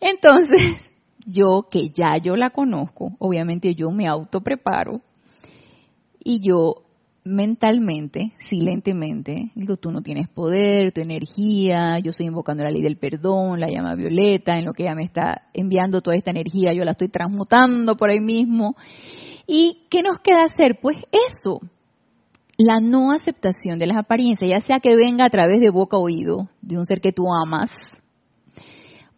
Entonces, 0.00 0.90
yo 1.26 1.62
que 1.70 1.90
ya 1.90 2.16
yo 2.18 2.34
la 2.34 2.50
conozco, 2.50 3.14
obviamente 3.18 3.74
yo 3.74 3.90
me 3.92 4.08
autopreparo 4.08 5.00
y 6.18 6.40
yo 6.46 6.82
mentalmente, 7.24 8.32
silentemente, 8.38 9.52
digo, 9.54 9.76
tú 9.76 9.92
no 9.92 10.02
tienes 10.02 10.28
poder, 10.28 10.90
tu 10.90 11.00
energía, 11.00 12.00
yo 12.00 12.10
estoy 12.10 12.26
invocando 12.26 12.64
la 12.64 12.70
ley 12.70 12.82
del 12.82 12.96
perdón, 12.96 13.60
la 13.60 13.68
llama 13.68 13.94
violeta, 13.94 14.58
en 14.58 14.64
lo 14.64 14.72
que 14.72 14.82
ella 14.82 14.96
me 14.96 15.04
está 15.04 15.48
enviando 15.54 16.00
toda 16.00 16.16
esta 16.16 16.32
energía, 16.32 16.72
yo 16.72 16.84
la 16.84 16.92
estoy 16.92 17.08
transmutando 17.08 17.96
por 17.96 18.10
ahí 18.10 18.20
mismo. 18.20 18.74
¿Y 19.46 19.86
qué 19.88 20.02
nos 20.02 20.18
queda 20.18 20.40
hacer? 20.44 20.78
Pues 20.80 20.98
eso, 21.12 21.60
la 22.58 22.80
no 22.80 23.12
aceptación 23.12 23.78
de 23.78 23.86
las 23.86 23.96
apariencias, 23.96 24.48
ya 24.48 24.60
sea 24.60 24.80
que 24.80 24.94
venga 24.94 25.24
a 25.24 25.30
través 25.30 25.60
de 25.60 25.70
boca 25.70 25.96
o 25.96 26.02
oído, 26.02 26.48
de 26.60 26.78
un 26.78 26.86
ser 26.86 27.00
que 27.00 27.12
tú 27.12 27.24
amas, 27.32 27.70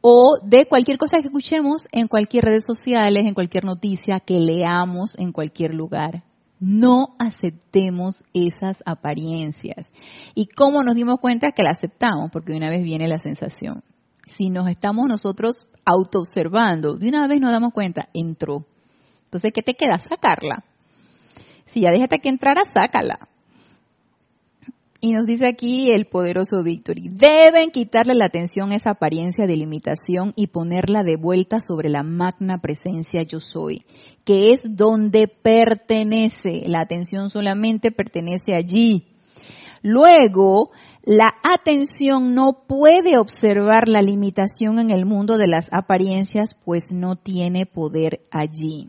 o 0.00 0.38
de 0.42 0.66
cualquier 0.66 0.98
cosa 0.98 1.16
que 1.16 1.28
escuchemos 1.28 1.88
en 1.90 2.08
cualquier 2.08 2.44
redes 2.44 2.66
sociales, 2.66 3.24
en 3.24 3.32
cualquier 3.32 3.64
noticia, 3.64 4.20
que 4.20 4.38
leamos 4.38 5.18
en 5.18 5.32
cualquier 5.32 5.72
lugar. 5.72 6.24
No 6.60 7.16
aceptemos 7.18 8.22
esas 8.34 8.82
apariencias. 8.84 9.88
¿Y 10.34 10.46
cómo 10.46 10.82
nos 10.82 10.94
dimos 10.94 11.20
cuenta 11.20 11.52
que 11.52 11.62
la 11.62 11.70
aceptamos? 11.70 12.30
Porque 12.30 12.52
de 12.52 12.58
una 12.58 12.68
vez 12.68 12.82
viene 12.82 13.08
la 13.08 13.18
sensación. 13.18 13.82
Si 14.26 14.50
nos 14.50 14.68
estamos 14.68 15.06
nosotros 15.08 15.66
autoobservando, 15.86 16.96
de 16.96 17.08
una 17.08 17.26
vez 17.26 17.40
nos 17.40 17.52
damos 17.52 17.72
cuenta, 17.72 18.10
entró. 18.12 18.66
Entonces, 19.24 19.52
¿qué 19.54 19.62
te 19.62 19.72
queda? 19.72 19.98
Sacarla. 19.98 20.64
Si 21.74 21.80
ya 21.80 21.90
déjate 21.90 22.20
que 22.20 22.28
entrara, 22.28 22.62
sácala. 22.72 23.28
Y 25.00 25.10
nos 25.10 25.26
dice 25.26 25.48
aquí 25.48 25.90
el 25.90 26.06
poderoso 26.06 26.62
Victory, 26.62 27.08
deben 27.10 27.72
quitarle 27.72 28.14
la 28.14 28.26
atención 28.26 28.70
a 28.70 28.76
esa 28.76 28.90
apariencia 28.90 29.48
de 29.48 29.56
limitación 29.56 30.32
y 30.36 30.46
ponerla 30.46 31.02
de 31.02 31.16
vuelta 31.16 31.60
sobre 31.60 31.88
la 31.88 32.04
magna 32.04 32.58
presencia 32.58 33.24
yo 33.24 33.40
soy, 33.40 33.82
que 34.24 34.52
es 34.52 34.62
donde 34.64 35.26
pertenece. 35.26 36.62
La 36.68 36.78
atención 36.78 37.28
solamente 37.28 37.90
pertenece 37.90 38.54
allí. 38.54 39.08
Luego, 39.82 40.70
La 41.06 41.34
atención 41.42 42.34
no 42.34 42.64
puede 42.66 43.18
observar 43.18 43.88
la 43.88 44.00
limitación 44.00 44.78
en 44.78 44.90
el 44.90 45.04
mundo 45.04 45.36
de 45.38 45.48
las 45.48 45.68
apariencias, 45.70 46.56
pues 46.64 46.92
no 46.92 47.16
tiene 47.16 47.66
poder 47.66 48.20
allí. 48.30 48.88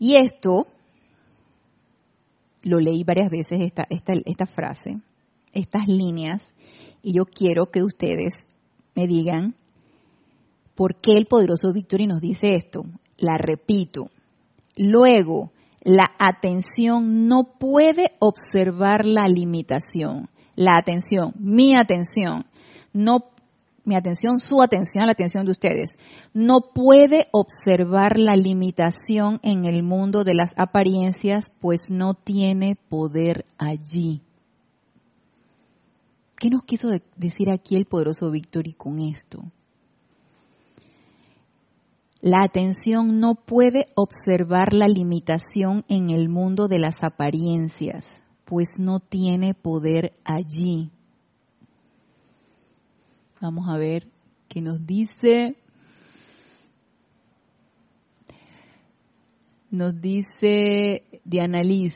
Y 0.00 0.16
esto, 0.16 0.66
lo 2.62 2.78
leí 2.78 3.04
varias 3.04 3.30
veces, 3.30 3.60
esta, 3.62 3.86
esta, 3.90 4.12
esta 4.24 4.46
frase, 4.46 4.98
estas 5.52 5.88
líneas, 5.88 6.54
y 7.02 7.14
yo 7.14 7.24
quiero 7.24 7.66
que 7.66 7.82
ustedes 7.82 8.34
me 8.94 9.06
digan 9.06 9.54
por 10.74 10.96
qué 10.96 11.12
el 11.12 11.26
poderoso 11.26 11.72
Victory 11.72 12.06
nos 12.06 12.20
dice 12.20 12.54
esto. 12.54 12.84
La 13.18 13.36
repito. 13.36 14.06
Luego, 14.76 15.52
la 15.82 16.10
atención 16.18 17.26
no 17.28 17.54
puede 17.58 18.10
observar 18.18 19.04
la 19.04 19.28
limitación 19.28 20.28
la 20.60 20.76
atención, 20.76 21.32
mi 21.38 21.74
atención, 21.74 22.44
no 22.92 23.30
mi 23.90 23.96
atención, 23.96 24.38
su 24.38 24.62
atención, 24.62 25.06
la 25.06 25.12
atención 25.12 25.44
de 25.44 25.50
ustedes, 25.50 25.90
no 26.32 26.60
puede 26.72 27.26
observar 27.32 28.18
la 28.18 28.36
limitación 28.36 29.40
en 29.42 29.64
el 29.64 29.82
mundo 29.82 30.22
de 30.22 30.34
las 30.34 30.54
apariencias, 30.56 31.52
pues 31.60 31.80
no 31.88 32.14
tiene 32.14 32.76
poder 32.88 33.46
allí. 33.58 34.22
¿Qué 36.38 36.50
nos 36.50 36.62
quiso 36.62 36.88
decir 37.16 37.50
aquí 37.50 37.74
el 37.74 37.86
poderoso 37.86 38.30
Victory 38.30 38.74
con 38.74 39.00
esto? 39.00 39.42
La 42.22 42.44
atención 42.44 43.18
no 43.18 43.34
puede 43.34 43.86
observar 43.96 44.72
la 44.72 44.86
limitación 44.86 45.84
en 45.88 46.10
el 46.10 46.28
mundo 46.28 46.68
de 46.68 46.78
las 46.78 47.02
apariencias, 47.02 48.22
pues 48.44 48.68
no 48.78 49.00
tiene 49.00 49.54
poder 49.54 50.12
allí. 50.22 50.92
Vamos 53.40 53.68
a 53.68 53.78
ver 53.78 54.06
qué 54.48 54.60
nos 54.60 54.86
dice. 54.86 55.56
Nos 59.70 60.00
dice 60.00 61.04
Diana 61.24 61.62
Liz, 61.62 61.94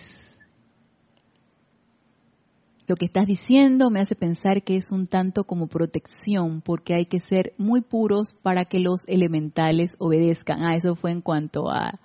lo 2.87 2.97
que 2.97 3.05
estás 3.05 3.27
diciendo 3.27 3.91
me 3.91 4.01
hace 4.01 4.15
pensar 4.15 4.63
que 4.63 4.77
es 4.77 4.91
un 4.91 5.07
tanto 5.07 5.45
como 5.45 5.67
protección, 5.67 6.63
porque 6.63 6.95
hay 6.95 7.07
que 7.07 7.19
ser 7.21 7.53
muy 7.59 7.83
puros 7.83 8.29
para 8.43 8.65
que 8.65 8.79
los 8.79 9.09
elementales 9.09 9.93
obedezcan. 9.99 10.63
Ah, 10.63 10.77
eso 10.77 10.95
fue 10.95 11.11
en 11.11 11.21
cuanto 11.21 11.71
a, 11.71 12.01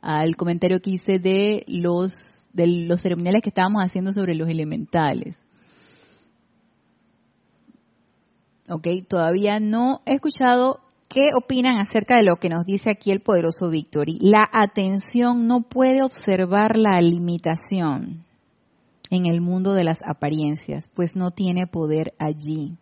al 0.00 0.36
comentario 0.36 0.80
que 0.80 0.90
hice 0.90 1.18
de 1.18 1.64
los 1.66 2.48
de 2.52 2.66
los 2.66 3.02
ceremoniales 3.02 3.42
que 3.42 3.50
estábamos 3.50 3.82
haciendo 3.82 4.12
sobre 4.12 4.34
los 4.34 4.48
elementales. 4.48 5.44
Ok, 8.72 8.86
todavía 9.08 9.58
no 9.58 10.00
he 10.06 10.14
escuchado 10.14 10.78
qué 11.08 11.30
opinan 11.36 11.78
acerca 11.78 12.16
de 12.16 12.22
lo 12.22 12.36
que 12.36 12.48
nos 12.48 12.64
dice 12.64 12.88
aquí 12.90 13.10
el 13.10 13.20
poderoso 13.20 13.68
Victory. 13.68 14.18
La 14.20 14.48
atención 14.52 15.48
no 15.48 15.62
puede 15.62 16.04
observar 16.04 16.76
la 16.76 17.00
limitación 17.00 18.24
en 19.10 19.26
el 19.26 19.40
mundo 19.40 19.74
de 19.74 19.82
las 19.82 19.98
apariencias, 20.06 20.88
pues 20.94 21.16
no 21.16 21.32
tiene 21.32 21.66
poder 21.66 22.14
allí. 22.16 22.76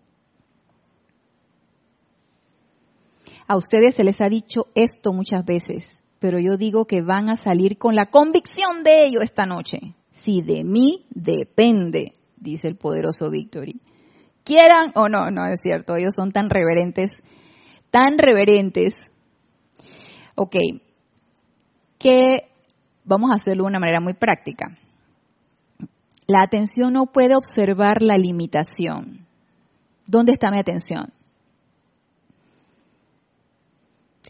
A 3.47 3.57
ustedes 3.57 3.95
se 3.95 4.05
les 4.05 4.21
ha 4.21 4.29
dicho 4.29 4.67
esto 4.75 5.15
muchas 5.15 5.43
veces, 5.47 6.05
pero 6.19 6.39
yo 6.39 6.59
digo 6.59 6.85
que 6.85 7.01
van 7.01 7.31
a 7.31 7.37
salir 7.37 7.79
con 7.79 7.95
la 7.95 8.11
convicción 8.11 8.83
de 8.85 9.07
ello 9.07 9.23
esta 9.23 9.47
noche. 9.47 9.95
Si 10.11 10.43
de 10.43 10.65
mí 10.65 11.07
depende, 11.09 12.13
dice 12.37 12.69
el 12.69 12.77
poderoso 12.77 13.31
Victory. 13.31 13.81
Quieran 14.49 14.93
o 14.95 15.11
no, 15.11 15.31
no 15.31 15.45
es 15.45 15.61
cierto, 15.61 15.95
ellos 15.95 16.15
son 16.17 16.33
tan 16.33 16.49
reverentes, 16.49 17.13
tan 17.91 18.17
reverentes. 18.17 18.95
Ok, 20.37 20.57
que 21.99 22.49
vamos 23.05 23.31
a 23.31 23.35
hacerlo 23.35 23.65
de 23.65 23.69
una 23.69 23.79
manera 23.79 24.01
muy 24.01 24.15
práctica. 24.15 24.75
La 26.27 26.43
atención 26.43 26.95
no 26.95 27.05
puede 27.13 27.37
observar 27.37 28.01
la 28.01 28.17
limitación. 28.17 29.27
¿Dónde 30.07 30.33
está 30.33 30.51
mi 30.51 30.59
atención? 30.59 31.13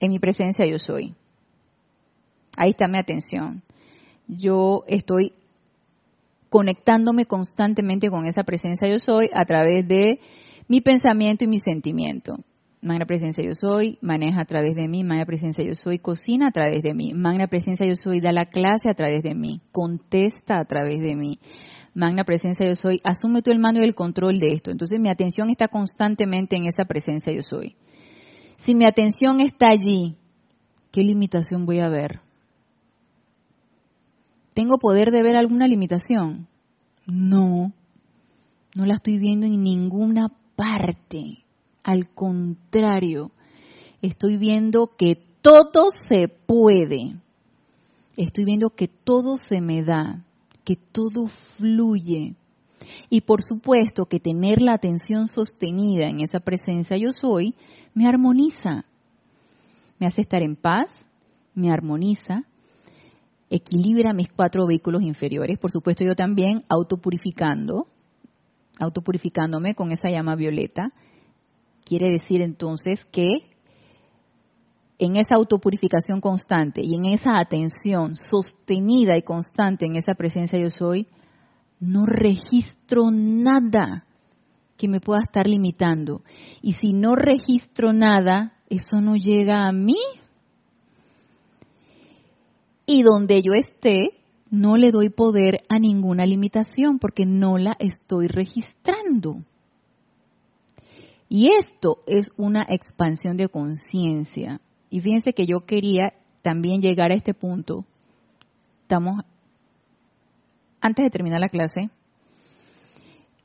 En 0.00 0.10
mi 0.10 0.18
presencia 0.18 0.66
yo 0.66 0.80
soy. 0.80 1.14
Ahí 2.56 2.70
está 2.70 2.88
mi 2.88 2.98
atención. 2.98 3.62
Yo 4.26 4.82
estoy 4.88 5.32
conectándome 6.49 7.26
constantemente 7.26 8.11
con 8.11 8.26
esa 8.26 8.44
presencia 8.44 8.88
yo 8.88 8.99
soy 8.99 9.30
a 9.32 9.44
través 9.44 9.86
de 9.86 10.20
mi 10.68 10.80
pensamiento 10.80 11.44
y 11.44 11.49
mi 11.49 11.59
sentimiento. 11.59 12.36
Magna 12.80 13.07
presencia 13.07 13.44
yo 13.44 13.55
soy, 13.55 13.99
maneja 14.03 14.40
a 14.40 14.44
través 14.44 14.76
de 14.76 14.86
mí, 14.86 15.03
magna 15.03 15.26
presencia 15.26 15.64
yo 15.64 15.74
soy, 15.74 15.99
cocina 15.99 16.49
a 16.49 16.53
través 16.53 16.82
de 16.82 16.94
mí, 16.94 17.12
magna 17.12 17.49
presencia 17.49 17.84
yo 17.84 17.96
soy, 17.96 18.20
da 18.20 18.30
la 18.30 18.46
clase 18.46 18.88
a 18.88 18.94
través 18.94 19.24
de 19.24 19.34
mí, 19.34 19.61
contesta 19.72 20.59
a 20.59 20.64
través 20.64 21.01
de 21.01 21.16
mí. 21.16 21.40
Magna 21.94 22.22
presencia 22.22 22.68
yo 22.68 22.76
soy, 22.76 23.01
asume 23.03 23.42
tú 23.42 23.51
el 23.51 23.59
mando 23.59 23.80
y 23.80 23.84
el 23.84 23.96
control 23.96 24.38
de 24.38 24.53
esto. 24.53 24.70
Entonces 24.70 25.01
mi 25.01 25.09
atención 25.09 25.51
está 25.51 25.66
constantemente 25.66 26.55
en 26.55 26.66
esa 26.66 26.84
presencia 26.84 27.32
yo 27.32 27.42
soy. 27.42 27.74
Si 28.57 28.76
mi 28.76 28.84
atención 28.84 29.40
está 29.40 29.70
allí, 29.70 30.16
¿qué 30.92 31.03
limitación 31.03 31.66
voy 31.66 31.80
a 31.80 31.88
ver? 31.88 32.20
¿Tengo 34.59 34.78
poder 34.78 35.12
de 35.12 35.22
ver 35.22 35.36
alguna 35.36 35.68
limitación? 35.68 36.48
No, 37.06 37.72
no 38.74 38.86
la 38.86 38.94
estoy 38.94 39.16
viendo 39.16 39.46
en 39.46 39.62
ninguna 39.62 40.32
parte. 40.56 41.44
Al 41.84 42.09
contrario, 42.12 43.30
estoy 44.02 44.36
viendo 44.36 44.96
que 44.98 45.14
todo 45.42 45.90
se 46.09 46.26
puede. 46.26 47.14
Estoy 48.16 48.46
viendo 48.46 48.70
que 48.70 48.88
todo 48.88 49.36
se 49.36 49.61
me 49.61 49.84
da, 49.84 50.24
que 50.64 50.74
todo 50.74 51.28
fluye. 51.28 52.34
Y 53.11 53.20
por 53.20 53.42
supuesto 53.42 54.06
que 54.06 54.18
tener 54.18 54.61
la 54.61 54.72
atención 54.72 55.28
sostenida 55.28 56.09
en 56.09 56.18
esa 56.18 56.40
presencia 56.40 56.96
yo 56.96 57.12
soy 57.12 57.54
me 57.94 58.09
armoniza. 58.09 58.86
Me 60.00 60.09
hace 60.09 60.22
estar 60.22 60.42
en 60.42 60.56
paz, 60.56 61.09
me 61.54 61.70
armoniza, 61.70 62.47
equilibra 63.51 64.12
mis 64.12 64.30
cuatro 64.30 64.66
vehículos 64.66 65.03
inferiores. 65.03 65.59
Por 65.59 65.70
supuesto, 65.70 66.05
yo 66.05 66.14
también 66.14 66.64
autopurificando, 66.68 67.88
autopurificándome 68.78 69.74
con 69.74 69.92
esa 69.92 70.11
llama 70.11 70.36
violeta. 70.36 70.92
Quiere 71.84 72.11
decir 72.11 72.42
entonces 72.42 73.07
que 73.07 73.49
en 74.99 75.16
esa 75.16 75.36
autopurificación 75.36 76.20
constante 76.20 76.82
y 76.82 76.94
en 76.94 77.07
esa 77.07 77.38
atención 77.38 78.16
sostenida 78.16 79.16
y 79.16 79.22
constante 79.22 79.86
en 79.86 79.96
esa 79.96 80.14
presencia 80.14 80.59
yo 80.59 80.70
soy, 80.70 81.07
no 81.80 82.05
registro 82.05 83.11
nada 83.11 84.05
que 84.76 84.88
me 84.88 85.01
pueda 85.01 85.20
estar 85.22 85.46
limitando. 85.46 86.22
Y 86.62 86.72
si 86.72 86.92
no 86.92 87.14
registro 87.14 87.92
nada, 87.92 88.55
eso 88.68 89.01
no 89.01 89.16
llega 89.16 89.66
a 89.66 89.72
mí 89.72 89.96
y 92.89 93.03
donde 93.03 93.43
yo 93.43 93.53
esté, 93.53 94.14
no 94.51 94.78
le 94.78 94.91
doy 94.91 95.11
poder 95.11 95.61
a 95.68 95.78
ninguna 95.78 96.24
limitación 96.24 96.99
porque 96.99 97.26
no 97.26 97.59
la 97.59 97.76
estoy 97.78 98.28
registrando. 98.28 99.45
Y 101.28 101.53
esto 101.53 101.99
es 102.07 102.32
una 102.39 102.64
expansión 102.66 103.36
de 103.36 103.51
conciencia. 103.51 104.62
Y 104.89 105.01
fíjense 105.01 105.34
que 105.34 105.45
yo 105.45 105.66
quería 105.66 106.14
también 106.41 106.80
llegar 106.80 107.11
a 107.11 107.14
este 107.14 107.34
punto. 107.34 107.84
Estamos, 108.80 109.20
antes 110.80 111.05
de 111.05 111.11
terminar 111.11 111.43
la 111.43 111.49
clase, 111.49 111.91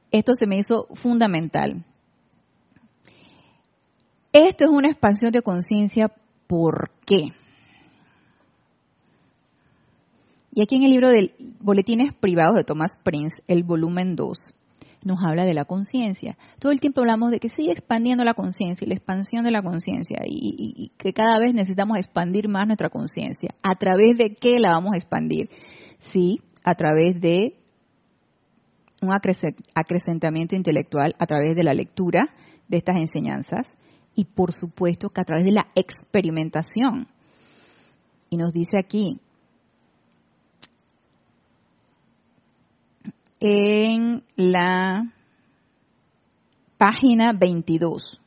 esto 0.09 0.35
se 0.39 0.47
me 0.47 0.57
hizo 0.57 0.87
fundamental. 0.93 1.83
Esto 4.31 4.63
es 4.63 4.71
una 4.71 4.89
expansión 4.89 5.33
de 5.33 5.41
conciencia. 5.41 6.13
¿Por 6.47 6.91
qué? 7.05 7.33
Y 10.55 10.61
aquí 10.61 10.75
en 10.75 10.83
el 10.83 10.91
libro 10.91 11.09
de 11.09 11.33
Boletines 11.61 12.13
Privados 12.13 12.55
de 12.55 12.63
Thomas 12.63 12.99
Prince, 13.03 13.41
el 13.47 13.63
volumen 13.63 14.15
2, 14.15 14.37
nos 15.03 15.23
habla 15.23 15.45
de 15.45 15.55
la 15.55 15.65
conciencia. 15.65 16.37
Todo 16.59 16.71
el 16.71 16.79
tiempo 16.79 17.01
hablamos 17.01 17.31
de 17.31 17.39
que 17.39 17.49
sigue 17.49 17.71
expandiendo 17.71 18.23
la 18.23 18.35
conciencia 18.35 18.85
y 18.85 18.89
la 18.89 18.93
expansión 18.93 19.43
de 19.43 19.49
la 19.49 19.63
conciencia 19.63 20.19
y, 20.23 20.75
y, 20.77 20.89
que 20.97 21.11
cada 21.11 21.39
vez 21.39 21.55
necesitamos 21.55 21.97
expandir 21.97 22.49
más 22.49 22.67
nuestra 22.67 22.91
conciencia. 22.91 23.55
¿A 23.63 23.75
través 23.75 24.15
de 24.15 24.35
qué 24.35 24.59
la 24.59 24.69
vamos 24.69 24.93
a 24.93 24.97
expandir? 24.97 25.49
Sí, 25.97 26.39
a 26.63 26.75
través 26.75 27.19
de 27.19 27.55
un 29.01 29.09
acrecentamiento 29.73 30.55
intelectual, 30.55 31.15
a 31.17 31.25
través 31.25 31.55
de 31.55 31.63
la 31.63 31.73
lectura 31.73 32.29
de 32.67 32.77
estas 32.77 32.97
enseñanzas 32.97 33.69
y 34.13 34.25
por 34.25 34.51
supuesto 34.51 35.09
que 35.09 35.21
a 35.21 35.25
través 35.25 35.45
de 35.45 35.51
la 35.51 35.67
experimentación. 35.73 37.07
Y 38.29 38.37
nos 38.37 38.53
dice 38.53 38.77
aquí, 38.77 39.19
en 43.45 44.23
la 44.37 45.11
página 46.77 47.33
22. 47.33 48.19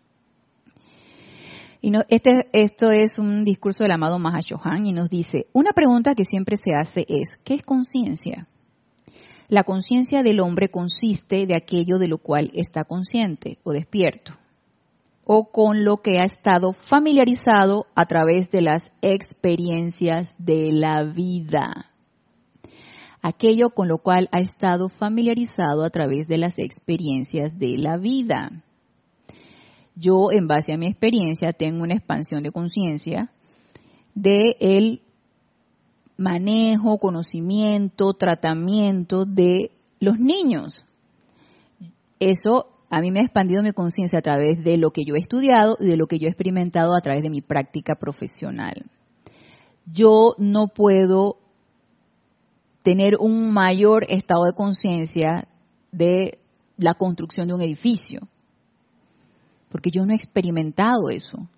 Y 1.81 1.91
no, 1.91 2.03
este, 2.09 2.49
esto 2.53 2.91
es 2.91 3.19
un 3.19 3.43
discurso 3.43 3.83
del 3.83 3.93
amado 3.93 4.19
Mahashohan 4.19 4.87
y 4.87 4.93
nos 4.93 5.09
dice, 5.09 5.47
una 5.55 5.73
pregunta 5.73 6.14
que 6.14 6.27
siempre 6.27 6.59
se 6.59 6.73
hace 6.75 7.07
es, 7.09 7.31
¿qué 7.45 7.55
es 7.55 7.62
conciencia? 7.62 8.47
La 9.49 9.64
conciencia 9.64 10.23
del 10.23 10.41
hombre 10.41 10.69
consiste 10.69 11.47
de 11.47 11.55
aquello 11.55 11.99
de 11.99 12.09
lo 12.09 12.19
cual 12.19 12.51
está 12.53 12.85
consciente 12.85 13.59
o 13.62 13.73
despierto, 13.73 14.33
o 15.25 15.51
con 15.51 15.83
lo 15.83 15.97
que 15.99 16.19
ha 16.19 16.25
estado 16.25 16.75
familiarizado 16.75 17.87
a 17.95 18.05
través 18.05 18.51
de 18.51 18.61
las 18.61 18.93
experiencias 19.01 20.37
de 20.39 20.73
la 20.73 21.05
vida. 21.05 21.95
Aquello 23.23 23.71
con 23.71 23.89
lo 23.89 23.99
cual 23.99 24.29
ha 24.33 24.41
estado 24.41 24.89
familiarizado 24.89 25.85
a 25.85 25.91
través 25.91 26.29
de 26.29 26.39
las 26.39 26.59
experiencias 26.59 27.59
de 27.59 27.79
la 27.79 27.97
vida. 27.97 28.62
Yo, 29.95 30.31
en 30.31 30.47
base 30.47 30.73
a 30.73 30.79
mi 30.79 30.87
experiencia, 30.87 31.53
tengo 31.53 31.83
una 31.83 31.95
expansión 31.95 32.43
de 32.43 32.53
conciencia 32.53 33.31
de 34.14 34.57
el 34.61 35.03
manejo, 36.17 36.99
conocimiento, 36.99 38.14
tratamiento 38.14 39.25
de 39.25 39.71
los 40.01 40.19
niños. 40.19 40.85
Eso 42.19 42.67
a 42.89 43.01
mí 43.01 43.11
me 43.11 43.21
ha 43.21 43.25
expandido 43.25 43.62
mi 43.62 43.73
conciencia 43.73 44.21
a 44.21 44.23
través 44.23 44.62
de 44.62 44.77
lo 44.77 44.91
que 44.91 45.05
yo 45.05 45.14
he 45.17 45.19
estudiado 45.19 45.77
y 45.81 45.87
de 45.87 45.97
lo 45.97 46.07
que 46.07 46.19
yo 46.19 46.27
he 46.27 46.31
experimentado 46.31 46.95
a 46.97 47.01
través 47.01 47.23
de 47.23 47.31
mi 47.31 47.43
práctica 47.43 47.97
profesional. 47.97 48.87
Yo 49.87 50.35
no 50.39 50.69
puedo 50.69 51.37
tener 52.87 53.16
un 53.18 53.53
mayor 53.53 54.07
estado 54.09 54.45
de 54.45 54.53
conciencia 54.53 55.49
de 55.91 56.39
la 56.76 56.95
construcción 56.95 57.49
de 57.49 57.55
un 57.55 57.61
edificio, 57.61 58.20
porque 59.70 59.91
yo 59.91 60.07
no 60.07 60.12
he 60.12 60.14
experimentado 60.14 61.11
eso. 61.11 61.49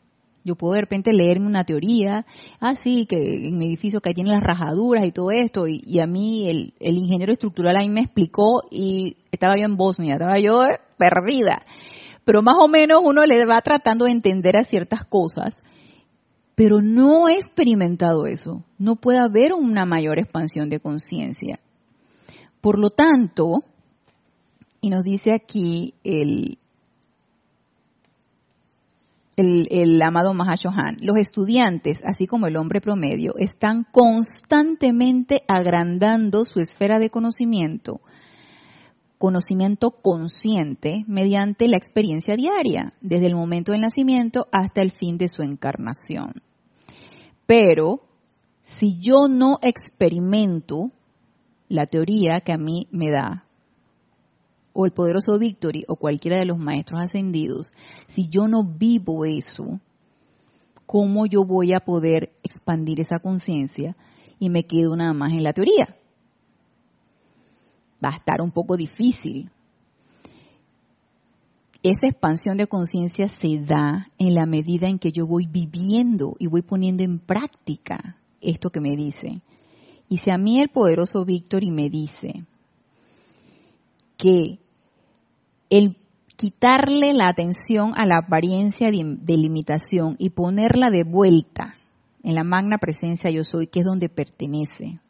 Yo 0.43 0.57
puedo 0.57 0.73
de 0.73 0.81
repente 0.81 1.13
leerme 1.13 1.47
una 1.47 1.65
teoría, 1.65 2.25
ah, 2.61 2.75
sí, 2.75 3.05
que 3.05 3.47
en 3.47 3.59
mi 3.59 3.67
edificio 3.67 4.01
que 4.01 4.15
tiene 4.15 4.31
las 4.31 4.43
rajaduras 4.43 5.05
y 5.05 5.13
todo 5.13 5.31
esto, 5.31 5.67
y, 5.69 6.01
a 6.01 6.07
mí 6.07 6.49
el, 6.49 6.73
el, 6.81 6.97
ingeniero 6.97 7.31
estructural 7.31 7.77
ahí 7.77 7.91
me 7.91 8.01
explicó 8.01 8.63
y 8.71 9.19
estaba 9.31 9.59
yo 9.59 9.67
en 9.67 9.77
Bosnia, 9.77 10.15
estaba 10.15 10.41
yo 10.41 10.63
perdida. 10.97 11.61
Pero 12.25 12.41
más 12.41 12.57
o 12.59 12.69
menos 12.69 13.03
uno 13.05 13.23
le 13.27 13.45
va 13.45 13.61
tratando 13.61 14.07
de 14.07 14.13
entender 14.13 14.57
a 14.57 14.65
ciertas 14.65 15.05
cosas, 15.05 15.63
pero 16.59 16.83
no 16.83 17.29
he 17.29 17.35
experimentado 17.35 18.27
eso. 18.27 18.65
No 18.79 18.97
puede 18.97 19.21
haber 19.21 19.53
una 19.53 19.85
mayor 19.85 20.19
expansión 20.19 20.69
de 20.69 20.81
conciencia. 20.81 21.61
Por 22.61 22.81
lo 22.81 22.91
tanto, 22.91 23.63
y 24.81 24.91
nos 24.91 25.05
dice 25.05 25.33
aquí 25.33 25.95
el, 26.03 26.59
el, 29.37 30.03
amado 30.03 30.35
Mahashohan, 30.35 30.97
los 31.01 31.17
estudiantes, 31.17 32.01
así 32.05 32.27
como 32.27 32.49
el 32.49 32.57
hombre 32.57 32.81
promedio, 32.81 33.35
están 33.37 33.87
constantemente 33.93 35.45
agrandando 35.47 36.45
su 36.45 36.59
esfera 36.59 36.99
de 36.99 37.09
conocimiento, 37.09 38.01
conocimiento 39.17 39.93
consciente, 39.93 41.05
mediante 41.07 41.69
la 41.69 41.77
experiencia 41.77 42.35
diaria, 42.35 42.95
desde 43.01 43.27
el 43.27 43.37
momento 43.37 43.71
del 43.71 43.83
nacimiento 43.83 44.49
hasta 44.51 44.83
el 44.83 44.91
fin 44.91 45.19
de 45.19 45.29
su 45.29 45.43
encarnación. 45.43 46.48
Pero, 47.49 48.03
si 48.63 48.99
yo 49.01 49.27
no 49.27 49.59
experimento 49.63 50.91
la 51.71 51.87
teoría 51.87 52.43
que 52.43 52.53
a 52.53 52.59
mí 52.59 52.87
me 52.91 53.11
da 53.11 53.47
o 54.75 54.85
el 54.85 54.93
poderoso 54.93 55.39
Victory 55.39 55.87
o 55.89 55.97
cualquiera 55.97 56.37
de 56.37 56.45
los 56.45 56.59
maestros 56.59 57.01
ascendidos, 57.01 57.73
si 58.07 58.29
yo 58.29 58.49
no 58.49 58.65
vivo 58.65 59.25
eso, 59.25 59.81
¿cómo 60.85 61.25
yo 61.25 61.47
voy 61.47 61.73
a 61.73 61.81
poder 61.81 62.35
expandir 62.43 63.01
esa 63.01 63.19
conciencia 63.19 63.97
y 64.39 64.51
me 64.51 64.65
quedo 64.65 64.95
nada 64.95 65.15
más 65.15 65.33
en 65.33 65.43
la 65.43 65.55
teoría? 65.55 65.97
Va 68.05 68.11
a 68.11 68.17
estar 68.17 68.43
un 68.43 68.51
poco 68.53 68.77
difícil. 68.77 69.51
Esa 71.91 72.07
expansión 72.07 72.59
de 72.59 72.67
conciencia 72.67 73.29
se 73.29 73.61
da 73.61 74.09
en 74.19 74.35
la 74.35 74.45
medida 74.45 74.89
en 74.89 74.99
que 74.99 75.11
yo 75.11 75.27
voy 75.27 75.47
viviendo 75.47 76.37
y 76.39 76.47
voy 76.47 76.61
poniendo 76.61 77.03
en 77.03 77.19
práctica 77.19 78.19
esto 78.43 78.69
que 78.69 78.83
me 78.83 78.95
dice. 78.95 79.41
Y 80.07 80.19
si 80.19 80.31
a 80.31 80.37
mí 80.37 80.61
el 80.61 80.69
poderoso 80.69 81.25
Victory 81.25 81.71
me 81.71 81.89
dice 81.89 82.45
que 84.19 84.59
el 85.71 85.97
quitarle 86.37 87.15
la 87.15 87.29
atención 87.29 87.93
a 87.97 88.05
la 88.05 88.19
apariencia 88.19 88.91
de, 88.91 89.37
limitación 89.39 90.15
y 90.19 90.29
ponerla 90.29 90.91
de 90.91 91.05
vuelta 91.05 91.75
en 92.23 92.35
la 92.35 92.45
magna 92.45 92.77
presencia 92.77 93.31
yo 93.31 93.45
soy, 93.45 93.67
que 93.67 93.81
es 93.81 93.87
donde 93.87 94.11
pertenece. 94.11 95.01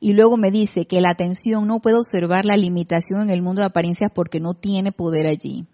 Y 0.00 0.12
luego 0.12 0.36
me 0.36 0.50
dice 0.50 0.86
que 0.86 1.00
la 1.00 1.10
atención 1.10 1.66
no 1.66 1.80
puede 1.80 1.96
observar 1.96 2.44
la 2.44 2.56
limitación 2.56 3.22
en 3.22 3.30
el 3.30 3.42
mundo 3.42 3.62
de 3.62 3.66
apariencias 3.66 4.12
porque 4.14 4.40
no 4.40 4.54
tiene 4.54 4.92
poder 4.92 5.26
allí. 5.26 5.66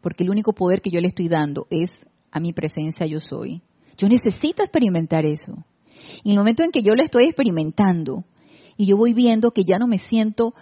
Porque 0.00 0.24
el 0.24 0.30
único 0.30 0.52
poder 0.52 0.80
que 0.80 0.90
yo 0.90 1.00
le 1.00 1.08
estoy 1.08 1.28
dando 1.28 1.66
es 1.70 1.90
a 2.32 2.40
mi 2.40 2.52
presencia 2.52 3.06
yo 3.06 3.20
soy. 3.20 3.62
Yo 3.96 4.08
necesito 4.08 4.62
experimentar 4.62 5.24
eso. 5.24 5.64
Y 6.24 6.30
en 6.30 6.32
el 6.32 6.38
momento 6.38 6.64
en 6.64 6.70
que 6.70 6.82
yo 6.82 6.94
lo 6.94 7.02
estoy 7.02 7.26
experimentando 7.26 8.24
y 8.76 8.86
yo 8.86 8.96
voy 8.96 9.14
viendo 9.14 9.52
que 9.52 9.64
ya 9.64 9.78
no 9.78 9.86
me 9.86 9.98
siento 9.98 10.54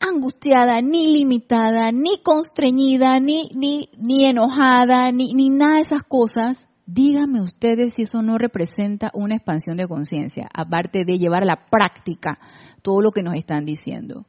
angustiada, 0.00 0.80
ni 0.80 1.12
limitada, 1.12 1.90
ni 1.92 2.18
constreñida, 2.22 3.18
ni, 3.20 3.48
ni, 3.54 3.88
ni 3.98 4.26
enojada, 4.26 5.10
ni, 5.12 5.32
ni 5.32 5.48
nada 5.48 5.76
de 5.76 5.82
esas 5.82 6.02
cosas, 6.02 6.67
díganme 6.88 7.42
ustedes 7.42 7.92
si 7.94 8.02
eso 8.02 8.22
no 8.22 8.38
representa 8.38 9.10
una 9.12 9.36
expansión 9.36 9.76
de 9.76 9.86
conciencia, 9.86 10.48
aparte 10.52 11.04
de 11.04 11.18
llevar 11.18 11.42
a 11.42 11.46
la 11.46 11.66
práctica 11.66 12.38
todo 12.82 13.02
lo 13.02 13.10
que 13.10 13.22
nos 13.22 13.34
están 13.34 13.66
diciendo. 13.66 14.26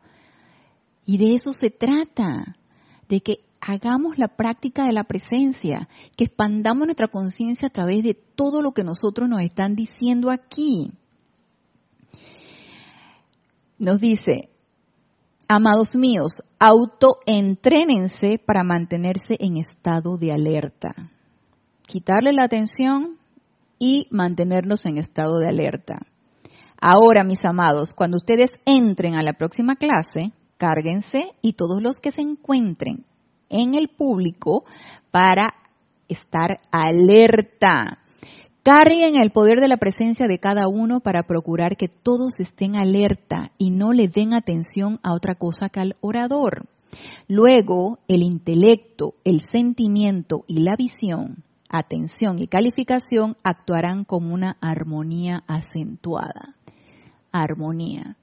Y 1.05 1.17
de 1.17 1.35
eso 1.35 1.53
se 1.53 1.71
trata, 1.71 2.55
de 3.07 3.21
que 3.21 3.37
hagamos 3.61 4.19
la 4.19 4.27
práctica 4.27 4.85
de 4.85 4.93
la 4.93 5.05
presencia, 5.05 5.87
que 6.15 6.25
expandamos 6.25 6.85
nuestra 6.85 7.07
conciencia 7.07 7.69
a 7.69 7.71
través 7.71 8.03
de 8.03 8.13
todo 8.13 8.61
lo 8.61 8.73
que 8.73 8.83
nosotros 8.83 9.27
nos 9.27 9.41
están 9.41 9.75
diciendo 9.75 10.29
aquí. 10.29 10.91
Nos 13.79 13.99
dice, 13.99 14.49
Amados 15.51 15.95
míos, 15.95 16.43
autoentrénense 16.59 18.37
para 18.37 18.63
mantenerse 18.63 19.35
en 19.39 19.57
estado 19.57 20.15
de 20.15 20.31
alerta. 20.31 20.93
Quitarle 21.89 22.33
la 22.33 22.43
atención 22.43 23.17
y 23.79 24.05
mantenernos 24.11 24.85
en 24.85 24.99
estado 24.99 25.39
de 25.39 25.47
alerta. 25.47 25.97
Ahora, 26.79 27.23
mis 27.23 27.43
amados, 27.45 27.95
cuando 27.95 28.17
ustedes 28.17 28.51
entren 28.63 29.15
a 29.15 29.23
la 29.23 29.33
próxima 29.33 29.75
clase, 29.75 30.31
cárguense 30.59 31.33
y 31.41 31.53
todos 31.53 31.81
los 31.81 31.97
que 31.97 32.11
se 32.11 32.21
encuentren 32.21 33.05
en 33.49 33.73
el 33.73 33.87
público 33.87 34.65
para 35.09 35.55
estar 36.07 36.59
alerta. 36.69 37.97
Carguen 38.61 39.15
el 39.15 39.31
poder 39.31 39.59
de 39.59 39.67
la 39.67 39.77
presencia 39.77 40.27
de 40.27 40.37
cada 40.37 40.67
uno 40.67 40.99
para 40.99 41.23
procurar 41.23 41.75
que 41.75 41.87
todos 41.87 42.39
estén 42.39 42.75
alerta 42.75 43.51
y 43.57 43.71
no 43.71 43.93
le 43.93 44.07
den 44.07 44.35
atención 44.35 44.99
a 45.01 45.15
otra 45.15 45.33
cosa 45.33 45.69
que 45.69 45.79
al 45.79 45.95
orador. 46.01 46.67
Luego, 47.27 47.97
el 48.07 48.21
intelecto, 48.21 49.15
el 49.23 49.41
sentimiento 49.51 50.43
y 50.45 50.59
la 50.59 50.75
visión, 50.75 51.43
atención 51.69 52.39
y 52.39 52.47
calificación 52.47 53.37
actuarán 53.43 54.03
como 54.03 54.33
una 54.33 54.57
armonía 54.59 55.43
acentuada. 55.47 56.55
Armonía. 57.31 58.17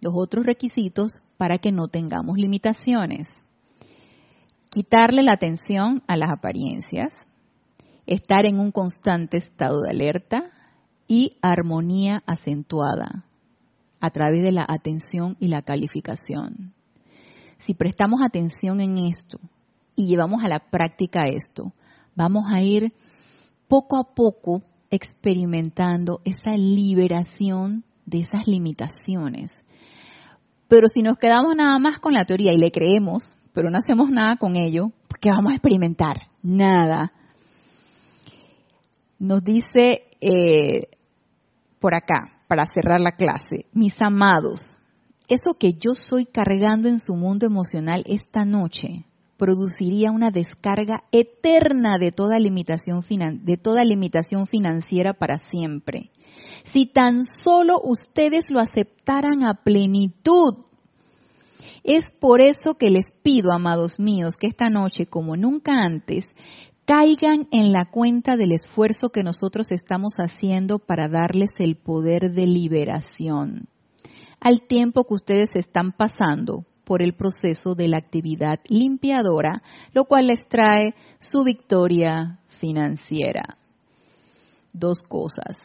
Los 0.00 0.14
otros 0.16 0.44
requisitos 0.44 1.20
para 1.36 1.58
que 1.58 1.72
no 1.72 1.86
tengamos 1.86 2.36
limitaciones. 2.36 3.28
Quitarle 4.68 5.22
la 5.22 5.32
atención 5.32 6.02
a 6.06 6.16
las 6.16 6.30
apariencias, 6.30 7.14
estar 8.06 8.46
en 8.46 8.58
un 8.58 8.72
constante 8.72 9.36
estado 9.36 9.80
de 9.82 9.90
alerta 9.90 10.50
y 11.06 11.36
armonía 11.42 12.22
acentuada 12.26 13.24
a 14.00 14.10
través 14.10 14.42
de 14.42 14.52
la 14.52 14.64
atención 14.68 15.36
y 15.40 15.48
la 15.48 15.62
calificación. 15.62 16.72
Si 17.58 17.74
prestamos 17.74 18.20
atención 18.22 18.80
en 18.80 18.98
esto 18.98 19.38
y 19.94 20.06
llevamos 20.06 20.42
a 20.42 20.48
la 20.48 20.60
práctica 20.60 21.26
esto, 21.26 21.72
vamos 22.14 22.44
a 22.52 22.62
ir 22.62 22.92
poco 23.68 23.96
a 23.98 24.14
poco 24.14 24.62
experimentando 24.90 26.20
esa 26.24 26.56
liberación 26.56 27.84
de 28.06 28.20
esas 28.20 28.46
limitaciones. 28.46 29.50
Pero 30.68 30.86
si 30.92 31.02
nos 31.02 31.16
quedamos 31.16 31.56
nada 31.56 31.78
más 31.78 31.98
con 31.98 32.12
la 32.12 32.24
teoría 32.24 32.52
y 32.52 32.58
le 32.58 32.70
creemos, 32.70 33.34
pero 33.52 33.70
no 33.70 33.78
hacemos 33.78 34.10
nada 34.10 34.36
con 34.36 34.56
ello, 34.56 34.92
¿qué 35.20 35.30
vamos 35.30 35.52
a 35.52 35.56
experimentar? 35.56 36.28
Nada. 36.42 37.12
Nos 39.18 39.42
dice 39.44 40.04
eh, 40.20 40.88
por 41.78 41.94
acá, 41.94 42.42
para 42.46 42.66
cerrar 42.66 43.00
la 43.00 43.12
clase, 43.12 43.66
mis 43.72 44.00
amados, 44.02 44.76
eso 45.28 45.54
que 45.58 45.74
yo 45.74 45.94
soy 45.94 46.26
cargando 46.26 46.88
en 46.88 46.98
su 46.98 47.14
mundo 47.14 47.46
emocional 47.46 48.02
esta 48.06 48.44
noche, 48.44 49.04
produciría 49.40 50.10
una 50.10 50.30
descarga 50.30 51.04
eterna 51.12 51.96
de 51.98 52.12
toda 52.12 52.38
limitación, 52.38 53.00
de 53.42 53.56
toda 53.56 53.84
limitación 53.84 54.46
financiera 54.46 55.14
para 55.14 55.38
siempre. 55.38 56.10
Si 56.62 56.84
tan 56.84 57.24
solo 57.24 57.80
ustedes 57.82 58.50
lo 58.50 58.60
aceptaran 58.60 59.42
a 59.44 59.54
plenitud. 59.64 60.66
Es 61.82 62.12
por 62.12 62.42
eso 62.42 62.74
que 62.74 62.90
les 62.90 63.12
pido, 63.22 63.50
amados 63.50 63.98
míos, 63.98 64.36
que 64.36 64.46
esta 64.46 64.68
noche, 64.68 65.06
como 65.06 65.36
nunca 65.38 65.72
antes, 65.72 66.26
caigan 66.84 67.48
en 67.50 67.72
la 67.72 67.86
cuenta 67.86 68.36
del 68.36 68.52
esfuerzo 68.52 69.08
que 69.08 69.22
nosotros 69.22 69.72
estamos 69.72 70.16
haciendo 70.18 70.78
para 70.78 71.08
darles 71.08 71.52
el 71.56 71.76
poder 71.76 72.32
de 72.32 72.46
liberación. 72.46 73.68
Al 74.38 74.66
tiempo 74.66 75.04
que 75.04 75.14
ustedes 75.14 75.48
están 75.54 75.92
pasando 75.92 76.66
por 76.90 77.04
el 77.04 77.14
proceso 77.14 77.76
de 77.76 77.86
la 77.86 77.98
actividad 77.98 78.58
limpiadora, 78.66 79.62
lo 79.92 80.06
cual 80.06 80.26
les 80.26 80.48
trae 80.48 80.96
su 81.20 81.44
victoria 81.44 82.40
financiera. 82.48 83.58
Dos 84.72 84.98
cosas. 84.98 85.56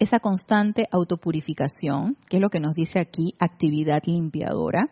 Esa 0.00 0.18
constante 0.18 0.88
autopurificación, 0.90 2.16
que 2.28 2.38
es 2.38 2.42
lo 2.42 2.48
que 2.48 2.58
nos 2.58 2.74
dice 2.74 2.98
aquí, 2.98 3.36
actividad 3.38 4.02
limpiadora. 4.06 4.90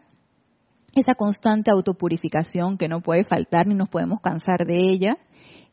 Esa 0.94 1.16
constante 1.16 1.72
autopurificación 1.72 2.78
que 2.78 2.86
no 2.86 3.00
puede 3.00 3.24
faltar 3.24 3.66
ni 3.66 3.74
nos 3.74 3.88
podemos 3.88 4.20
cansar 4.20 4.64
de 4.64 4.92
ella. 4.92 5.16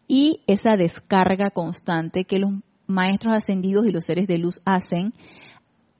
Y 0.07 0.41
esa 0.47 0.77
descarga 0.77 1.51
constante 1.51 2.25
que 2.25 2.39
los 2.39 2.53
maestros 2.87 3.35
ascendidos 3.35 3.85
y 3.85 3.91
los 3.91 4.03
seres 4.03 4.25
de 4.25 4.39
luz 4.39 4.63
hacen 4.65 5.13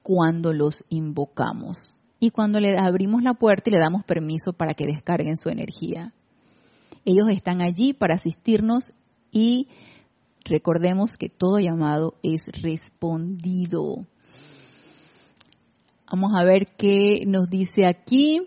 cuando 0.02 0.52
los 0.52 0.84
invocamos 0.88 1.94
y 2.22 2.30
cuando 2.30 2.60
le 2.60 2.78
abrimos 2.78 3.24
la 3.24 3.34
puerta 3.34 3.68
y 3.68 3.72
le 3.72 3.80
damos 3.80 4.04
permiso 4.04 4.52
para 4.52 4.74
que 4.74 4.86
descarguen 4.86 5.36
su 5.36 5.48
energía. 5.48 6.12
Ellos 7.04 7.28
están 7.28 7.60
allí 7.60 7.94
para 7.94 8.14
asistirnos 8.14 8.92
y 9.32 9.66
recordemos 10.44 11.16
que 11.16 11.28
todo 11.28 11.58
llamado 11.58 12.14
es 12.22 12.42
respondido. 12.62 14.06
Vamos 16.08 16.30
a 16.36 16.44
ver 16.44 16.68
qué 16.78 17.24
nos 17.26 17.50
dice 17.50 17.86
aquí. 17.86 18.46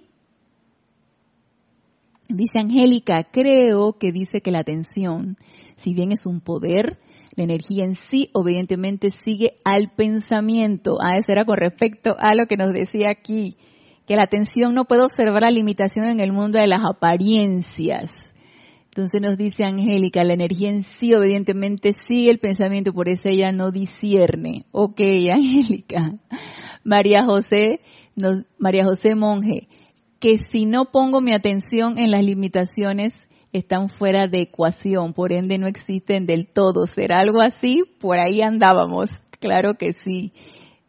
Dice 2.29 2.59
Angélica, 2.59 3.25
creo 3.29 3.97
que 3.99 4.13
dice 4.13 4.39
que 4.39 4.51
la 4.51 4.59
atención, 4.59 5.35
si 5.75 5.93
bien 5.93 6.13
es 6.13 6.25
un 6.25 6.39
poder, 6.39 6.95
la 7.35 7.43
energía 7.43 7.83
en 7.83 7.95
sí 7.95 8.29
obedientemente 8.33 9.09
sigue 9.11 9.57
al 9.63 9.91
pensamiento. 9.95 10.97
Ah, 11.01 11.17
eso 11.17 11.31
era 11.31 11.45
con 11.45 11.57
respecto 11.57 12.15
a 12.17 12.33
lo 12.35 12.47
que 12.47 12.57
nos 12.57 12.71
decía 12.71 13.09
aquí 13.09 13.57
que 14.07 14.15
la 14.15 14.23
atención 14.23 14.73
no 14.73 14.85
puede 14.85 15.03
observar 15.03 15.41
la 15.41 15.51
limitación 15.51 16.05
en 16.05 16.19
el 16.19 16.31
mundo 16.31 16.59
de 16.59 16.67
las 16.67 16.81
apariencias. 16.83 18.11
Entonces 18.85 19.19
nos 19.19 19.37
dice 19.37 19.65
Angélica, 19.65 20.23
la 20.23 20.35
energía 20.35 20.69
en 20.69 20.83
sí 20.83 21.13
obedientemente 21.13 21.91
sigue 22.07 22.31
el 22.31 22.39
pensamiento, 22.39 22.93
por 22.93 23.09
eso 23.09 23.27
ella 23.27 23.51
no 23.51 23.71
discierne. 23.71 24.65
Ok, 24.71 25.01
Angélica. 25.33 26.13
María 26.83 27.25
José, 27.25 27.81
María 28.57 28.85
José 28.85 29.15
Monje, 29.15 29.67
que 30.19 30.37
si 30.37 30.65
no 30.65 30.85
pongo 30.85 31.19
mi 31.19 31.33
atención 31.33 31.97
en 31.97 32.11
las 32.11 32.23
limitaciones, 32.23 33.15
están 33.57 33.89
fuera 33.89 34.27
de 34.27 34.41
ecuación, 34.41 35.13
por 35.13 35.31
ende 35.31 35.57
no 35.57 35.67
existen 35.67 36.25
del 36.25 36.47
todo. 36.47 36.87
¿Será 36.87 37.19
algo 37.19 37.41
así? 37.41 37.83
Por 37.99 38.17
ahí 38.17 38.41
andábamos. 38.41 39.09
Claro 39.39 39.75
que 39.75 39.93
sí 39.93 40.33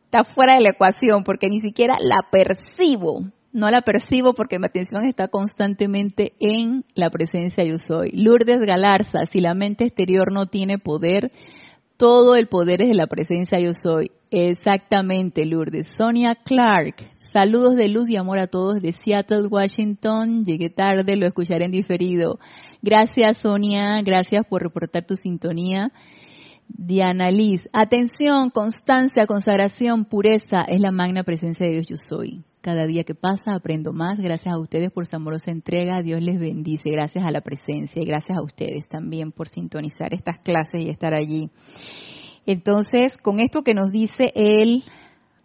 está 0.05 0.25
fuera 0.25 0.55
de 0.55 0.63
la 0.63 0.71
ecuación 0.71 1.25
porque 1.25 1.49
ni 1.49 1.61
siquiera 1.61 1.97
la 2.01 2.27
percibo. 2.31 3.23
No 3.53 3.71
la 3.71 3.83
percibo 3.83 4.35
porque 4.35 4.59
mi 4.59 4.67
atención 4.67 5.05
está 5.05 5.29
constantemente 5.29 6.35
en 6.41 6.85
la 6.95 7.11
presencia 7.11 7.65
yo 7.65 7.79
soy. 7.79 8.11
Lourdes 8.13 8.61
Galarza, 8.61 9.25
si 9.31 9.41
la 9.41 9.55
mente 9.55 9.85
exterior 9.85 10.33
no 10.33 10.47
tiene 10.47 10.79
poder, 10.79 11.31
todo 11.97 12.37
el 12.37 12.49
poder 12.49 12.83
es 12.83 12.89
de 12.89 12.95
la 12.95 13.07
presencia 13.07 13.59
yo 13.59 13.73
soy. 13.73 14.11
Exactamente, 14.31 15.47
Lourdes. 15.47 15.89
Sonia 15.97 16.35
Clark, 16.35 16.97
saludos 17.33 17.77
de 17.77 17.89
luz 17.89 18.11
y 18.11 18.17
amor 18.17 18.41
a 18.41 18.49
todos 18.49 18.83
de 18.83 18.93
Seattle, 18.93 19.47
Washington. 19.47 20.45
Llegué 20.45 20.69
tarde, 20.69 21.17
lo 21.17 21.27
escucharé 21.27 21.67
en 21.67 21.71
diferido. 21.71 22.39
Gracias, 22.83 23.39
Sonia. 23.39 24.03
Gracias 24.05 24.45
por 24.49 24.63
reportar 24.63 25.07
tu 25.07 25.15
sintonía. 25.15 25.93
Diana 26.69 27.31
Liz, 27.31 27.69
atención, 27.73 28.51
constancia, 28.51 29.27
consagración, 29.27 30.05
pureza, 30.05 30.63
es 30.63 30.81
la 30.81 30.91
magna 30.91 31.23
presencia 31.23 31.65
de 31.65 31.75
Dios 31.75 31.87
yo 31.87 31.97
soy. 31.97 32.43
Cada 32.61 32.85
día 32.85 33.05
que 33.05 33.15
pasa 33.15 33.55
aprendo 33.55 33.93
más. 33.93 34.19
Gracias 34.19 34.53
a 34.53 34.59
ustedes 34.59 34.91
por 34.91 35.07
su 35.07 35.15
amorosa 35.15 35.53
entrega. 35.53 36.03
Dios 36.03 36.21
les 36.21 36.41
bendice. 36.41 36.91
Gracias 36.91 37.25
a 37.25 37.31
la 37.31 37.41
presencia 37.41 38.03
y 38.03 38.05
gracias 38.05 38.37
a 38.37 38.43
ustedes 38.43 38.89
también 38.89 39.31
por 39.31 39.47
sintonizar 39.47 40.13
estas 40.13 40.39
clases 40.39 40.83
y 40.83 40.89
estar 40.89 41.15
allí. 41.15 41.49
Entonces, 42.47 43.19
con 43.19 43.41
esto 43.41 43.63
que 43.63 43.75
nos 43.75 43.93
dice 43.93 44.33
el 44.35 44.85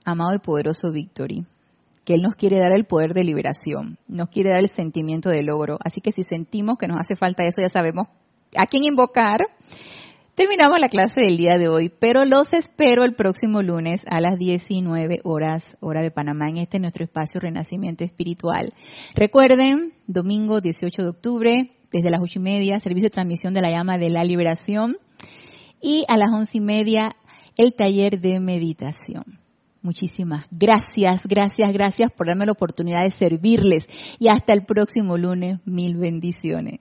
amado 0.06 0.36
y 0.36 0.39
poderoso 0.39 0.91
Victory, 0.91 1.45
que 2.06 2.14
Él 2.14 2.22
nos 2.22 2.36
quiere 2.36 2.60
dar 2.60 2.72
el 2.72 2.86
poder 2.86 3.14
de 3.14 3.24
liberación, 3.24 3.97
nos 4.08 4.30
quiere 4.30 4.52
dar 4.52 4.60
el 4.60 4.70
sentimiento 4.70 5.30
de 5.30 5.43
logro. 5.43 5.78
Así 5.84 6.02
que 6.02 6.12
si 6.12 6.24
sentimos 6.24 6.78
que 6.78 6.88
nos 6.88 6.99
hace 6.99 7.16
falta 7.16 7.43
eso, 7.43 7.62
ya 7.62 7.70
sabemos 7.70 8.08
a 8.56 8.66
quién 8.68 8.84
invocar 8.84 9.39
Terminamos 10.41 10.80
la 10.80 10.88
clase 10.88 11.20
del 11.20 11.36
día 11.36 11.58
de 11.58 11.68
hoy, 11.68 11.91
pero 11.99 12.24
los 12.24 12.54
espero 12.54 13.04
el 13.04 13.16
próximo 13.16 13.62
lunes 13.62 14.02
a 14.08 14.22
las 14.22 14.39
19 14.39 15.20
horas, 15.26 15.78
hora 15.82 16.02
de 16.02 16.10
Panamá, 16.10 16.49
en 16.49 16.58
este 16.58 16.80
nuestro 16.80 17.04
espacio 17.04 17.41
Renacimiento 17.41 18.06
Espiritual. 18.06 18.74
Recuerden, 19.14 19.91
domingo 20.08 20.62
18 20.62 21.04
de 21.04 21.10
octubre, 21.10 21.68
desde 21.91 22.10
las 22.10 22.22
8 22.22 22.39
y 22.39 22.41
media, 22.41 22.80
servicio 22.80 23.08
de 23.08 23.14
transmisión 23.14 23.54
de 23.54 23.62
la 23.62 23.72
llama 23.72 23.97
de 23.97 24.10
la 24.10 24.24
liberación. 24.24 24.95
Y 25.82 26.06
a 26.08 26.18
las 26.18 26.32
11 26.32 26.58
y 26.58 26.62
media, 26.62 27.16
el 27.58 27.74
taller 27.74 28.20
de 28.20 28.40
meditación. 28.40 29.40
Muchísimas 29.82 30.48
gracias, 30.52 31.26
gracias, 31.26 31.74
gracias 31.74 32.12
por 32.12 32.28
darme 32.28 32.46
la 32.46 32.52
oportunidad 32.52 33.02
de 33.02 33.10
servirles. 33.10 33.88
Y 34.20 34.28
hasta 34.30 34.54
el 34.54 34.64
próximo 34.64 35.18
lunes, 35.18 35.60
mil 35.66 35.98
bendiciones. 35.98 36.80